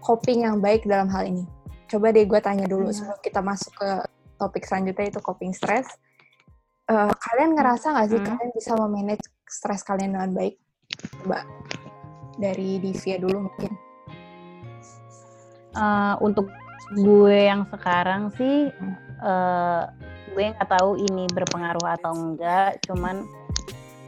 [0.00, 1.44] coping yang baik dalam hal ini.
[1.90, 2.96] Coba deh gue tanya dulu Iya.
[3.02, 3.90] sebelum kita masuk ke
[4.38, 5.90] topik selanjutnya itu coping stres.
[6.86, 8.28] Eh, kalian ngerasa nggak sih Hmm.
[8.30, 10.54] kalian bisa memanage stres kalian dengan baik?
[11.20, 11.44] Coba
[12.38, 13.72] dari Divya dulu mungkin.
[15.70, 16.46] Eh, untuk
[16.94, 18.70] gue yang sekarang sih
[19.22, 19.82] eh,
[20.30, 23.26] gue nggak tahu ini berpengaruh atau enggak cuman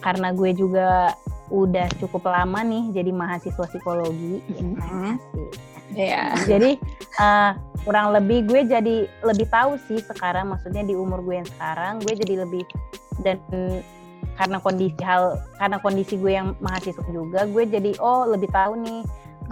[0.03, 1.15] karena gue juga
[1.53, 5.19] udah cukup lama nih jadi mahasiswa psikologi Hmm.
[5.19, 5.51] Asik.
[5.93, 6.33] Ya.
[6.49, 6.81] jadi
[7.21, 7.51] eh,
[7.85, 12.15] kurang lebih gue jadi lebih tahu sih sekarang maksudnya di umur gue yang sekarang gue
[12.17, 12.65] jadi lebih
[13.21, 13.37] dan
[14.41, 19.03] karena kondisi hal karena kondisi gue yang mahasiswa juga gue jadi oh lebih tahu nih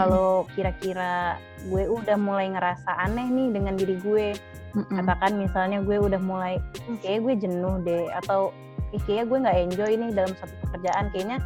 [0.01, 1.37] kalau kira-kira
[1.69, 4.33] gue udah mulai ngerasa aneh nih dengan diri gue.
[4.73, 8.49] Katakan misalnya gue udah mulai "Hmm, kayak gue jenuh deh atau
[8.91, 11.13] "Ih, kayaknya gue nggak enjoy nih dalam satu pekerjaan.
[11.13, 11.39] Kayaknya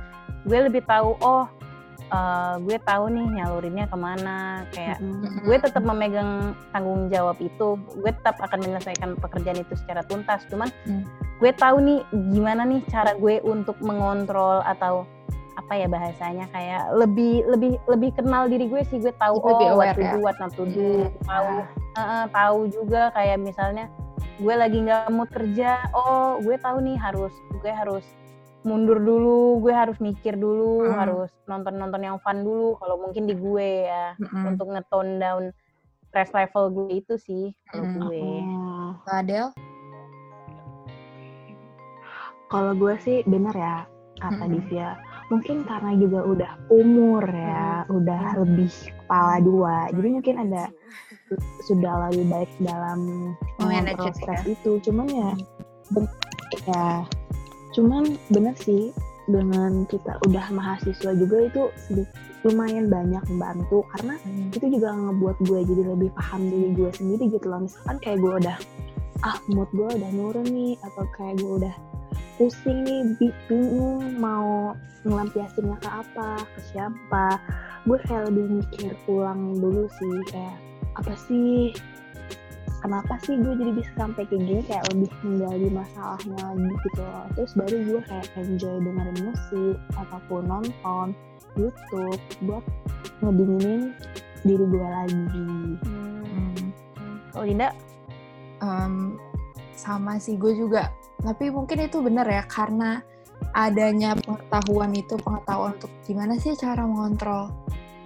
[0.46, 1.50] gue lebih tahu oh
[2.05, 4.38] eh, gue tahu nih nyalurinnya ke mana.
[4.70, 5.02] Kayak
[5.42, 7.74] gue tetap memegang tanggung jawab itu.
[7.96, 10.44] Gue tetap akan menyelesaikan pekerjaan itu secara tuntas.
[10.46, 11.02] Cuman Hmm.
[11.42, 12.00] gue tahu nih
[12.30, 15.09] gimana nih cara gue untuk mengontrol atau
[15.55, 19.78] apa ya bahasanya kayak lebih lebih lebih kenal diri gue sih gue tahu Lebih oh
[19.78, 20.12] what aware to ya.
[20.12, 21.14] do what not to do Hmm.
[21.22, 21.48] tahu
[21.94, 23.86] eh, eh, tahu juga kayak misalnya
[24.34, 28.02] gue lagi nggak mood kerja oh gue tahu nih harus gue harus
[28.64, 30.98] mundur dulu gue harus mikir dulu Hmm.
[30.98, 34.50] harus nonton nonton yang fun dulu kalau mungkin di gue ya Mm-mm.
[34.50, 35.44] untuk nge-tone down
[36.09, 38.00] stress level gue itu sih kalau Hmm.
[38.07, 38.22] gue.
[38.40, 38.90] Oh.
[39.12, 39.50] Adel?
[42.46, 43.76] Kalau gue sih bener ya
[44.16, 44.52] kata Mm-mm.
[44.52, 44.90] Divya.
[45.32, 48.72] Mungkin karena juga udah umur ya, udah lebih
[49.04, 49.88] kepala dua.
[49.92, 50.68] Jadi mungkin ada
[51.64, 54.70] sudah lebih baik dalam Memanage mengontrol itu stres itu.
[54.84, 55.30] Cuman ya,
[55.96, 56.14] ben-
[56.68, 56.84] ya,
[57.72, 58.92] cuman bener sih
[59.24, 61.62] dengan kita udah mahasiswa juga itu
[62.44, 63.80] lumayan banyak membantu.
[63.96, 64.20] Karena
[64.52, 67.64] itu juga ngebuat gue jadi lebih paham diri gue sendiri gitu loh.
[67.64, 68.56] Misalkan kayak gue udah
[69.24, 71.74] ah mood gue udah nurun nih atau kayak gue udah
[72.37, 74.74] pusing nih bi- bingung mau
[75.05, 77.39] ngelampiasinnya ke apa ke siapa.
[77.85, 80.57] Gue kayak lebih mikir ulang dulu sih kayak
[80.97, 81.74] apa sih?
[82.85, 84.61] Kenapa sih gue jadi bisa sampai kayak gini?
[84.68, 87.26] Kayak lebih menggali masalahnya lagi gitu loh.
[87.32, 91.07] Terus baru gue kayak enjoy dengerin musik ataupun nonton
[91.57, 92.64] YouTube buat
[93.24, 93.97] ngedinginin
[94.45, 95.49] diri gue lagi.
[95.80, 96.61] Hmm.
[97.32, 97.72] Kalau Linda,
[98.64, 99.18] Em,
[99.76, 100.89] sama sih gue juga
[101.22, 103.00] tapi mungkin itu benar ya karena
[103.52, 107.50] adanya pengetahuan itu pengetahuan untuk gimana sih cara mengontrol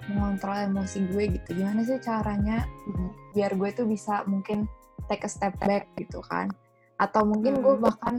[0.09, 1.49] mengontrol emosi gue gitu.
[1.53, 2.65] Gimana sih caranya
[3.37, 4.65] biar gue tuh bisa mungkin
[5.05, 6.49] take a step back gitu kan.
[6.97, 7.85] Atau mungkin gue Hmm.
[7.85, 8.15] bahkan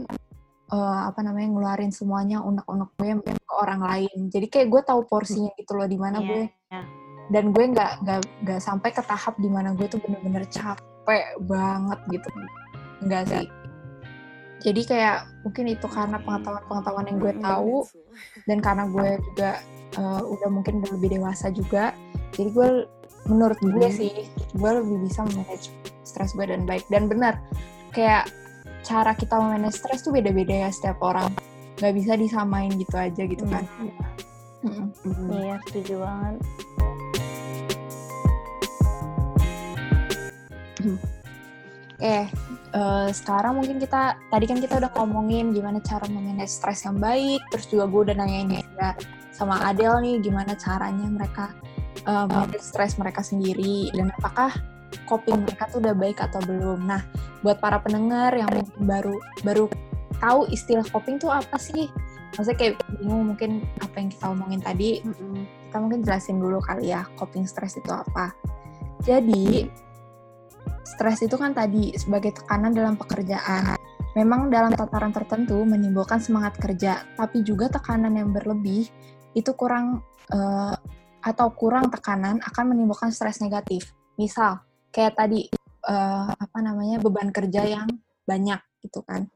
[0.70, 3.10] eh, apa namanya ngeluarin semuanya unek-unek gue
[3.42, 4.30] ke orang lain.
[4.30, 6.44] Jadi kayak gue tahu porsinya gitu loh di mana Iya, gue.
[6.70, 6.82] iya.
[7.30, 12.00] dan gue nggak nggak nggak sampai ke tahap di mana gue tuh bener-bener capek banget
[12.10, 12.30] gitu.
[13.02, 13.46] Enggak sih
[14.60, 17.76] jadi kayak mungkin itu karena pengetahuan-pengetahuan yang gue tahu
[18.44, 19.50] dan karena gue juga
[19.96, 21.96] eh, udah mungkin udah lebih dewasa juga
[22.36, 22.68] jadi gue
[23.26, 23.96] menurut gue Hmm.
[23.96, 24.14] sih
[24.54, 25.72] gue lebih bisa manage
[26.04, 27.40] stres gue dan baik dan benar
[27.92, 28.28] kayak
[28.82, 31.32] cara kita manage stres tuh beda-beda ya setiap orang
[31.80, 33.64] nggak bisa disamain gitu aja gitu kan
[34.60, 34.92] Mm-mm.
[35.32, 36.36] iya setuju banget.
[42.00, 42.28] Eh,
[42.76, 47.44] eh, sekarang mungkin kita tadi kan kita udah ngomongin gimana cara memanage stres yang baik,
[47.52, 48.96] terus juga gue udah nanyain juga
[49.36, 51.52] sama Adel nih gimana caranya mereka
[52.08, 54.56] eh, manage stres mereka sendiri dan apakah
[55.06, 56.88] coping mereka tuh udah baik atau belum.
[56.88, 57.04] Nah,
[57.44, 59.66] buat para pendengar yang mungkin baru baru
[60.24, 61.92] tahu istilah coping tuh apa sih?
[62.38, 65.02] maksudnya kayak bingung mungkin apa yang kita omongin tadi
[65.70, 68.32] kita mungkin jelasin dulu kali ya coping stress itu apa
[69.02, 69.66] jadi
[70.84, 73.78] stres itu kan tadi sebagai tekanan dalam pekerjaan
[74.18, 78.90] memang dalam tataran tertentu menimbulkan semangat kerja tapi juga tekanan yang berlebih
[79.38, 80.02] itu kurang
[80.34, 80.76] uh,
[81.20, 85.46] atau kurang tekanan akan menimbulkan stres negatif misal kayak tadi
[85.86, 87.88] uh, apa namanya beban kerja yang
[88.26, 89.30] banyak gitu kan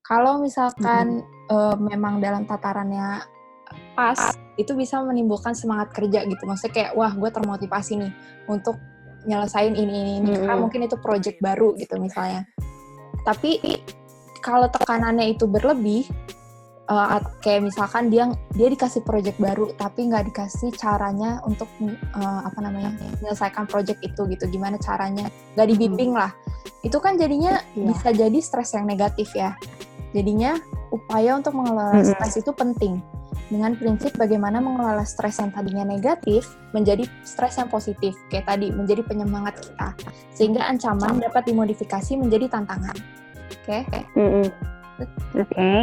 [0.00, 1.54] kalau misalkan mm-hmm.
[1.54, 3.22] uh, memang dalam tatarannya
[3.94, 6.42] pas, itu bisa menimbulkan semangat kerja gitu.
[6.44, 8.12] Maksudnya kayak, wah gue termotivasi nih
[8.50, 8.76] untuk
[9.28, 10.30] nyelesain ini ini, ini.
[10.32, 10.40] Mm-hmm.
[10.46, 12.46] karena mungkin itu project baru gitu misalnya.
[13.24, 13.60] Tapi
[14.40, 16.08] kalau tekanannya itu berlebih,
[16.90, 22.58] uh, kayak misalkan dia dia dikasih project baru tapi nggak dikasih caranya untuk uh, apa
[22.58, 22.90] namanya
[23.22, 26.34] menyelesaikan project itu gitu gimana caranya nggak dibimbing lah
[26.82, 27.86] itu kan jadinya yeah.
[27.94, 29.54] bisa jadi stres yang negatif ya
[30.10, 30.58] Jadinya
[30.90, 32.10] upaya untuk mengelola mm -hmm.
[32.18, 32.98] stres itu penting
[33.50, 39.02] dengan prinsip bagaimana mengelola stres yang tadinya negatif menjadi stres yang positif kayak tadi menjadi
[39.06, 39.94] penyemangat kita.
[40.34, 42.96] Sehingga ancaman dapat dimodifikasi menjadi tantangan.
[43.60, 43.84] Oke?
[43.86, 44.02] Okay?
[44.16, 44.46] mm
[45.00, 45.48] oke.
[45.48, 45.78] Okay.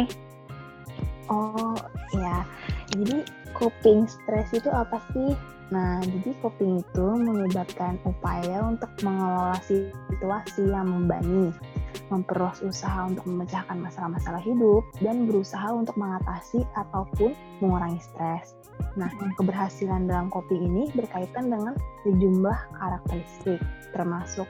[1.26, 1.74] oh
[2.14, 2.46] ya
[2.94, 3.26] jadi
[3.58, 5.34] coping stres itu apa sih?
[5.68, 11.52] Nah, jadi coping itu menyebabkan upaya untuk mengelola situasi yang membani,
[12.08, 18.56] memperluas usaha untuk memecahkan masalah-masalah hidup, dan berusaha untuk mengatasi ataupun mengurangi stres.
[18.94, 21.74] Nah, keberhasilan dalam coping ini berkaitan dengan
[22.06, 23.60] sejumlah karakteristik,
[23.92, 24.46] termasuk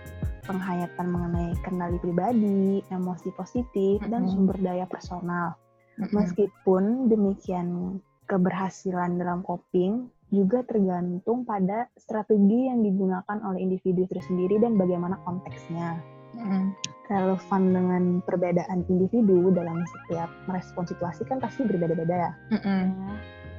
[0.48, 5.56] penghayatan mengenai kendali pribadi, emosi positif, dan sumber daya personal.
[5.98, 7.98] Meskipun demikian,
[8.30, 15.16] keberhasilan dalam coping juga tergantung pada strategi yang digunakan oleh individu itu sendiri dan bagaimana
[15.24, 15.96] konteksnya.
[16.36, 16.76] Mm.
[17.08, 22.32] Relevan dengan perbedaan individu dalam setiap merespon situasi kan pasti berbeda-beda ya.
[22.52, 22.84] Mm -mm.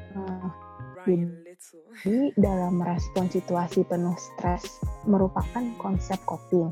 [0.09, 0.49] Nah,
[1.05, 4.79] jadi dalam merespon situasi penuh stres
[5.09, 6.69] merupakan konsep coping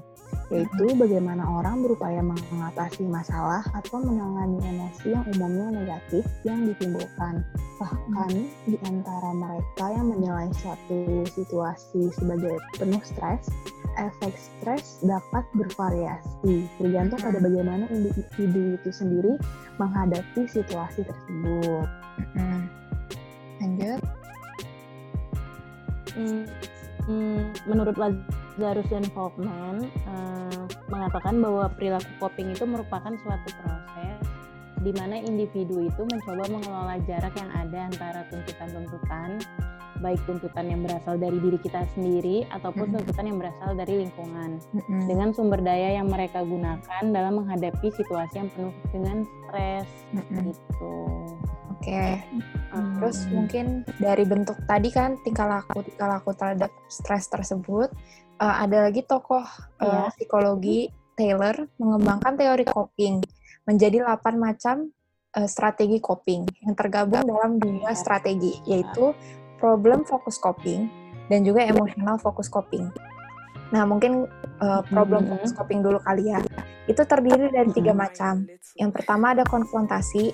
[0.48, 7.44] yaitu bagaimana orang berupaya mengatasi masalah atau menangani emosi yang umumnya negatif yang ditimbulkan.
[7.78, 8.32] Bahkan
[8.66, 13.52] di antara mereka yang menilai suatu situasi sebagai penuh stres,
[14.00, 19.36] efek stres dapat bervariasi, tergantung pada bagaimana individu itu sendiri
[19.78, 21.88] menghadapi situasi tersebut.
[23.62, 24.02] Lanjut.
[26.18, 26.46] Hmm,
[27.06, 27.94] hmm, menurut
[28.58, 34.18] Lazarus dan Folkman uh, mengatakan bahwa perilaku coping itu merupakan suatu proses
[34.82, 39.42] di mana individu itu mencoba mengelola jarak yang ada antara tuntutan-tuntutan
[39.98, 45.02] baik tuntutan yang berasal dari diri kita sendiri ataupun tuntutan yang berasal dari lingkungan mm-hmm.
[45.10, 50.42] dengan sumber daya yang mereka gunakan dalam menghadapi situasi yang penuh dengan stres mm-hmm.
[50.54, 50.96] gitu.
[51.78, 51.94] Oke.
[51.94, 52.14] Okay.
[52.74, 52.98] Hmm.
[52.98, 53.66] Terus mungkin
[54.02, 57.94] dari bentuk tadi kan tingkah laku tingkah laku terhadap stres tersebut
[58.40, 59.44] uh, ada lagi tokoh
[59.82, 63.22] uh, psikologi Taylor mengembangkan teori coping
[63.66, 64.90] menjadi 8 macam
[65.36, 69.12] uh, strategi coping yang tergabung dalam dua strategi yaitu
[69.58, 70.88] problem focus coping
[71.28, 72.88] dan juga emotional focus coping.
[73.76, 74.24] Nah, mungkin
[74.64, 76.40] uh, problem focus coping dulu kali ya.
[76.88, 78.48] Itu terdiri dari tiga macam.
[78.80, 80.32] Yang pertama ada konfrontasi,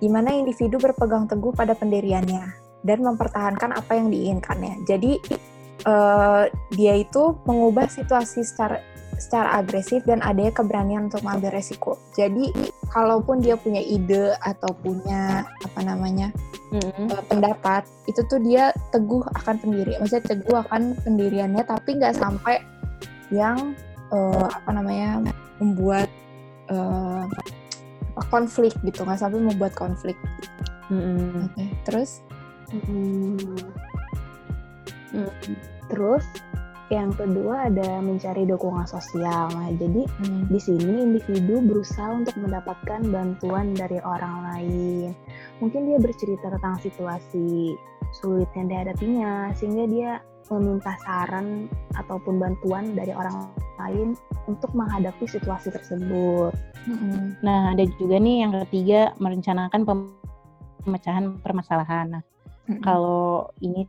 [0.00, 4.88] di mana individu berpegang teguh pada pendiriannya dan mempertahankan apa yang diinginkannya.
[4.88, 5.20] Jadi
[5.84, 8.80] uh, dia itu mengubah situasi secara
[9.20, 12.00] secara agresif dan adanya keberanian untuk mengambil resiko.
[12.16, 12.56] Jadi
[12.88, 16.32] kalaupun dia punya ide atau punya apa namanya
[16.72, 17.12] mm-hmm.
[17.12, 22.64] uh, pendapat, itu tuh dia teguh akan pendiri, maksudnya teguh akan pendiriannya, tapi nggak sampai
[23.28, 23.76] yang
[24.08, 25.20] uh, apa namanya
[25.60, 26.08] membuat
[26.72, 27.28] uh,
[28.32, 30.16] konflik gitu, nggak sampai membuat konflik.
[30.88, 31.54] Mm-hmm.
[31.54, 31.68] Okay.
[31.84, 32.24] terus?
[32.72, 33.89] Mm-hmm.
[35.14, 35.54] Mm-hmm.
[35.90, 36.24] Terus
[36.90, 39.46] yang kedua ada mencari dukungan sosial.
[39.54, 40.50] Nah, jadi hmm.
[40.50, 45.14] di sini individu berusaha untuk mendapatkan bantuan dari orang lain.
[45.62, 47.78] Mungkin dia bercerita tentang situasi
[48.18, 50.10] sulit yang dihadapinya, sehingga dia
[50.50, 53.46] meminta saran ataupun bantuan dari orang
[53.78, 54.18] lain
[54.50, 56.50] untuk menghadapi situasi tersebut.
[56.90, 57.38] Hmm.
[57.46, 59.86] Nah, ada juga nih yang ketiga merencanakan
[60.82, 62.18] pemecahan permasalahan.
[62.18, 62.22] Nah,
[62.66, 62.82] hmm.
[62.82, 63.86] kalau ini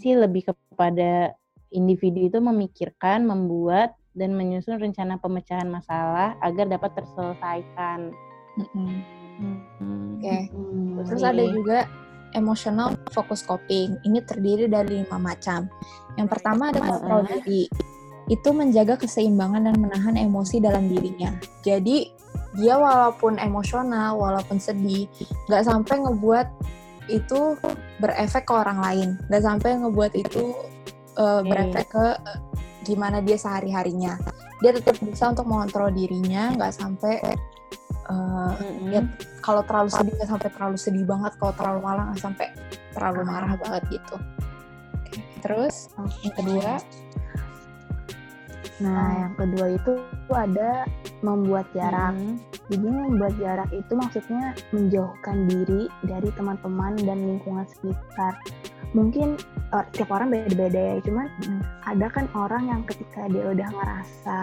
[0.00, 1.36] sih lebih kepada
[1.70, 8.10] individu itu memikirkan, membuat, dan menyusun rencana pemecahan masalah agar dapat terselesaikan.
[8.58, 8.90] Mm-hmm.
[9.40, 9.98] Mm-hmm.
[10.18, 10.24] Oke.
[10.24, 10.40] Okay.
[10.50, 11.06] Mm-hmm.
[11.06, 11.78] Terus ada juga
[12.34, 13.98] emotional focus coping.
[14.02, 15.70] Ini terdiri dari lima macam.
[16.18, 17.70] Yang pertama ada kontrol diri.
[18.30, 21.34] Itu menjaga keseimbangan dan menahan emosi dalam dirinya.
[21.66, 22.10] Jadi
[22.58, 25.06] dia walaupun emosional walaupun sedih
[25.46, 26.46] nggak sampai ngebuat
[27.10, 27.58] itu
[27.98, 30.54] berefek ke orang lain nggak sampai ngebuat itu
[31.18, 32.38] uh, berefek ke uh,
[32.86, 34.16] gimana dia sehari harinya
[34.60, 37.18] dia tetap bisa untuk mengontrol dirinya nggak sampai
[38.08, 38.92] uh, mm-hmm.
[38.92, 39.02] ya
[39.40, 42.46] kalau terlalu sedih nggak sampai terlalu sedih banget kalau terlalu malah nggak sampai
[42.94, 44.16] terlalu marah banget gitu
[45.00, 45.22] okay.
[45.42, 45.92] terus
[46.24, 46.72] yang kedua
[48.80, 50.88] Nah, yang kedua itu, itu ada
[51.20, 52.16] membuat jarak.
[52.16, 52.40] Hmm.
[52.72, 58.40] Jadi membuat jarak itu maksudnya menjauhkan diri dari teman-teman dan lingkungan sekitar.
[58.96, 59.36] Mungkin
[59.70, 61.62] uh, tiap orang beda-beda ya, cuman hmm.
[61.86, 64.40] ada kan orang yang ketika dia udah ngerasa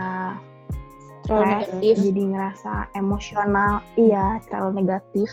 [1.27, 5.27] terlalu negatif, jadi ngerasa emosional, iya terlalu negatif.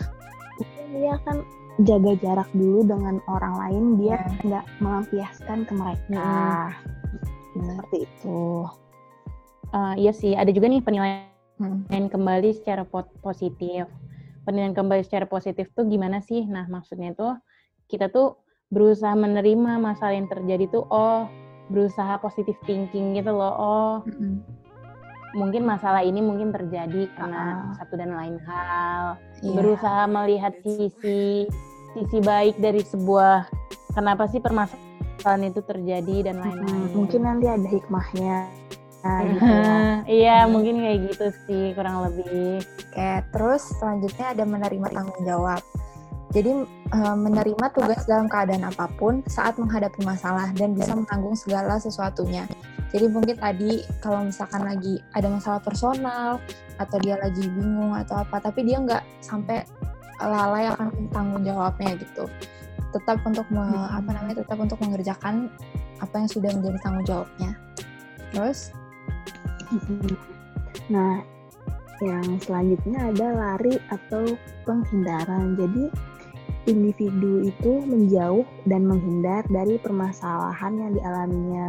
[0.59, 1.37] Mungkin dia kan
[1.83, 4.39] jaga jarak dulu dengan orang lain biar iya.
[4.43, 4.79] nggak yeah.
[4.83, 6.31] melampiaskan ke mereka.
[7.55, 7.63] Hmm.
[7.71, 8.67] Seperti itu
[9.75, 11.27] uh, iya sih ada juga nih penilaian
[11.59, 12.07] hmm.
[12.07, 12.87] kembali secara
[13.19, 13.85] positif
[14.47, 17.35] penilaian kembali secara positif tuh gimana sih nah maksudnya tuh
[17.91, 18.39] kita tuh
[18.71, 21.27] berusaha menerima masalah yang terjadi tuh oh
[21.69, 24.41] berusaha positif thinking gitu loh oh hmm.
[25.35, 27.75] mungkin masalah ini mungkin terjadi karena uh.
[27.81, 29.53] satu dan lain hal yeah.
[29.53, 31.49] berusaha melihat sisi
[31.95, 33.49] sisi baik dari sebuah
[33.95, 38.64] kenapa sih permasalahan itu terjadi dan lain-lain hmm, mungkin nanti ada hikmahnya
[39.29, 39.79] gitu ya.
[40.23, 45.61] iya mungkin kayak gitu sih kurang lebih oke terus selanjutnya ada menerima tanggung jawab
[46.35, 46.51] jadi
[46.91, 52.43] uh, menerima tugas dalam keadaan apa pun saat menghadapi masalah dan bisa menanggung segala sesuatunya.
[52.91, 56.43] Jadi mungkin tadi kalau misalkan lagi ada masalah personal
[56.75, 59.63] atau dia lagi bingung atau apa, tapi dia nggak sampai
[60.19, 62.27] lalai akan tanggung jawabnya gitu.
[62.91, 63.63] Tetap untuk me,
[63.95, 65.47] apa namanya tetap untuk mengerjakan
[66.03, 67.51] apa yang sudah menjadi tanggung jawabnya.
[68.35, 68.75] Terus
[70.89, 71.23] Nah,
[72.03, 74.35] yang selanjutnya ada lari atau
[74.67, 75.55] penghindaran.
[75.55, 75.89] Jadi,
[76.65, 81.65] individu itu menjauh dan menghindar dari permasalahan yang dialaminya.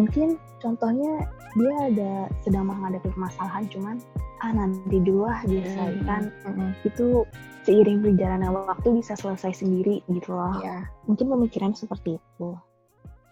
[0.00, 3.96] Mungkin contohnya dia ada sedang menghadapi permasalahan, cuman
[4.40, 6.32] ah nanti dulu lah diselesaikan.
[6.48, 6.70] Mm -hmm.
[6.88, 7.28] Itu
[7.62, 10.58] seiring berjalannya waktu bisa selesai sendiri gitu loh.
[10.64, 10.88] Yeah.
[11.06, 12.48] Mungkin pemikiran seperti itu.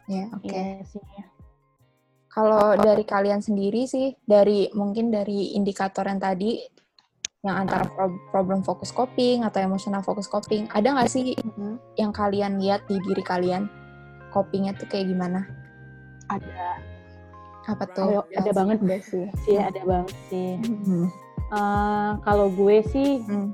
[0.07, 0.47] Ya, yeah, oke.
[0.47, 0.85] Okay.
[0.85, 1.30] Yeah,
[2.31, 6.63] kalau dari kalian sendiri sih, dari mungkin dari indikator yang tadi,
[7.43, 7.91] yang antara
[8.31, 11.99] problem fokus coping atau emotional fokus coping, ada nggak sih mm-hmm.
[11.99, 13.67] yang kalian lihat di diri kalian?
[14.31, 15.43] Copingnya tuh kayak gimana?
[16.31, 16.79] Ada.
[17.67, 18.23] Apa tuh?
[18.23, 19.27] Oh, ada banget deh sih.
[19.51, 20.51] Iya, ada banget sih.
[20.63, 21.05] Mm-hmm.
[21.51, 23.51] Uh, kalau gue sih, mm.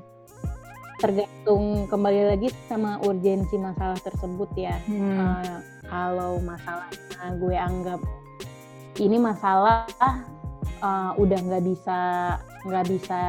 [1.01, 4.77] tergantung kembali lagi sama urgensi masalah tersebut ya.
[4.85, 5.17] Mm.
[5.17, 5.57] Uh,
[5.89, 8.01] kalau masalahnya gue anggap
[8.97, 9.85] ini masalah
[10.81, 11.99] uh, udah nggak bisa
[12.65, 13.21] nggak bisa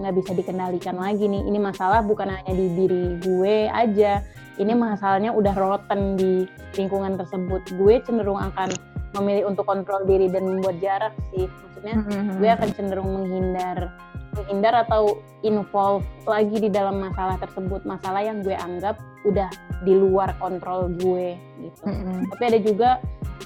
[0.00, 1.44] nggak bisa dikendalikan lagi nih.
[1.44, 4.24] Ini masalah bukan hanya di diri gue aja.
[4.60, 6.44] Ini masalahnya udah rotten di
[6.76, 7.64] lingkungan tersebut.
[7.76, 8.72] Gue cenderung akan
[9.20, 11.48] memilih untuk kontrol diri dan membuat jarak sih.
[11.48, 12.36] Maksudnya mm-hmm.
[12.40, 13.92] gue akan cenderung menghindar
[14.30, 17.84] menghindar atau involve lagi di dalam masalah tersebut.
[17.84, 18.96] Masalah yang gue anggap
[19.28, 19.48] udah
[19.84, 22.18] di luar kontrol gue gitu mm-hmm.
[22.34, 22.90] tapi ada juga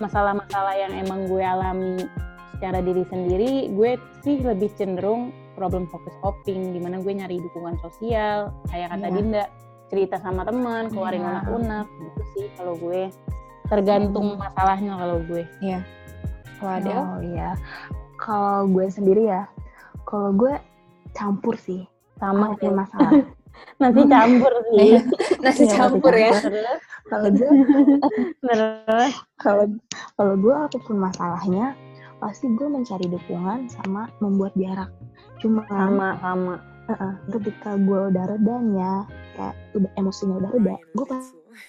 [0.02, 2.02] masalah-masalah yang emang gue alami
[2.64, 7.76] secara diri sendiri, gue sih lebih cenderung problem fokus coping, di mana gue nyari dukungan
[7.82, 9.14] sosial, kayak kata yeah.
[9.14, 9.44] Dinda,
[9.92, 11.44] cerita sama teman, keluarin yeah.
[11.44, 13.12] unek-unek, gitu sih kalau gue.
[13.68, 14.40] Tergantung hmm.
[14.40, 15.42] masalahnya kalau gue.
[15.60, 15.70] Iya.
[15.76, 15.82] Yeah.
[16.56, 16.94] Kalau ada?
[16.96, 17.50] Oh iya.
[18.16, 19.42] Kalau gue sendiri ya,
[20.08, 20.54] kalau gue
[21.12, 21.84] campur sih.
[22.16, 23.12] Sama sih masalah.
[23.78, 24.90] nasi campur sih.
[25.42, 26.32] nasi campur ya.
[27.10, 27.50] kalau gue
[29.38, 29.64] kalau
[30.16, 31.74] kalau gue apa pun masalahnya
[32.22, 34.90] pasti gue mencari dukungan sama membuat jarak.
[35.42, 36.54] Cuma sama sama.
[36.84, 39.08] Uh ketika gue udah redanya
[39.40, 41.06] kayak udah emosinya udah reda gue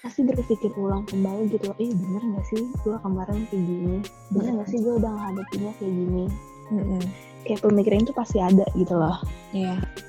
[0.04, 1.72] pasti berpikir ulang kembali gitu.
[1.80, 3.96] Eh bener gak sih gue kemarin kayak gini?
[4.28, 6.24] Bener gak sih gue udah menghadapinya kayak gini?
[6.66, 7.02] Mm -hmm.
[7.46, 9.16] kayak pemikiran itu pasti ada gitu loh.
[9.56, 9.78] Iya.
[9.80, 10.05] yeah.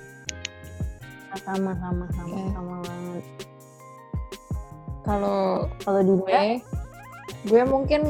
[1.45, 2.47] Sama sama sama okay.
[2.53, 3.25] sama banget
[5.07, 6.43] kalau kalau di gue,
[7.47, 8.01] gue mungkin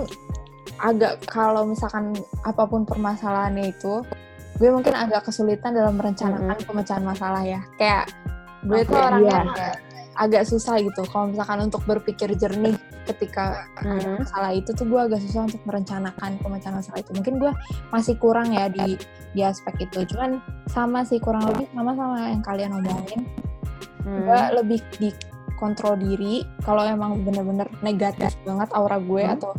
[0.82, 4.02] agak kalau misalkan apa pun permasalahannya itu,
[4.58, 6.70] gue mungkin agak kesulitan dalam merencanakan mm -hmm.
[6.74, 7.62] pemecahan masalah ya.
[7.78, 8.10] Kayak
[8.66, 9.72] gue okay, tuh orangnya iya.
[10.18, 11.06] Agak, susah gitu.
[11.08, 12.76] Kalau misalkan untuk berpikir jernih
[13.08, 13.98] ketika mm -hmm.
[13.98, 17.12] ada masalah itu tuh gue agak susah untuk merencanakan pemecahan masalah itu.
[17.16, 17.52] Mungkin gue
[17.94, 19.00] masih kurang ya di
[19.32, 20.04] di aspek itu.
[20.12, 23.22] Cuman sama sih kurang lebih sama sama yang kalian omongin.
[24.04, 24.26] Hmm.
[24.28, 25.10] Gue lebih di
[25.58, 29.36] kontrol diri kalau emang bener-bener negatif banget aura gue hmm.
[29.42, 29.52] atau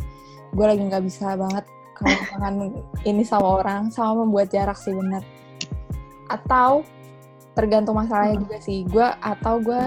[0.55, 1.67] gue lagi nggak bisa banget
[1.99, 2.53] kalau misalkan
[3.03, 5.21] ini sama orang sama membuat jarak sih bener
[6.31, 6.81] atau
[7.53, 9.81] tergantung masalahnya juga sih gue atau gue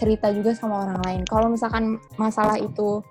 [0.00, 3.04] cerita juga sama orang lain kalau misalkan masalah itu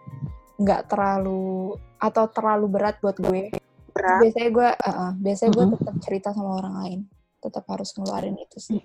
[0.57, 3.53] nggak terlalu atau terlalu berat buat gue
[3.93, 4.19] Berat.
[4.25, 5.73] biasanya gue uh, biasanya gue Mhm.
[5.77, 6.99] tetap cerita sama orang lain
[7.39, 8.81] tetap harus ngeluarin itu sih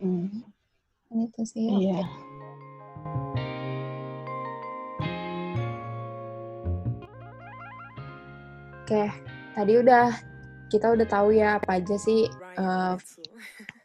[1.15, 2.05] itu sih Iya.
[8.85, 9.09] Oke,
[9.57, 10.07] tadi udah
[10.69, 12.29] kita udah tahu ya apa aja sih
[12.61, 12.95] uh,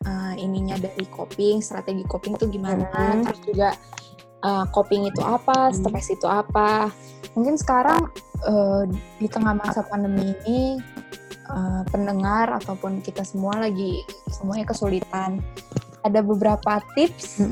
[0.04, 3.24] uh, ininya dari coping, strategi coping itu gimana, Mhm.
[3.24, 3.70] terus juga
[4.44, 5.76] uh, coping itu apa, Mhm.
[5.76, 6.92] stres itu apa.
[7.38, 8.10] Mungkin sekarang
[8.44, 8.84] uh,
[9.20, 10.80] di tengah masa pandemi ini
[11.48, 15.40] uh, pendengar ataupun kita semua lagi semuanya kesulitan.
[16.04, 17.44] Ada beberapa tips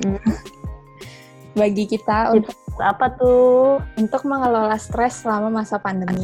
[1.59, 3.81] bagi kita untuk Apa tuh?
[3.97, 6.23] untuk mengelola stres selama masa pandemi.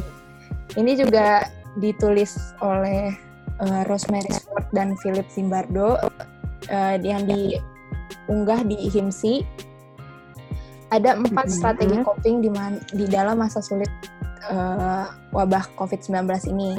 [0.78, 1.50] Ini juga
[1.82, 3.10] ditulis oleh
[3.58, 5.98] uh, Rosemary Sport dan Philip Zimbardo
[6.70, 9.42] uh, yang diunggah di HIMSI.
[10.94, 11.56] Ada empat Mhm.
[11.58, 13.90] strategi coping di, man- di dalam masa sulit
[14.46, 16.78] uh, wabah COVID-19 ini.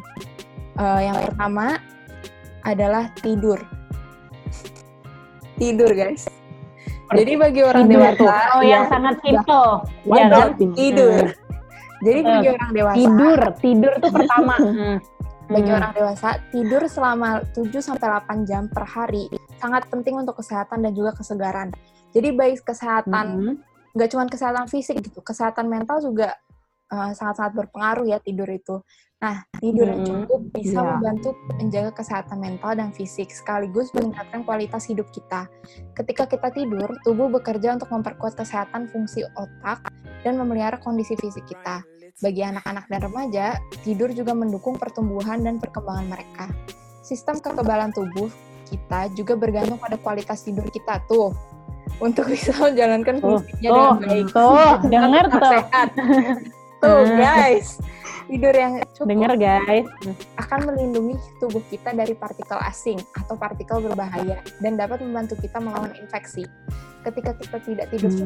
[0.77, 1.83] Uh, yang pertama
[2.63, 3.59] adalah tidur.
[5.55, 6.31] Tidur, guys.
[7.11, 9.69] Jadi bagi orang Tidur dewasa, Oh, ya, yang sangat simple.
[10.05, 10.49] Ya kan?
[10.57, 11.25] tidur.
[12.01, 14.55] Jadi Eh, bagi orang dewasa, Tidur, tidur tuh pertama.
[14.65, 14.97] Hmm.
[15.47, 15.77] bagi Hmm.
[15.77, 20.97] orang dewasa, tidur selama 7 sampai 8 jam per hari sangat penting untuk kesehatan dan
[20.97, 21.69] juga kesegaran.
[22.11, 23.55] Jadi baik kesehatan Mhm.
[23.95, 26.35] Nggak cuma kesehatan fisik gitu, kesehatan mental juga
[26.91, 28.83] uh, sangat-sangat berpengaruh ya tidur itu.
[29.23, 31.01] Nah, tidur yang cukup bisa Iya.
[31.01, 35.49] membantu menjaga kesehatan mental dan fisik sekaligus meningkatkan kualitas hidup kita.
[35.97, 39.81] Ketika kita tidur, tubuh bekerja untuk memperkuat kesehatan fungsi otak
[40.27, 41.81] dan memelihara kondisi fisik kita.
[42.21, 43.47] Bagi anak-anak dan remaja,
[43.81, 46.47] tidur juga mendukung pertumbuhan dan perkembangan mereka.
[47.01, 48.29] Sistem kekebalan tubuh
[48.75, 51.31] kita juga bergantung pada kualitas tidur kita tuh
[51.99, 54.27] untuk bisa menjalankan fungsinya tuh, dengan baik.
[54.29, 54.69] tuh,
[55.25, 55.53] Tetap tuh.
[55.55, 55.89] sehat.
[56.83, 57.17] Tuh Hmm.
[57.23, 57.69] guys,
[58.27, 59.87] tidur yang cukup Denger guys.
[60.37, 65.95] akan melindungi tubuh kita dari partikel asing atau partikel berbahaya dan dapat membantu kita melawan
[65.97, 66.45] infeksi.
[67.01, 68.21] Ketika kita tidak tidur Hmm.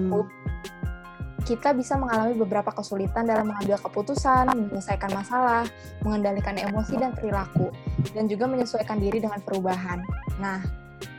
[1.47, 5.64] Kita bisa mengalami beberapa kesulitan dalam mengambil keputusan, menyelesaikan masalah,
[6.03, 7.70] mengendalikan emosi dan perilaku,
[8.16, 10.03] dan juga menyesuaikan diri dengan perubahan.
[10.43, 10.59] Nah,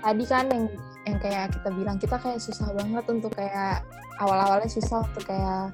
[0.03, 0.65] tadi kan yang
[1.07, 3.81] yang kayak kita bilang kita kayak susah banget untuk kayak
[4.19, 5.71] awal-awalnya susah untuk kayak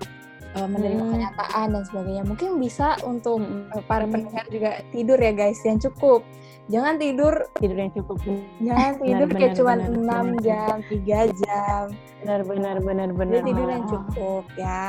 [0.56, 1.12] uh, menerima Hmm.
[1.18, 2.24] kenyataan dan sebagainya.
[2.24, 3.74] Mungkin bisa untuk Mm-mm.
[3.74, 6.24] uh, para pendengar juga tidur ya guys yang cukup.
[6.66, 8.18] Jangan tidur, Tidur yang cukup.
[8.57, 10.26] jangan tidur benar, kayak cuma benar, 6 benar.
[10.41, 11.84] jam, 3 jam.
[12.20, 13.43] Benar, benar, benar, Jadi benar.
[13.45, 14.84] tidur yang cukup ya.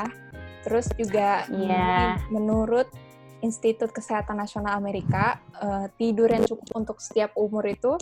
[0.65, 1.93] Terus juga mungkin
[2.33, 2.89] menurut
[3.39, 7.95] Institut Kesehatan Nasional Amerika, uh, tidur yang cukup untuk setiap umur itu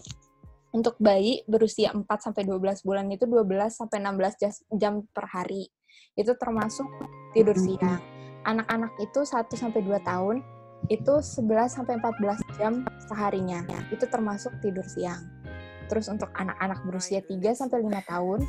[0.70, 5.66] untuk bayi berusia 4 sampai 12 bulan itu 12 sampai 16 jas- jam per hari.
[6.14, 6.86] Itu termasuk
[7.30, 7.98] tidur siang.
[8.42, 10.36] Anak-anak itu 1 sampai 2 tahun
[10.92, 13.64] itu 11 sampai 14 jam seharinya.
[13.88, 15.24] Itu termasuk tidur siang.
[15.88, 18.40] Terus untuk anak-anak berusia 3 sampai 5 tahun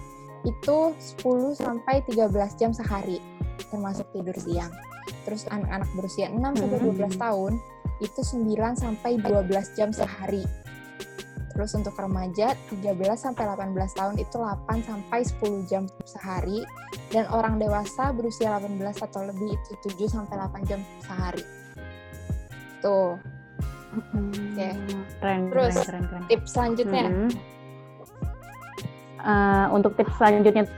[0.45, 0.77] itu
[1.19, 3.17] 10 sampai 13 jam sehari
[3.71, 4.71] termasuk tidur siang.
[5.25, 7.21] Terus anak-anak berusia 6 sampai 12 Mhm.
[7.21, 7.53] tahun
[8.03, 10.43] itu 9 sampai 12 jam sehari.
[11.55, 16.67] Terus untuk remaja 13 sampai 18 tahun itu 8 sampai 10 jam sehari
[17.15, 21.64] dan orang dewasa berusia 18 atau lebih itu 7 sampai 8 jam sehari.
[22.85, 23.17] Tuh,
[23.95, 24.69] Oke.
[25.23, 26.23] Keren, Terus, keren, keren, keren.
[26.29, 27.05] tips selanjutnya.
[27.09, 27.29] Mm-mm.
[29.25, 30.69] Eh, untuk tips selanjutnya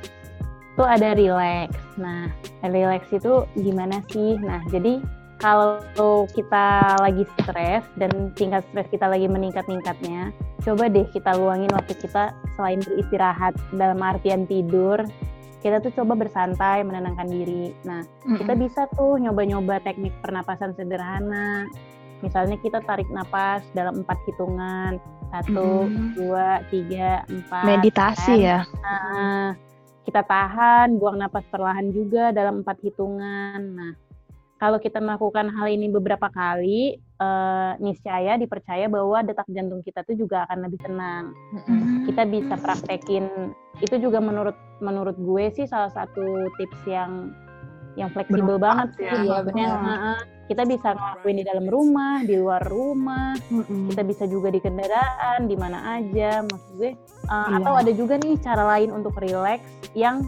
[0.78, 1.74] itu ada relax.
[1.98, 2.30] Nah,
[2.64, 4.38] relax itu gimana sih?
[4.40, 5.02] Nah, jadi
[5.42, 10.32] kalau kita lagi stres dan tingkat stres kita lagi meningkat-ningkatnya,
[10.64, 15.02] coba deh kita luangin waktu kita selain beristirahat dalam artian tidur,
[15.60, 17.74] kita tuh coba bersantai, menenangkan diri.
[17.84, 18.06] Nah,
[18.38, 21.66] kita bisa tuh nyoba-nyoba teknik pernapasan sederhana.
[22.26, 24.98] Misalnya kita tarik napas dalam empat hitungan,
[25.30, 26.10] satu, Mm.
[26.16, 27.66] dua, tiga, empat.
[27.68, 28.48] Meditasi kan?
[28.48, 28.60] ya.
[28.80, 29.48] Nah,
[30.08, 33.60] kita tahan, buang napas perlahan juga dalam empat hitungan.
[33.76, 33.92] Nah,
[34.58, 40.18] kalau kita melakukan hal ini beberapa kali, eh, niscaya dipercaya bahwa detak jantung kita tuh
[40.18, 41.26] juga akan lebih tenang.
[41.54, 42.10] Mm-mm.
[42.10, 47.36] Kita bisa praktekin itu juga menurut menurut gue sih salah satu tips yang
[47.98, 49.10] yang fleksibel banget sih.
[49.10, 49.82] Iya, Maksudnya, benar.
[49.82, 53.34] heeh, kita bisa ngelakuin di dalam rumah, di luar rumah,
[53.90, 56.92] kita bisa juga di kendaraan di mana aja maksud gue
[57.26, 57.58] uh, Iya.
[57.60, 59.60] atau ada juga nih cara lain untuk relax
[59.92, 60.22] yang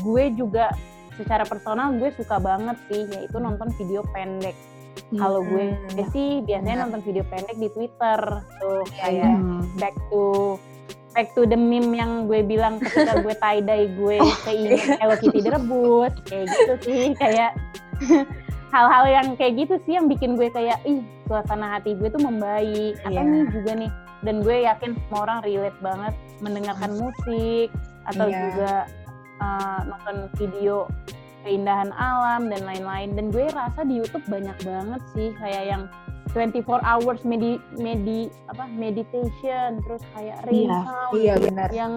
[0.00, 0.70] gue juga
[1.18, 4.54] secara personal gue suka banget sih yaitu nonton video pendek
[5.14, 5.74] kalau gue
[6.10, 8.20] sih biasanya nonton video pendek di Twitter
[8.56, 9.30] tuh Iya, kayak iya.
[9.34, 9.62] Hmm.
[9.76, 10.54] back to
[11.18, 15.42] back to the meme yang gue bilang ketika gue tie dye gue keinget Hello Kitty
[15.42, 17.58] direbus kayak gitu sih kayak
[18.74, 22.94] hal-hal yang kayak gitu sih yang bikin gue kayak ih suasana hati gue tuh membaik
[23.02, 23.26] atau Iya.
[23.26, 23.90] nih juga nih
[24.22, 27.68] dan gue yakin semua orang relate banget mendengarkan musik
[28.06, 28.38] atau Iya.
[28.38, 28.72] juga
[29.42, 30.86] uh, nonton video
[31.42, 35.82] keindahan alam dan lain-lain dan gue rasa di YouTube banyak banget sih kayak yang
[36.30, 41.68] 24 hours medi medi apa meditation terus kayak Iya, sound Iya benar.
[41.72, 41.94] yang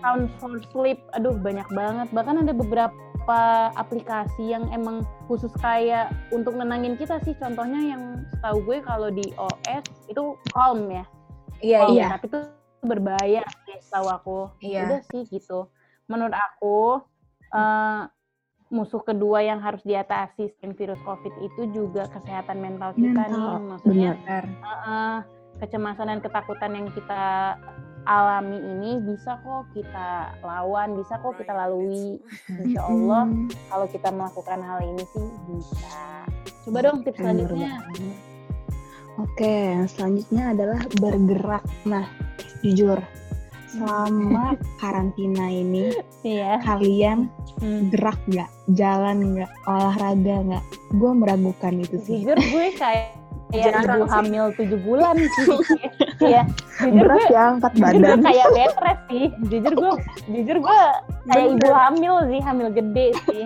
[0.00, 3.40] sound for sleep aduh banyak banget bahkan ada beberapa
[3.74, 8.02] aplikasi yang emang khusus kayak untuk nenangin kita sih contohnya yang
[8.34, 11.04] setahu gue kalau di OS itu Calm ya
[11.62, 12.06] Iya Calm, iya.
[12.10, 12.38] tapi itu
[12.82, 14.90] berbahaya sih setahu aku Iya.
[14.90, 15.70] udah sih gitu
[16.10, 16.98] menurut aku
[17.54, 18.00] eh,
[18.72, 23.60] musuh kedua yang harus diatasi selain virus covid itu juga kesehatan mental kita nih Mental,
[23.60, 24.44] maksudnya Benar.
[24.48, 25.16] Heeh,
[25.60, 27.54] kecemasan dan ketakutan yang kita
[28.08, 32.18] alami ini bisa kok kita lawan, bisa kok kita lalui.
[32.50, 33.30] Insya Allah
[33.70, 36.26] kalau kita melakukan hal ini sih bisa.
[36.66, 37.78] Coba dong tips selanjutnya.
[39.20, 41.64] Oke, yang selanjutnya adalah bergerak.
[41.84, 42.08] Nah,
[42.64, 42.96] jujur,
[43.72, 46.60] selama karantina ini Iya.
[46.60, 47.88] kalian Hmm.
[47.88, 50.64] gerak nggak, jalan nggak, olahraga nggak?
[50.92, 52.20] Gue meragukan itu sih.
[52.20, 53.16] Jujur gue kayak
[53.48, 54.10] kayak ibu sih.
[54.10, 55.56] hamil tujuh bulan sih.
[56.22, 56.42] Iya.
[56.78, 58.18] Jujur Berat gue ya angkat jujur gue badan.
[58.22, 59.26] kayak bed rest sih.
[59.48, 59.92] Jujur gue
[60.28, 60.80] jujur gue
[61.26, 63.44] kayak ibu hamil sih, hamil gede sih.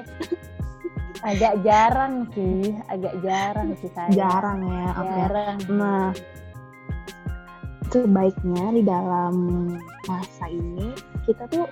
[1.20, 4.10] Agak jarang sih, agak jarang sih saya.
[4.12, 4.86] Jarang ya.
[4.94, 5.10] Oke.
[5.16, 5.56] Jarang.
[5.72, 6.06] Nah,
[7.90, 9.34] sebaiknya di dalam
[10.06, 10.92] masa ini
[11.24, 11.66] kita tuh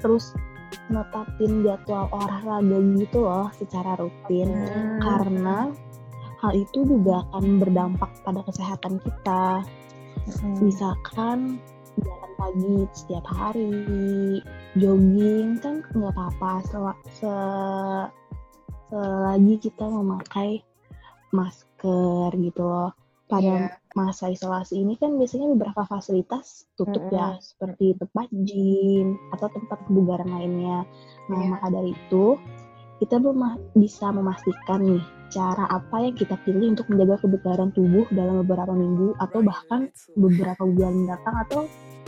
[0.00, 0.32] terus
[0.88, 5.00] netapin jadwal olahraga gitu loh secara rutin Hmm.
[5.00, 5.58] karena
[6.38, 9.66] hal itu juga akan berdampak pada kesehatan kita.
[10.38, 10.56] Hmm.
[10.62, 11.58] Misalkan
[11.98, 13.74] jalan pagi setiap hari,
[14.78, 18.10] jogging kan nggak apa-apa sel- se-
[18.88, 20.62] selagi kita memakai
[21.34, 22.92] masker gitu loh.
[23.28, 23.76] Pada Iya.
[23.92, 27.44] masa isolasi ini kan biasanya beberapa fasilitas tutup ya, Mm-mm.
[27.44, 30.88] seperti tempat gym atau tempat kebugaran lainnya.
[31.28, 31.48] Nah, Iya.
[31.52, 32.40] maka dari itu
[32.98, 38.40] kita mema- bisa memastikan nih cara apa yang kita pilih untuk menjaga kebugaran tubuh dalam
[38.40, 41.60] beberapa minggu atau bahkan beberapa bulan mendatang atau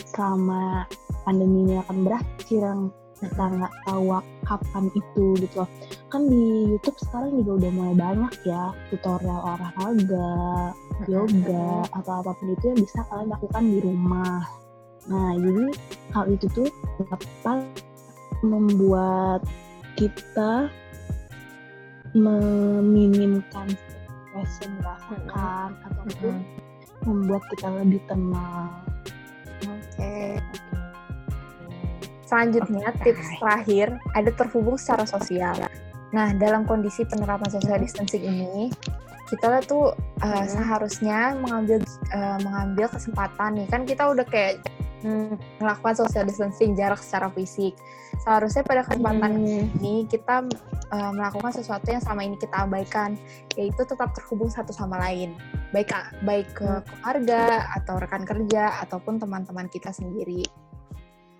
[0.08, 0.88] selama
[1.28, 2.80] pandemi ini akan berakhir yang
[3.20, 4.16] kita nggak tahu
[4.48, 5.68] kapan itu gitu loh.
[6.08, 10.32] Kan di YouTube sekarang juga udah mulai banyak ya tutorial olahraga,
[11.08, 14.42] yoga atau apa pun itu yang bisa kalian lakukan di rumah.
[15.08, 15.64] Nah, jadi
[16.12, 16.68] hal itu tuh
[17.00, 17.64] dapat
[18.44, 19.40] membuat
[19.96, 20.68] kita
[22.16, 26.44] meminimkan stres yang dirasakan ataupun Hmm.
[27.06, 28.70] membuat kita lebih tenang.
[29.64, 30.40] Oke.
[32.26, 35.58] Selanjutnya tips terakhir ada terhubung secara sosial.
[36.14, 38.70] Nah dalam kondisi penerapan social distancing ini
[39.38, 40.46] kita tuh uh, Hmm.
[40.48, 41.78] seharusnya mengambil
[42.10, 44.58] uh, mengambil kesempatan nih kan kita udah kayak
[45.00, 45.40] Hmm.
[45.56, 47.72] melakukan social distancing jarak secara fisik.
[48.20, 49.72] Seharusnya pada kesempatan Hmm.
[49.80, 50.44] ini kita
[50.92, 53.16] uh, melakukan sesuatu yang selama ini kita abaikan,
[53.56, 55.32] yaitu tetap terhubung satu sama lain,
[55.72, 55.88] baik
[56.20, 56.84] baik ke Hmm.
[56.84, 60.44] keluarga atau rekan kerja ataupun teman-teman kita sendiri.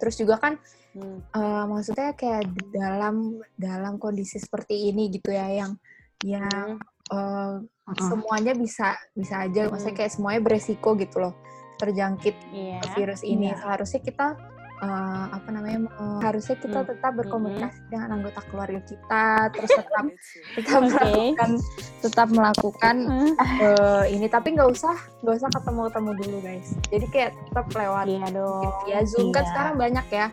[0.01, 0.57] Terus juga kan
[0.97, 1.21] Hmm.
[1.37, 5.77] uh, maksudnya kayak dalam dalam kondisi seperti ini gitu ya yang
[6.25, 6.81] yang
[7.13, 7.61] uh,
[7.97, 8.09] Heeh.
[8.09, 10.01] semuanya bisa bisa aja, maksudnya Hmm.
[10.05, 11.35] kayak semuanya beresiko gitu loh
[11.77, 12.81] terjangkit Iya.
[12.93, 13.51] virus ini.
[13.51, 13.57] Iya.
[13.57, 14.27] Seharusnya kita
[14.81, 15.79] uh, apa namanya?
[15.95, 16.89] uh, harusnya kita Hmm.
[16.89, 20.05] tetap berkomunikasi dengan anggota keluarga kita, terus tetap
[20.57, 20.91] tetap Oke.
[20.91, 21.51] melakukan
[22.01, 23.33] tetap melakukan Hmm.
[23.61, 26.69] uh, ini tapi nggak usah nggak usah ketemu ketemu dulu guys.
[26.89, 28.73] Jadi kayak tetap lewat Iya dong.
[28.85, 29.51] ya Zoom kan Iya.
[29.51, 30.27] sekarang banyak ya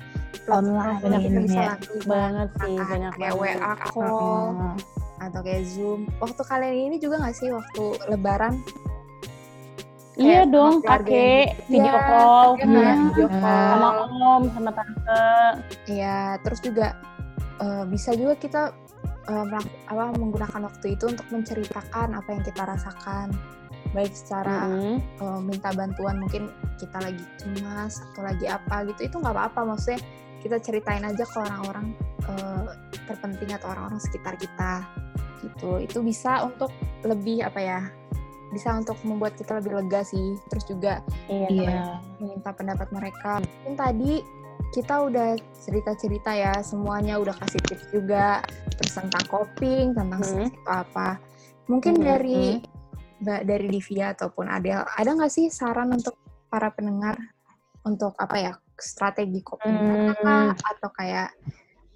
[0.47, 1.67] Online yang kita bisa ya.
[1.75, 3.57] lakukan Banget sih, Kan, banyak kayak banget.
[3.59, 4.47] WA call
[5.17, 5.99] atau kayak Zoom.
[6.17, 8.53] Waktu kalian ini juga nggak sih waktu Lebaran?
[10.17, 11.13] Iya dong, kakek,
[11.45, 13.69] yang- video Iya, call, hmm, video call.
[13.69, 15.25] sama om, sama tante.
[15.85, 16.97] Iya, terus juga
[17.57, 18.61] eh, bisa juga kita
[19.27, 23.33] melak- apa, menggunakan waktu itu untuk menceritakan apa yang kita rasakan,
[23.91, 25.01] baik secara Mm-mm.
[25.01, 29.99] eh, minta bantuan mungkin kita lagi cemas atau lagi apa gitu, itu nggak apa-apa, maksudnya
[30.39, 31.93] kita ceritain aja ke orang-orang
[32.27, 32.65] eh,
[33.05, 34.85] terpenting atau orang-orang sekitar kita,
[35.41, 35.81] gitu.
[35.81, 36.69] Itu bisa untuk
[37.01, 37.81] lebih apa ya?
[38.47, 40.39] Bisa untuk membuat kita lebih lega sih.
[40.47, 40.93] Terus juga
[41.27, 41.47] Iya.
[41.49, 41.81] Iya.
[42.17, 43.39] meminta pendapat mereka.
[43.63, 44.13] Mungkin tadi
[44.69, 48.43] kita udah cerita-cerita ya, semuanya udah kasih tips juga,
[48.75, 50.47] terus tentang coping, tentang Hmm.
[50.47, 51.21] itu apa.
[51.67, 52.41] Mungkin Hmm, dari
[53.17, 56.13] Mbak dari Divya ataupun Adel, ada nggak sih saran untuk
[56.47, 57.17] para pendengar
[57.81, 60.13] untuk apa ya strategi coping Hmm.
[60.13, 61.33] apa atau kayak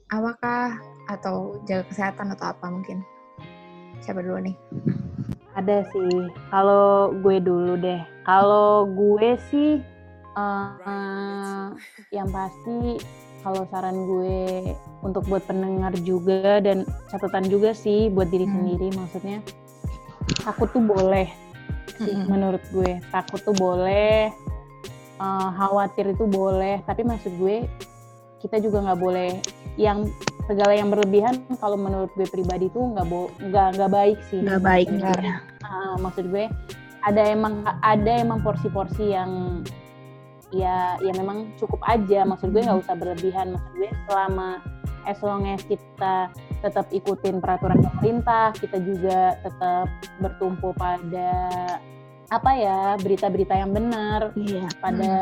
[0.10, 3.06] apakah atau jaga kesehatan atau apa mungkin
[4.02, 4.56] siapa dulu nih
[5.52, 6.32] Ada sih.
[6.48, 8.00] Kalau gue dulu deh.
[8.24, 9.84] Kalau gue sih
[10.32, 11.66] eh, eh,
[12.16, 13.02] yang pasti
[13.42, 14.72] kalau saran gue
[15.02, 18.54] untuk buat pendengar juga dan catatan juga sih buat diri Hmm.
[18.54, 19.42] sendiri maksudnya
[20.46, 21.26] takut tuh boleh
[21.98, 22.30] sih Mm-mm.
[22.30, 23.02] menurut gue.
[23.12, 24.30] Takut tuh boleh
[25.20, 27.66] eh, khawatir itu boleh, tapi maksud gue
[28.40, 29.32] kita juga nggak boleh
[29.80, 30.08] yang
[30.50, 34.44] segala yang berlebihan kalau menurut gue pribadi tuh nggak bo nggak nggak baik sih.
[34.44, 35.20] Nggak baik Benar.
[35.22, 36.52] ya Ah, maksud gue
[37.02, 39.64] ada emang ada emang porsi-porsi yang
[40.52, 42.28] ya ya memang cukup aja.
[42.28, 43.56] Maksud gue nggak usah berlebihan.
[43.56, 44.60] Maksud gue selama
[45.08, 46.30] as long as kita
[46.62, 49.90] tetap ikutin peraturan pemerintah kita juga tetap
[50.22, 51.34] bertumpu pada
[52.32, 54.70] apa ya berita-berita yang benar iya.
[54.80, 55.14] pada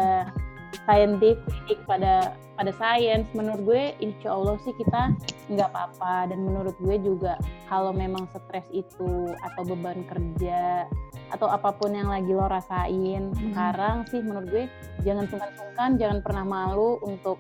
[0.86, 5.16] scientific pada pada sains menurut gue insya Allah sih kita
[5.48, 6.30] nggak apa-apa.
[6.30, 7.40] Dan menurut gue juga
[7.72, 10.84] kalau memang stres itu atau beban kerja
[11.30, 14.66] atau apa pun yang lagi lo rasain sekarang sih menurut gue
[15.06, 17.40] jangan sungkan-sungkan jangan pernah malu untuk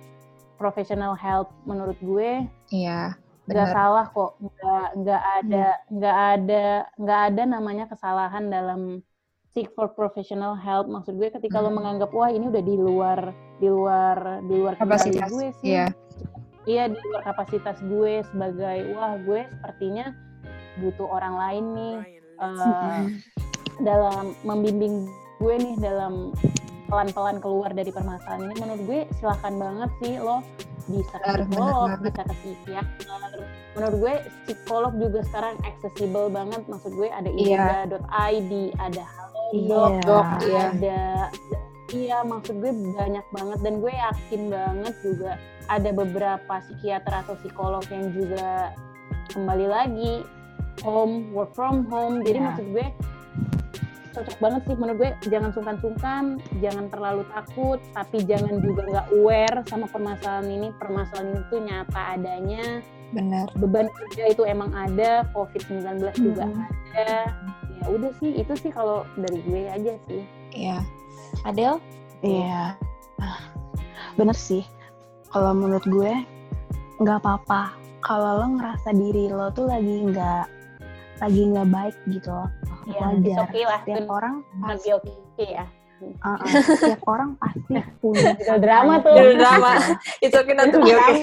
[0.55, 1.51] professional help.
[1.67, 3.15] Menurut gue iya
[3.49, 4.37] nggak salah kok.
[4.39, 6.65] Nggak nggak ada nggak ada
[6.95, 9.03] nggak ada namanya kesalahan dalam
[9.49, 11.77] seek for professional help maksud gue ketika lo Hmm.
[11.77, 13.19] menganggap wah ini udah di luar
[13.57, 15.85] di luar di luar kapasitas gue sih iya
[16.63, 20.13] iya di luar kapasitas gue sebagai wah gue sepertinya
[20.77, 21.95] butuh orang lain nih
[22.37, 23.01] eh,
[23.79, 25.09] dalam membimbing
[25.39, 26.29] gue nih dalam
[26.85, 30.41] pelan-pelan keluar dari permasalahan ini menurut gue silahkan banget sih lo
[30.89, 33.29] bisa ke psikolog, bisa ke psikiater.
[33.77, 36.65] Menurut gue psikolog juga sekarang accessible banget.
[36.65, 37.85] Maksud gue ada Iya.
[37.85, 40.01] ida.id, ada halodoc, Iya.
[40.05, 40.61] Dok, iya.
[40.73, 41.01] ada
[41.89, 45.31] iya maksud gue banyak banget dan gue yakin banget juga
[45.65, 48.73] ada beberapa psikiater atau psikolog yang juga
[49.33, 50.13] kembali lagi
[50.85, 52.45] home work from home jadi Iya.
[52.45, 52.87] maksud gue
[54.19, 55.11] cocok banget sih menurut gue.
[55.31, 56.23] Jangan sungkan-sungkan
[56.59, 60.67] jangan terlalu takut tapi jangan juga nggak aware sama permasalahan ini.
[60.75, 62.83] Permasalahan itu nyata adanya.
[63.15, 63.47] Benar.
[63.57, 66.67] Beban kerja itu emang ada covid-19 juga Mm-mm.
[66.93, 67.31] ada.
[67.79, 70.21] Ya udah sih itu sih kalau dari gue aja sih.
[70.51, 70.83] Iya.
[71.47, 71.79] Adel?
[72.19, 72.75] Iya,
[74.19, 74.67] bener sih.
[75.31, 76.13] Kalau menurut gue
[76.99, 77.71] nggak apa-apa.
[78.03, 80.45] Kalau lo ngerasa diri lo tuh lagi nggak
[81.23, 82.49] lagi nggak baik gitu, loh.
[82.89, 83.37] Ya wajar.
[83.45, 85.65] oke lah Setiap orang pasti, guilty ya
[85.99, 89.15] uh-uh, setiap orang pasti punya Judul drama tuh.
[89.35, 89.71] Drama.
[90.23, 91.15] itu kita tuh oke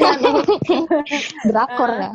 [1.48, 2.10] drakor ya.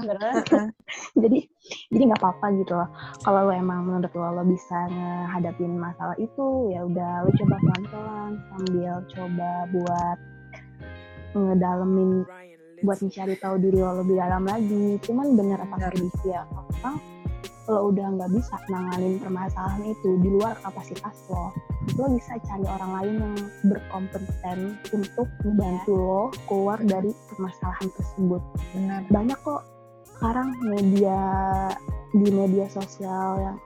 [1.22, 1.40] Jadi
[1.88, 2.90] jadi nggak apa-apa gitu loh.
[3.24, 8.32] Kalau lo emang menurut lo lo bisa ngehadapin masalah itu, ya udah lo coba pelan-pelan
[8.52, 10.18] sambil coba buat
[11.32, 12.12] ngedalemin
[12.82, 15.00] buat mencari tahu diri lo lebih dalam lagi.
[15.06, 16.44] Cuman bener apa tadi ya
[16.84, 17.00] orang
[17.72, 21.56] lo udah nggak bisa nanganin permasalahan itu di luar kapasitas lo,
[21.96, 23.36] lo bisa cari orang lain yang
[23.66, 24.60] berkompeten
[24.92, 28.42] untuk membantu lo keluar dari permasalahan tersebut.
[28.76, 29.62] benar Banyak kok
[30.12, 31.20] sekarang media
[32.12, 33.58] di media sosial yang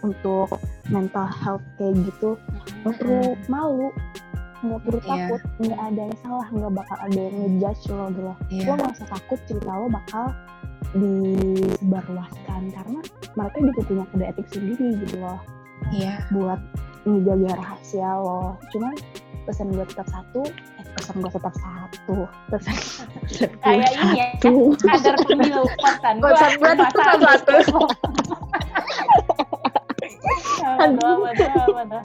[0.00, 0.48] untuk
[0.88, 2.36] mental health kayak gitu
[2.84, 3.88] nggak perlu malu
[4.60, 5.08] nggak perlu Iya.
[5.08, 8.92] takut nggak ada yang salah nggak bakal ada yang ngejudge lo gitu lo iya nggak
[8.96, 10.24] usah takut cerita lo bakal
[10.94, 13.00] disebarluaskan karena
[13.38, 15.40] mereka juga punya kode etik sendiri gitu loh
[15.94, 16.60] iya buat
[17.06, 18.94] menjaga rahasia lo cuman
[19.48, 22.18] pesan gue tetap satu eh pesan gue tetap satu
[22.52, 27.18] pesan pesan gue kayak ini ya satu kadar pemilu kosan gua Kosan gua empat tetap
[27.24, 27.54] satu.
[30.60, 32.02] Aduh, aduh, aduh.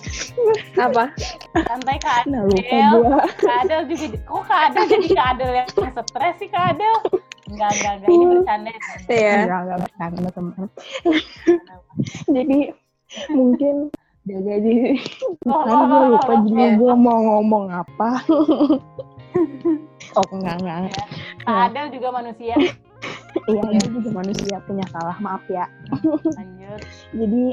[0.80, 1.12] apa
[1.56, 3.04] Santai Kak nah lupa Adel.
[3.04, 5.70] gue Kak Adel juga, kok Kak Adel jadi Kak Adel yang
[6.08, 6.96] stres sih Kak Adel?
[7.46, 8.72] Enggak, enggak, enggak, ini bercanda.
[9.14, 10.68] iya enggak enggak bercanda teman
[12.26, 12.60] jadi
[13.32, 13.76] mungkin
[14.26, 14.98] jaga diri
[15.46, 16.70] Oh, kan gue lupa oh, jadi oh.
[16.82, 18.10] gue mau ngomong apa
[20.18, 21.06] oh enggak enggak enggak.
[21.46, 22.56] Kak Adel juga manusia.
[23.52, 25.68] iya dia juga manusia punya salah maaf ya
[26.02, 26.82] Lanjut.
[27.14, 27.44] jadi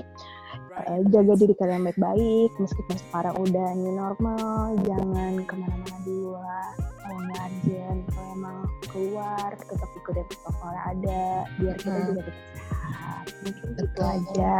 [0.88, 6.70] eh, jaga diri kalian baik-baik meskipun sekarang udah new normal jangan ke mana-mana dulu lah
[7.02, 11.22] kalau nggak urgent kalau emang keluar tetap protokol yang ada
[11.58, 12.06] biar kita Hmm.
[12.08, 14.06] juga tetap sehat mungkin gitu Betul.
[14.06, 14.58] aja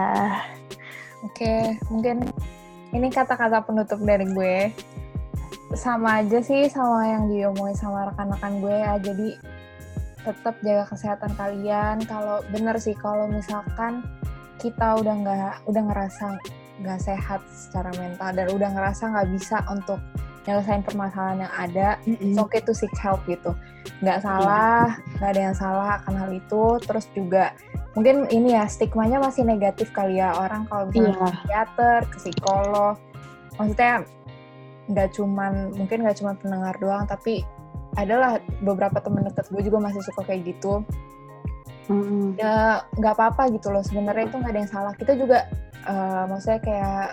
[1.23, 2.27] Oke, mungkin
[2.91, 4.75] ini kata-kata penutup dari gue.
[5.79, 8.99] Sama aja sih sama yang diomongin sama rekan-rekan gue ya.
[8.99, 9.29] Jadi
[10.27, 12.03] tetap jaga kesehatan kalian.
[12.11, 14.03] Kalau bener sih kalau misalkan
[14.59, 16.27] kita udah nggak udah ngerasa
[16.83, 20.03] nggak sehat secara mental dan udah ngerasa nggak bisa untuk
[20.43, 22.19] nyelesain permasalahan yang ada Mm-mm.
[22.19, 23.55] it's okay to seek help gitu.
[24.03, 26.63] Nggak salah nggak ada yang salah akan hal itu.
[26.83, 27.55] Terus juga
[27.95, 30.35] mungkin ini ya stigmanya masih negatif kali ya.
[30.35, 31.19] Orang kalau misalnya Iya.
[31.19, 32.95] ke psikiater ke psikolog
[33.61, 33.95] maksudnya
[34.91, 37.47] nggak cuman mungkin nggak cuman pendengar doang tapi
[37.95, 40.83] adalah beberapa temen deket gue juga masih suka kayak gitu.
[41.91, 42.39] Mm-mm.
[42.39, 43.83] ya nggak apa-apa gitu loh.
[43.87, 44.93] Sebenarnya itu nggak ada yang salah.
[44.99, 45.47] Kita juga
[45.87, 47.07] eh, maksudnya kayak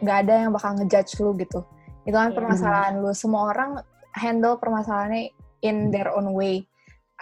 [0.00, 1.60] nggak ada yang bakal ngejudge lu gitu
[2.02, 2.36] itu kan Iya.
[2.36, 3.10] permasalahan lu.
[3.12, 3.70] Semua orang
[4.12, 6.64] handle permasalahannya in their own way.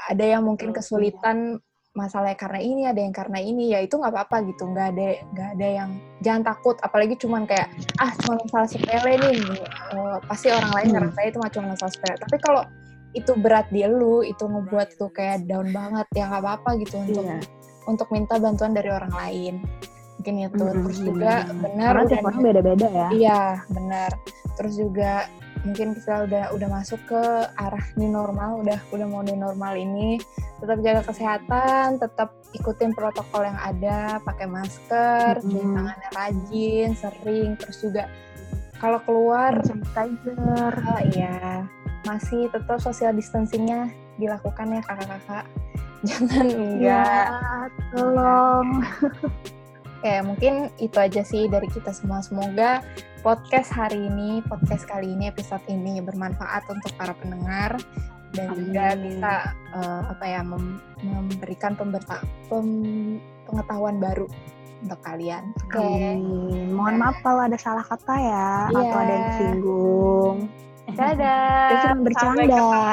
[0.08, 1.58] Ada yang mungkin kesulitan
[1.92, 3.74] masalahnya karena ini ada yang karena ini.
[3.74, 4.70] Ya itu nggak apa-apa gitu.
[4.70, 5.90] Nggak ada nggak ada yang
[6.20, 6.78] jangan takut.
[6.78, 7.66] Apalagi cuman kayak
[7.98, 9.38] ah cuma masalah sepele nih.
[9.92, 10.94] Eh, pasti orang lain Hmm.
[11.10, 12.16] ngerasa itu cuma masalah sepele.
[12.16, 12.62] Tapi kalau
[13.12, 17.24] itu berat di lu itu ngebuat lu kayak down banget ya nggak apa-apa gitu untuk
[17.24, 17.40] Iya.
[17.88, 19.54] untuk minta bantuan dari orang lain.
[20.20, 20.54] Mungkin itu.
[20.60, 20.82] Mm-mm.
[20.86, 23.08] terus juga benar Karena tiap orang beda-beda ya.
[23.10, 24.10] iya benar
[24.58, 25.30] terus juga
[25.62, 27.22] mungkin kita udah udah masuk ke
[27.58, 30.18] arah new normal udah udah mau new normal ini
[30.58, 35.74] tetap jaga kesehatan tetap ikutin protokol yang ada pakai masker cuci Mm-mm.
[35.74, 38.04] tangannya rajin sering terus juga
[38.78, 40.74] kalau keluar sanitizer.
[40.78, 41.66] oh iya
[42.06, 45.44] masih tetap social distancingnya dilakukan ya kakak-kakak
[46.06, 48.68] jangan enggak Ya, tolong.
[49.98, 52.22] Oke, mungkin itu aja sih dari kita semua.
[52.22, 52.86] Semoga
[53.18, 57.74] podcast hari ini, podcast kali ini, episode ini bermanfaat untuk para pendengar
[58.30, 59.18] dan juga Amin.
[59.18, 59.32] bisa
[59.74, 64.30] eh, apa ya mem- memberikan pemberta- pem- pengetahuan baru
[64.86, 65.50] untuk kalian.
[65.66, 65.82] Oke.
[65.82, 66.70] Amin.
[66.70, 68.78] Mohon maaf kalau ada salah kata ya, Iya.
[68.78, 70.36] atau ada yang singgung.
[70.88, 71.68] Dadah.
[71.68, 72.42] Kita cuma bercanda.
[72.46, 72.90] Dadah.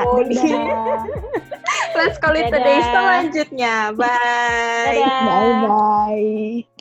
[2.01, 2.59] Let's call it a Dadah.
[2.59, 3.75] day selanjutnya.
[3.93, 4.09] Bye.
[4.89, 5.21] Dadah.
[5.21, 6.74] Bye bye.